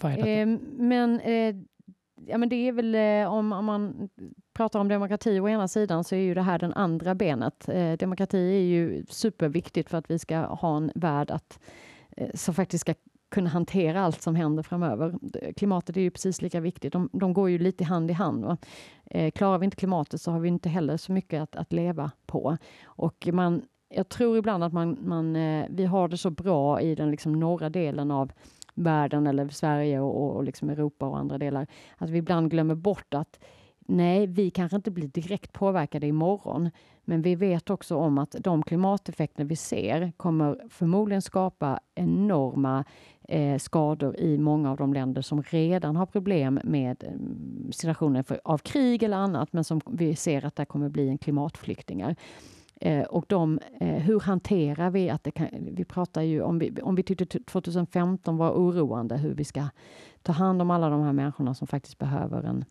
vad 0.00 0.12
är 0.12 0.16
detta? 0.16 0.28
Eh, 0.28 0.46
men 0.76 1.20
eh, 1.20 1.56
ja, 2.26 2.38
men 2.38 2.48
det 2.48 2.56
är 2.56 2.72
väl 2.72 2.94
eh, 2.94 3.32
om, 3.32 3.52
om, 3.52 3.64
man 3.64 4.08
pratar 4.54 4.80
om 4.80 4.88
demokrati 4.88 5.40
å 5.40 5.48
ena 5.48 5.68
sidan 5.68 6.04
så 6.04 6.14
är 6.14 6.20
ju 6.20 6.34
det 6.34 6.42
här 6.42 6.58
den 6.58 6.72
andra 6.72 7.14
benet. 7.14 7.68
Eh, 7.68 7.92
demokrati 7.92 8.38
är 8.38 8.60
ju 8.60 9.04
superviktigt 9.08 9.90
för 9.90 9.98
att 9.98 10.10
vi 10.10 10.18
ska 10.18 10.38
ha 10.38 10.76
en 10.76 10.92
värld 10.94 11.30
att, 11.30 11.60
eh, 12.16 12.30
som 12.34 12.54
faktiskt 12.54 12.80
ska 12.80 12.94
kunna 13.34 13.50
hantera 13.50 14.00
allt 14.00 14.22
som 14.22 14.34
händer 14.34 14.62
framöver. 14.62 15.14
Klimatet 15.56 15.96
är 15.96 16.00
ju 16.00 16.10
precis 16.10 16.42
lika 16.42 16.60
viktigt. 16.60 16.92
De, 16.92 17.08
de 17.12 17.32
går 17.32 17.50
ju 17.50 17.58
lite 17.58 17.84
hand 17.84 18.10
i 18.10 18.14
hand. 18.14 18.44
Va? 18.44 18.56
Eh, 19.04 19.30
klarar 19.30 19.58
vi 19.58 19.64
inte 19.64 19.76
klimatet 19.76 20.20
så 20.20 20.30
har 20.30 20.40
vi 20.40 20.48
inte 20.48 20.68
heller 20.68 20.96
så 20.96 21.12
mycket 21.12 21.42
att, 21.42 21.56
att 21.56 21.72
leva 21.72 22.10
på. 22.26 22.56
Och 22.84 23.28
man, 23.32 23.62
jag 23.88 24.08
tror 24.08 24.38
ibland 24.38 24.64
att 24.64 24.72
man, 24.72 24.98
man 25.00 25.36
eh, 25.36 25.66
vi 25.70 25.84
har 25.84 26.08
det 26.08 26.18
så 26.18 26.30
bra 26.30 26.80
i 26.80 26.94
den 26.94 27.10
liksom 27.10 27.32
norra 27.32 27.70
delen 27.70 28.10
av 28.10 28.32
världen 28.74 29.26
eller 29.26 29.48
Sverige 29.48 30.00
och, 30.00 30.36
och 30.36 30.44
liksom 30.44 30.70
Europa 30.70 31.06
och 31.06 31.18
andra 31.18 31.38
delar. 31.38 31.66
Att 31.96 32.10
vi 32.10 32.18
ibland 32.18 32.50
glömmer 32.50 32.74
bort 32.74 33.14
att 33.14 33.38
nej, 33.86 34.26
vi 34.26 34.50
kanske 34.50 34.76
inte 34.76 34.90
blir 34.90 35.08
direkt 35.08 35.52
påverkade 35.52 36.06
imorgon, 36.06 36.70
men 37.04 37.22
vi 37.22 37.34
vet 37.34 37.70
också 37.70 37.96
om 37.96 38.18
att 38.18 38.36
de 38.40 38.62
klimateffekter 38.62 39.44
vi 39.44 39.56
ser 39.56 40.12
kommer 40.16 40.60
förmodligen 40.70 41.22
skapa 41.22 41.80
enorma 41.94 42.84
eh, 43.28 43.58
skador 43.58 44.20
i 44.20 44.38
många 44.38 44.70
av 44.70 44.76
de 44.76 44.92
länder 44.94 45.22
som 45.22 45.42
redan 45.42 45.96
har 45.96 46.06
problem 46.06 46.60
med 46.64 47.04
eh, 47.04 48.22
för, 48.22 48.40
av 48.44 48.58
krig 48.58 49.02
eller 49.02 49.16
annat, 49.16 49.52
men 49.52 49.64
som 49.64 49.80
vi 49.86 50.16
ser 50.16 50.44
att 50.44 50.56
det 50.56 50.64
kommer 50.64 50.88
bli 50.88 51.08
en 51.08 51.18
klimatflyktingar. 51.18 52.16
Eh, 52.80 53.02
och 53.02 53.24
de, 53.28 53.58
eh, 53.80 53.88
hur 53.88 54.20
hanterar 54.20 54.90
vi 54.90 55.10
att 55.10 55.24
det 55.24 55.30
kan, 55.30 55.48
vi 55.72 55.84
pratar 55.84 56.22
ju 56.22 56.42
om 56.42 56.58
vi, 56.58 56.80
om 56.82 56.94
vi 56.94 57.02
tyckte 57.02 57.26
2015 57.26 58.36
var 58.36 58.50
oroande 58.50 59.16
hur 59.16 59.34
vi 59.34 59.44
ska 59.44 59.68
ta 60.22 60.32
hand 60.32 60.62
om 60.62 60.70
alla 60.70 60.88
de 60.88 61.02
här 61.02 61.12
människorna 61.12 61.54
som 61.54 61.66
faktiskt 61.66 61.98
behöver 61.98 62.42
en 62.42 62.64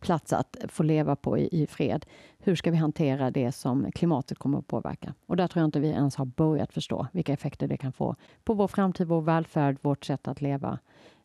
plats 0.00 0.32
att 0.32 0.56
få 0.68 0.82
leva 0.82 1.16
på 1.16 1.38
i, 1.38 1.48
i, 1.62 1.66
fred. 1.66 2.06
Hur 2.38 2.56
ska 2.56 2.70
vi 2.70 2.76
hantera 2.76 3.30
det 3.30 3.52
som 3.52 3.92
klimatet 3.92 4.38
kommer 4.38 4.58
att 4.58 4.66
påverka? 4.66 5.14
Och 5.26 5.36
där 5.36 5.48
tror 5.48 5.60
jag 5.60 5.68
inte 5.68 5.80
vi 5.80 5.88
ens 5.88 6.16
har 6.16 6.24
börjat 6.24 6.72
förstå 6.72 7.06
vilka 7.12 7.32
effekter 7.32 7.68
det 7.68 7.76
kan 7.76 7.92
få 7.92 8.16
på 8.44 8.54
vår 8.54 8.68
framtid, 8.68 9.08
vår 9.08 9.20
välfärd, 9.20 9.76
vårt 9.82 10.04
sätt 10.04 10.28
att 10.28 10.40
leva. 10.40 10.78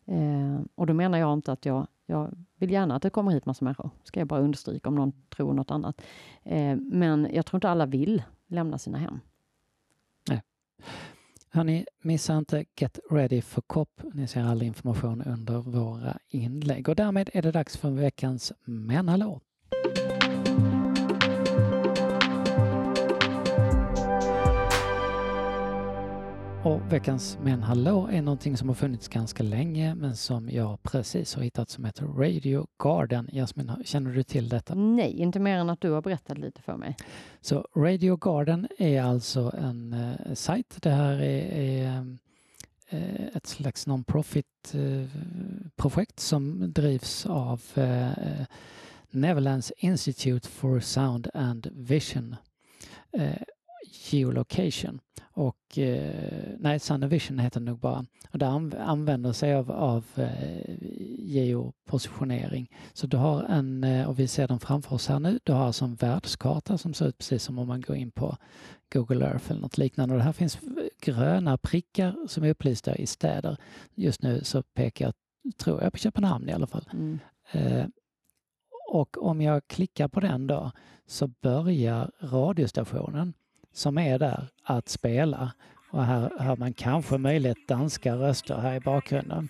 Eh, 0.06 0.60
och 0.74 0.86
då 0.86 0.94
menar 0.94 1.18
jag 1.18 1.32
inte 1.32 1.52
att 1.52 1.66
jag, 1.66 1.86
jag 2.06 2.32
vill 2.56 2.70
gärna 2.70 2.96
att 2.96 3.02
det 3.02 3.10
kommer 3.10 3.30
hit 3.30 3.46
massa 3.46 3.64
människor, 3.64 3.90
ska 4.04 4.20
jag 4.20 4.28
bara 4.28 4.40
understryka 4.40 4.88
om 4.88 4.94
någon 4.94 5.12
tror 5.36 5.52
något 5.52 5.70
annat. 5.70 6.02
Eh, 6.42 6.76
men 6.76 7.28
jag 7.32 7.46
tror 7.46 7.56
inte 7.56 7.70
alla 7.70 7.86
vill 7.86 8.22
lämna 8.46 8.78
sina 8.78 8.98
hem. 8.98 9.20
Nej. 10.28 10.42
Hörni, 11.56 11.86
missa 12.02 12.38
inte 12.38 12.64
Get 12.80 12.98
Ready 13.10 13.42
for 13.42 13.62
COP. 13.66 13.88
Ni 14.14 14.26
ser 14.26 14.42
all 14.42 14.62
information 14.62 15.22
under 15.22 15.58
våra 15.58 16.18
inlägg. 16.28 16.88
Och 16.88 16.96
därmed 16.96 17.30
är 17.32 17.42
det 17.42 17.50
dags 17.50 17.76
för 17.76 17.90
veckans 17.90 18.52
Men 18.64 19.08
hallå! 19.08 19.40
Och 26.66 26.92
veckans 26.92 27.38
Men 27.42 27.62
hallå 27.62 28.08
är 28.12 28.22
någonting 28.22 28.56
som 28.56 28.68
har 28.68 28.74
funnits 28.74 29.08
ganska 29.08 29.42
länge 29.42 29.94
men 29.94 30.16
som 30.16 30.50
jag 30.50 30.82
precis 30.82 31.34
har 31.34 31.42
hittat 31.42 31.70
som 31.70 31.84
heter 31.84 32.06
Radio 32.06 32.66
Garden. 32.78 33.28
Jasmin, 33.32 33.72
känner 33.84 34.10
du 34.10 34.22
till 34.22 34.48
detta? 34.48 34.74
Nej, 34.74 35.12
inte 35.12 35.40
mer 35.40 35.58
än 35.58 35.70
att 35.70 35.80
du 35.80 35.90
har 35.90 36.02
berättat 36.02 36.38
lite 36.38 36.62
för 36.62 36.76
mig. 36.76 36.96
Så 37.40 37.68
Radio 37.76 38.16
Garden 38.16 38.68
är 38.78 39.02
alltså 39.02 39.52
en 39.58 39.92
uh, 39.92 40.34
sajt. 40.34 40.78
Det 40.82 40.90
här 40.90 41.12
är, 41.12 41.52
är 41.52 42.16
uh, 42.92 43.26
ett 43.34 43.46
slags 43.46 43.86
non-profit 43.86 44.74
uh, 44.74 45.06
projekt 45.76 46.20
som 46.20 46.72
drivs 46.72 47.26
av 47.26 47.62
Netherlands 49.10 49.72
Institute 49.76 50.48
for 50.48 50.80
Sound 50.80 51.30
and 51.34 51.68
Vision 51.72 52.36
geolocation 54.12 55.00
och 55.36 55.78
eh, 55.78 56.54
nej, 56.58 56.80
Vision 57.08 57.38
heter 57.38 57.60
det 57.60 57.66
nog 57.66 57.78
bara. 57.78 58.06
Och 58.30 58.38
det 58.38 58.46
använder 58.78 59.32
sig 59.32 59.54
av, 59.54 59.70
av 59.70 60.04
eh, 60.16 60.76
geopositionering. 61.18 62.70
Så 62.92 63.06
du 63.06 63.16
har 63.16 63.42
en, 63.42 63.84
eh, 63.84 64.08
och 64.08 64.18
vi 64.18 64.28
ser 64.28 64.48
den 64.48 64.60
framför 64.60 64.94
oss 64.94 65.08
här 65.08 65.20
nu, 65.20 65.40
du 65.44 65.52
har 65.52 65.66
alltså 65.66 65.84
en 65.84 65.94
världskarta 65.94 66.78
som 66.78 66.94
ser 66.94 67.08
ut 67.08 67.18
precis 67.18 67.42
som 67.42 67.58
om 67.58 67.68
man 67.68 67.80
går 67.80 67.96
in 67.96 68.10
på 68.10 68.36
Google 68.92 69.26
Earth 69.26 69.50
eller 69.50 69.60
något 69.60 69.78
liknande. 69.78 70.14
Och 70.14 70.18
det 70.18 70.24
här 70.24 70.32
finns 70.32 70.58
gröna 71.00 71.58
prickar 71.58 72.16
som 72.28 72.44
är 72.44 72.50
upplysta 72.50 72.96
i 72.96 73.06
städer. 73.06 73.56
Just 73.94 74.22
nu 74.22 74.44
så 74.44 74.62
pekar 74.62 75.04
jag, 75.04 75.14
tror 75.56 75.82
jag, 75.82 75.92
på 75.92 75.98
Köpenhamn 75.98 76.48
i 76.48 76.52
alla 76.52 76.66
fall. 76.66 76.88
Mm. 76.92 77.18
Eh, 77.52 77.86
och 78.88 79.26
om 79.26 79.40
jag 79.40 79.66
klickar 79.66 80.08
på 80.08 80.20
den 80.20 80.46
då 80.46 80.72
så 81.06 81.28
börjar 81.28 82.10
radiostationen 82.20 83.34
som 83.76 83.98
är 83.98 84.18
där 84.18 84.48
att 84.62 84.88
spela. 84.88 85.52
Och 85.90 86.04
här 86.04 86.32
hör 86.38 86.56
man 86.56 86.72
kanske 86.72 87.18
möjligt 87.18 87.68
danska 87.68 88.16
röster 88.16 88.56
här 88.56 88.76
i 88.76 88.80
bakgrunden. 88.80 89.48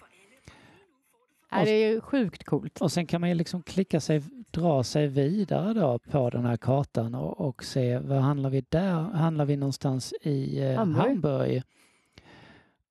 Ja, 1.51 1.65
det 1.65 1.71
är 1.71 1.93
ju 1.93 2.01
sjukt 2.01 2.45
coolt. 2.45 2.81
Och 2.81 2.93
sen 2.93 3.07
kan 3.07 3.21
man 3.21 3.31
ju 3.31 3.35
liksom 3.35 3.63
klicka 3.63 4.01
sig, 4.01 4.23
dra 4.51 4.85
sig 4.85 5.07
vidare 5.07 5.73
då 5.73 5.99
på 5.99 6.31
den 6.31 6.45
här 6.45 6.57
kartan 6.57 7.15
och, 7.15 7.41
och 7.41 7.65
se 7.65 7.99
var 7.99 8.19
handlar 8.19 8.51
vi 8.51 8.65
där? 8.69 8.93
Handlar 8.95 9.45
vi 9.45 9.57
någonstans 9.57 10.15
i 10.23 10.63
eh, 10.63 10.77
Hamburg? 10.77 11.07
Hamburg? 11.07 11.63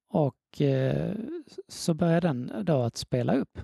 Och 0.10 0.62
eh, 0.62 1.16
så 1.68 1.94
börjar 1.94 2.22
den 2.22 2.52
då 2.64 2.82
att 2.82 2.98
spela 2.98 3.36
upp. 3.36 3.60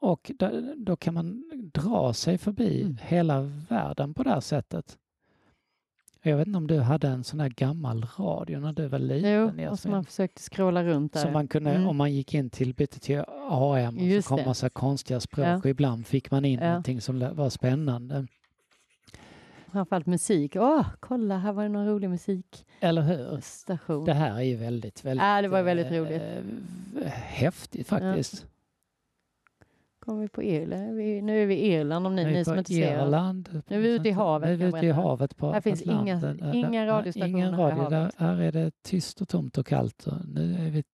Och 0.00 0.30
då, 0.38 0.74
då 0.76 0.96
kan 0.96 1.14
man 1.14 1.50
dra 1.74 2.12
sig 2.12 2.38
förbi 2.38 2.82
mm. 2.82 2.98
hela 3.02 3.40
världen 3.68 4.14
på 4.14 4.22
det 4.22 4.30
här 4.30 4.40
sättet. 4.40 4.98
Jag 6.24 6.36
vet 6.36 6.46
inte 6.46 6.56
om 6.56 6.66
du 6.66 6.80
hade 6.80 7.08
en 7.08 7.24
sån 7.24 7.40
här 7.40 7.48
gammal 7.48 8.06
radio 8.18 8.60
när 8.60 8.72
du 8.72 8.88
var 8.88 8.98
liten? 8.98 9.58
Jo, 9.58 9.70
och 9.70 9.78
som 9.78 9.90
man 9.90 10.04
försökte 10.04 10.42
scrolla 10.42 10.84
runt 10.84 11.12
där. 11.12 11.20
Så 11.20 11.30
man 11.30 11.48
kunde, 11.48 11.70
mm. 11.70 11.88
om 11.88 11.96
man 11.96 12.12
gick 12.12 12.34
in 12.34 12.50
till, 12.50 12.74
bytte 12.74 13.00
till 13.00 13.22
AM 13.50 13.96
och 13.96 14.02
Just 14.02 14.28
så 14.28 14.34
kom 14.34 14.38
det. 14.38 14.46
massa 14.46 14.70
konstiga 14.70 15.20
språk 15.20 15.46
ja. 15.46 15.56
och 15.56 15.66
ibland 15.66 16.06
fick 16.06 16.30
man 16.30 16.44
in 16.44 16.60
ja. 16.60 16.68
någonting 16.68 17.00
som 17.00 17.34
var 17.34 17.50
spännande. 17.50 18.26
Framförallt 19.72 20.06
musik. 20.06 20.56
Åh, 20.56 20.86
kolla, 21.00 21.38
här 21.38 21.52
var 21.52 21.62
det 21.62 21.68
någon 21.68 21.86
rolig 21.86 22.10
musik. 22.10 22.66
Eller 22.80 23.02
hur? 23.02 23.40
Station. 23.40 24.04
Det 24.04 24.14
här 24.14 24.36
är 24.36 24.42
ju 24.42 24.56
väldigt, 24.56 25.04
väldigt... 25.04 25.22
Ja, 25.24 25.42
det 25.42 25.48
var 25.48 25.62
väldigt 25.62 25.86
äh, 25.86 25.92
roligt. 25.92 26.22
Häftigt 27.14 27.88
faktiskt. 27.88 28.34
Ja. 28.42 28.48
Kommer 30.04 30.22
vi 30.22 30.28
på 30.28 30.42
Irland? 30.42 30.96
Vi, 30.96 31.22
nu 31.22 31.42
är 31.42 31.46
vi 31.46 31.54
i 31.54 31.72
Irland 31.72 32.06
om 32.06 32.16
ni, 32.16 32.24
ni 32.24 32.44
som 32.44 32.58
inte 32.58 32.72
ser. 32.72 33.02
Irland. 33.02 33.62
Nu 33.68 33.76
är 33.76 33.80
vi 33.80 33.88
ute 33.88 34.08
i 34.08 34.12
havet. 34.12 34.48
Nu 34.48 34.52
är 34.52 34.58
vi 34.58 34.78
ute 34.78 34.86
i 34.86 34.90
havet 34.90 35.36
på 35.36 35.52
Här 35.52 35.60
finns 35.60 35.82
inga, 35.82 36.36
inga 36.54 36.86
radiostationer 36.86 37.28
ingen 37.28 37.56
radio, 37.56 37.88
där, 37.88 38.12
här 38.16 38.40
är 38.40 38.52
det 38.52 38.82
tyst 38.82 39.20
och 39.20 39.28
tomt 39.28 39.58
och 39.58 39.66
kallt. 39.66 40.06
Och 40.06 40.28
nu 40.28 40.54
är 40.54 40.70
vi 40.70 40.84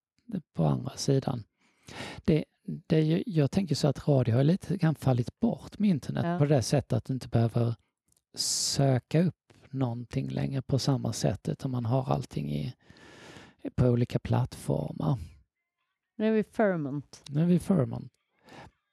på 0.54 0.64
andra 0.64 0.90
sidan. 0.96 1.44
Det, 2.24 2.44
det, 2.86 3.22
jag 3.26 3.50
tänker 3.50 3.74
så 3.74 3.88
att 3.88 4.08
radio 4.08 4.34
har 4.34 4.44
lite 4.44 4.76
grann 4.76 4.94
fallit 4.94 5.40
bort 5.40 5.78
med 5.78 5.90
internet 5.90 6.24
ja. 6.26 6.38
på 6.38 6.44
det 6.44 6.62
sättet 6.62 6.92
att 6.92 7.04
du 7.04 7.12
inte 7.12 7.28
behöver 7.28 7.74
söka 8.34 9.22
upp 9.22 9.52
någonting 9.70 10.28
längre 10.28 10.62
på 10.62 10.78
samma 10.78 11.12
sätt 11.12 11.48
utan 11.48 11.70
man 11.70 11.84
har 11.84 12.12
allting 12.12 12.52
i, 12.52 12.74
på 13.74 13.86
olika 13.86 14.18
plattformar. 14.18 15.18
Nu 16.16 16.28
är 16.28 16.32
vi 16.32 16.44
Ferment. 16.44 17.22
Nu 17.30 17.42
är 17.42 17.46
vi 17.46 17.58
Ferment. 17.58 18.12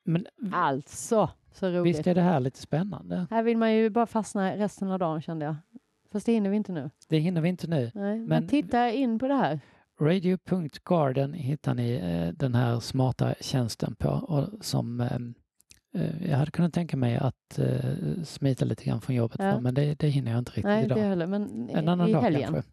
Men, 0.06 0.28
alltså, 0.51 1.30
så 1.51 1.70
roligt. 1.70 1.95
Visst 1.95 2.08
är 2.08 2.16
det 2.16 2.22
här 2.22 2.39
lite 2.39 2.60
spännande? 2.60 3.28
Här 3.30 3.43
vill 3.43 3.58
man 3.58 3.74
ju 3.74 3.89
bara 3.89 4.06
fastna 4.06 4.58
resten 4.58 4.91
av 4.91 4.99
dagen 4.99 5.22
kände 5.22 5.45
jag. 5.45 5.56
Fast 6.12 6.26
det 6.26 6.32
hinner 6.32 6.49
vi 6.49 6.58
inte 6.58 6.72
nu. 6.72 6.89
Det 7.08 7.18
hinner 7.18 7.41
vi 7.41 7.49
inte 7.49 7.68
nu. 7.68 7.91
Nej, 7.93 8.20
men, 8.20 8.26
men 8.26 8.47
titta 8.47 8.91
in 8.91 9.20
på 9.20 9.28
det 9.28 9.34
här. 9.34 9.60
Radio.garden 9.99 11.34
hittar 11.34 11.74
ni 11.74 11.91
eh, 11.91 12.34
den 12.34 12.56
här 12.56 12.80
smarta 12.80 13.36
tjänsten 13.41 13.95
på 13.95 14.10
och 14.10 14.66
som 14.66 15.01
eh, 15.01 15.18
eh, 16.01 16.30
jag 16.30 16.38
hade 16.38 16.51
kunnat 16.51 16.74
tänka 16.74 16.97
mig 16.97 17.18
att 17.18 17.60
eh, 17.60 18.24
smita 18.24 18.66
lite 18.66 18.84
grann 18.84 19.01
från 19.01 19.16
jobbet 19.16 19.39
ja. 19.39 19.51
för, 19.51 19.60
men 19.60 19.74
det, 19.74 19.99
det 19.99 20.08
hinner 20.08 20.32
jag 20.32 20.39
inte 20.39 20.51
riktigt 20.51 20.66
Nej, 20.66 20.86
idag. 20.86 20.97
Det 20.97 21.01
heller, 21.01 21.28
men 21.28 21.70
en 21.70 21.89
annan 21.89 22.10
i 22.10 22.14
dag 22.14 22.22
helgen. 22.22 22.53
kanske. 22.53 22.72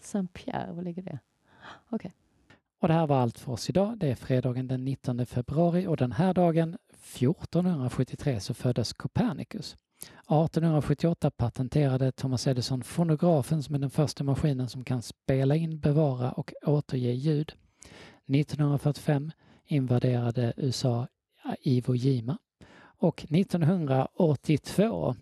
Saint-Pierre, 0.00 0.72
var 0.72 0.82
ligger 0.82 1.02
det? 1.02 1.18
Okej. 1.88 1.96
Okay. 1.96 2.10
Och 2.84 2.88
det 2.88 2.94
här 2.94 3.06
var 3.06 3.16
allt 3.16 3.38
för 3.38 3.52
oss 3.52 3.70
idag. 3.70 3.98
Det 3.98 4.10
är 4.10 4.14
fredagen 4.14 4.68
den 4.68 4.84
19 4.84 5.26
februari 5.26 5.86
och 5.86 5.96
den 5.96 6.12
här 6.12 6.34
dagen 6.34 6.76
1473 6.92 8.40
så 8.40 8.54
föddes 8.54 8.92
Copernicus. 8.92 9.76
1878 10.02 11.30
patenterade 11.30 12.12
Thomas 12.12 12.46
Edison 12.46 12.82
fonografen 12.82 13.62
som 13.62 13.74
är 13.74 13.78
den 13.78 13.90
första 13.90 14.24
maskinen 14.24 14.68
som 14.68 14.84
kan 14.84 15.02
spela 15.02 15.56
in, 15.56 15.80
bevara 15.80 16.32
och 16.32 16.52
återge 16.66 17.12
ljud. 17.12 17.52
1945 18.26 19.30
invaderade 19.66 20.52
USA 20.56 21.06
Iwo 21.60 21.94
Jima 21.94 22.38
och 22.80 23.24
1982, 23.30 25.14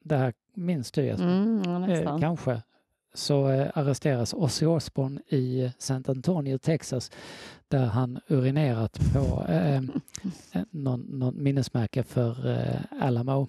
det 0.00 0.16
här 0.16 0.34
minns 0.54 0.92
du 0.92 1.04
Jesper? 1.04 1.26
Mm, 1.26 1.84
eh, 1.84 2.18
kanske, 2.18 2.62
så 3.14 3.50
eh, 3.50 3.70
arresteras 3.74 4.34
Ozzy 4.34 4.66
Osbourne 4.66 5.20
i 5.28 5.72
San 5.78 6.04
Antonio, 6.08 6.58
Texas, 6.58 7.10
där 7.68 7.86
han 7.86 8.20
urinerat 8.28 8.98
på 9.12 9.44
eh, 9.48 9.82
någon, 10.70 11.00
någon 11.00 11.42
minnesmärke 11.42 12.02
för 12.02 12.50
eh, 12.50 12.80
Alamo. 13.00 13.48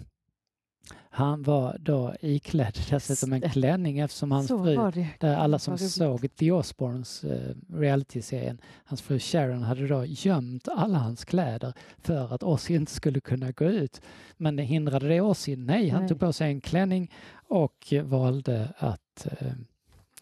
Han 1.10 1.44
var 1.44 1.78
då 1.80 2.16
iklädd 2.22 2.78
dessutom 2.90 3.34
en 3.34 3.42
klänning 3.42 4.00
eftersom 4.00 4.32
hans 4.32 4.48
så 4.48 4.64
fru, 4.64 5.06
där 5.20 5.36
alla 5.36 5.60
som 5.60 5.78
såg 5.78 6.36
The 6.36 6.52
Osbournes 6.52 7.24
eh, 7.24 7.56
realityserien, 7.74 8.62
hans 8.86 9.02
fru 9.02 9.20
Sharon 9.20 9.64
hade 9.64 9.88
då 9.88 10.06
gömt 10.06 10.68
alla 10.68 10.98
hans 10.98 11.26
kläder 11.26 11.74
för 11.98 12.34
att 12.34 12.44
Ozzy 12.44 12.76
inte 12.76 12.92
skulle 12.92 13.20
kunna 13.20 13.52
gå 13.52 13.66
ut. 13.66 14.02
Men 14.38 14.58
hindrade 14.58 15.08
det 15.08 15.22
Ozzy? 15.22 15.56
Nej, 15.56 15.90
han 15.90 16.02
Nej. 16.02 16.10
tog 16.10 16.20
på 16.20 16.34
sig 16.34 16.48
en 16.48 16.62
klänning 16.62 17.12
och 17.48 17.94
valde 18.04 18.74
att 18.78 19.05
eh, 19.26 19.54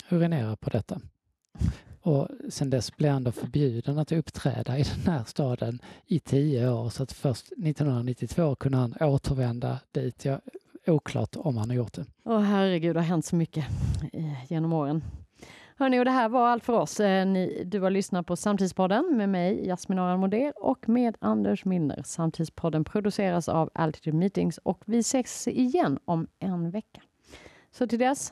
urinera 0.09 0.55
på 0.55 0.69
detta. 0.69 1.01
Och 2.01 2.27
sen 2.49 2.69
dess 2.69 2.97
blev 2.97 3.11
han 3.11 3.23
då 3.23 3.31
förbjuden 3.31 3.99
att 3.99 4.11
uppträda 4.11 4.77
i 4.77 4.83
den 4.83 5.13
här 5.13 5.23
staden 5.23 5.79
i 6.05 6.19
tio 6.19 6.69
år 6.69 6.89
så 6.89 7.03
att 7.03 7.11
först 7.11 7.45
1992 7.45 8.55
kunde 8.55 8.77
han 8.77 8.95
återvända 8.99 9.79
dit. 9.91 10.25
Jag, 10.25 10.41
oklart 10.87 11.35
om 11.35 11.57
han 11.57 11.69
har 11.69 11.77
gjort 11.77 11.93
det. 11.93 12.05
Åh 12.23 12.39
herregud, 12.39 12.95
det 12.95 12.99
har 12.99 13.07
hänt 13.07 13.25
så 13.25 13.35
mycket 13.35 13.65
eh, 14.13 14.51
genom 14.51 14.73
åren. 14.73 15.03
Hörni, 15.77 15.99
och 15.99 16.05
det 16.05 16.11
här 16.11 16.29
var 16.29 16.47
allt 16.47 16.63
för 16.63 16.73
oss. 16.73 16.99
Eh, 16.99 17.25
ni, 17.25 17.63
du 17.65 17.79
har 17.79 17.89
lyssnat 17.89 18.27
på 18.27 18.35
Samtidspodden 18.35 19.17
med 19.17 19.29
mig, 19.29 19.67
Jasmin 19.67 19.99
Aran 19.99 20.19
Moder 20.19 20.53
och 20.55 20.89
med 20.89 21.17
Anders 21.19 21.65
Milner. 21.65 22.01
Samtidspodden 22.05 22.83
produceras 22.83 23.49
av 23.49 23.69
Altitude 23.73 24.17
Meetings 24.17 24.57
och 24.57 24.81
vi 24.85 24.99
ses 24.99 25.47
igen 25.47 25.99
om 26.05 26.27
en 26.39 26.71
vecka. 26.71 27.01
Så 27.71 27.87
till 27.87 27.99
dess, 27.99 28.31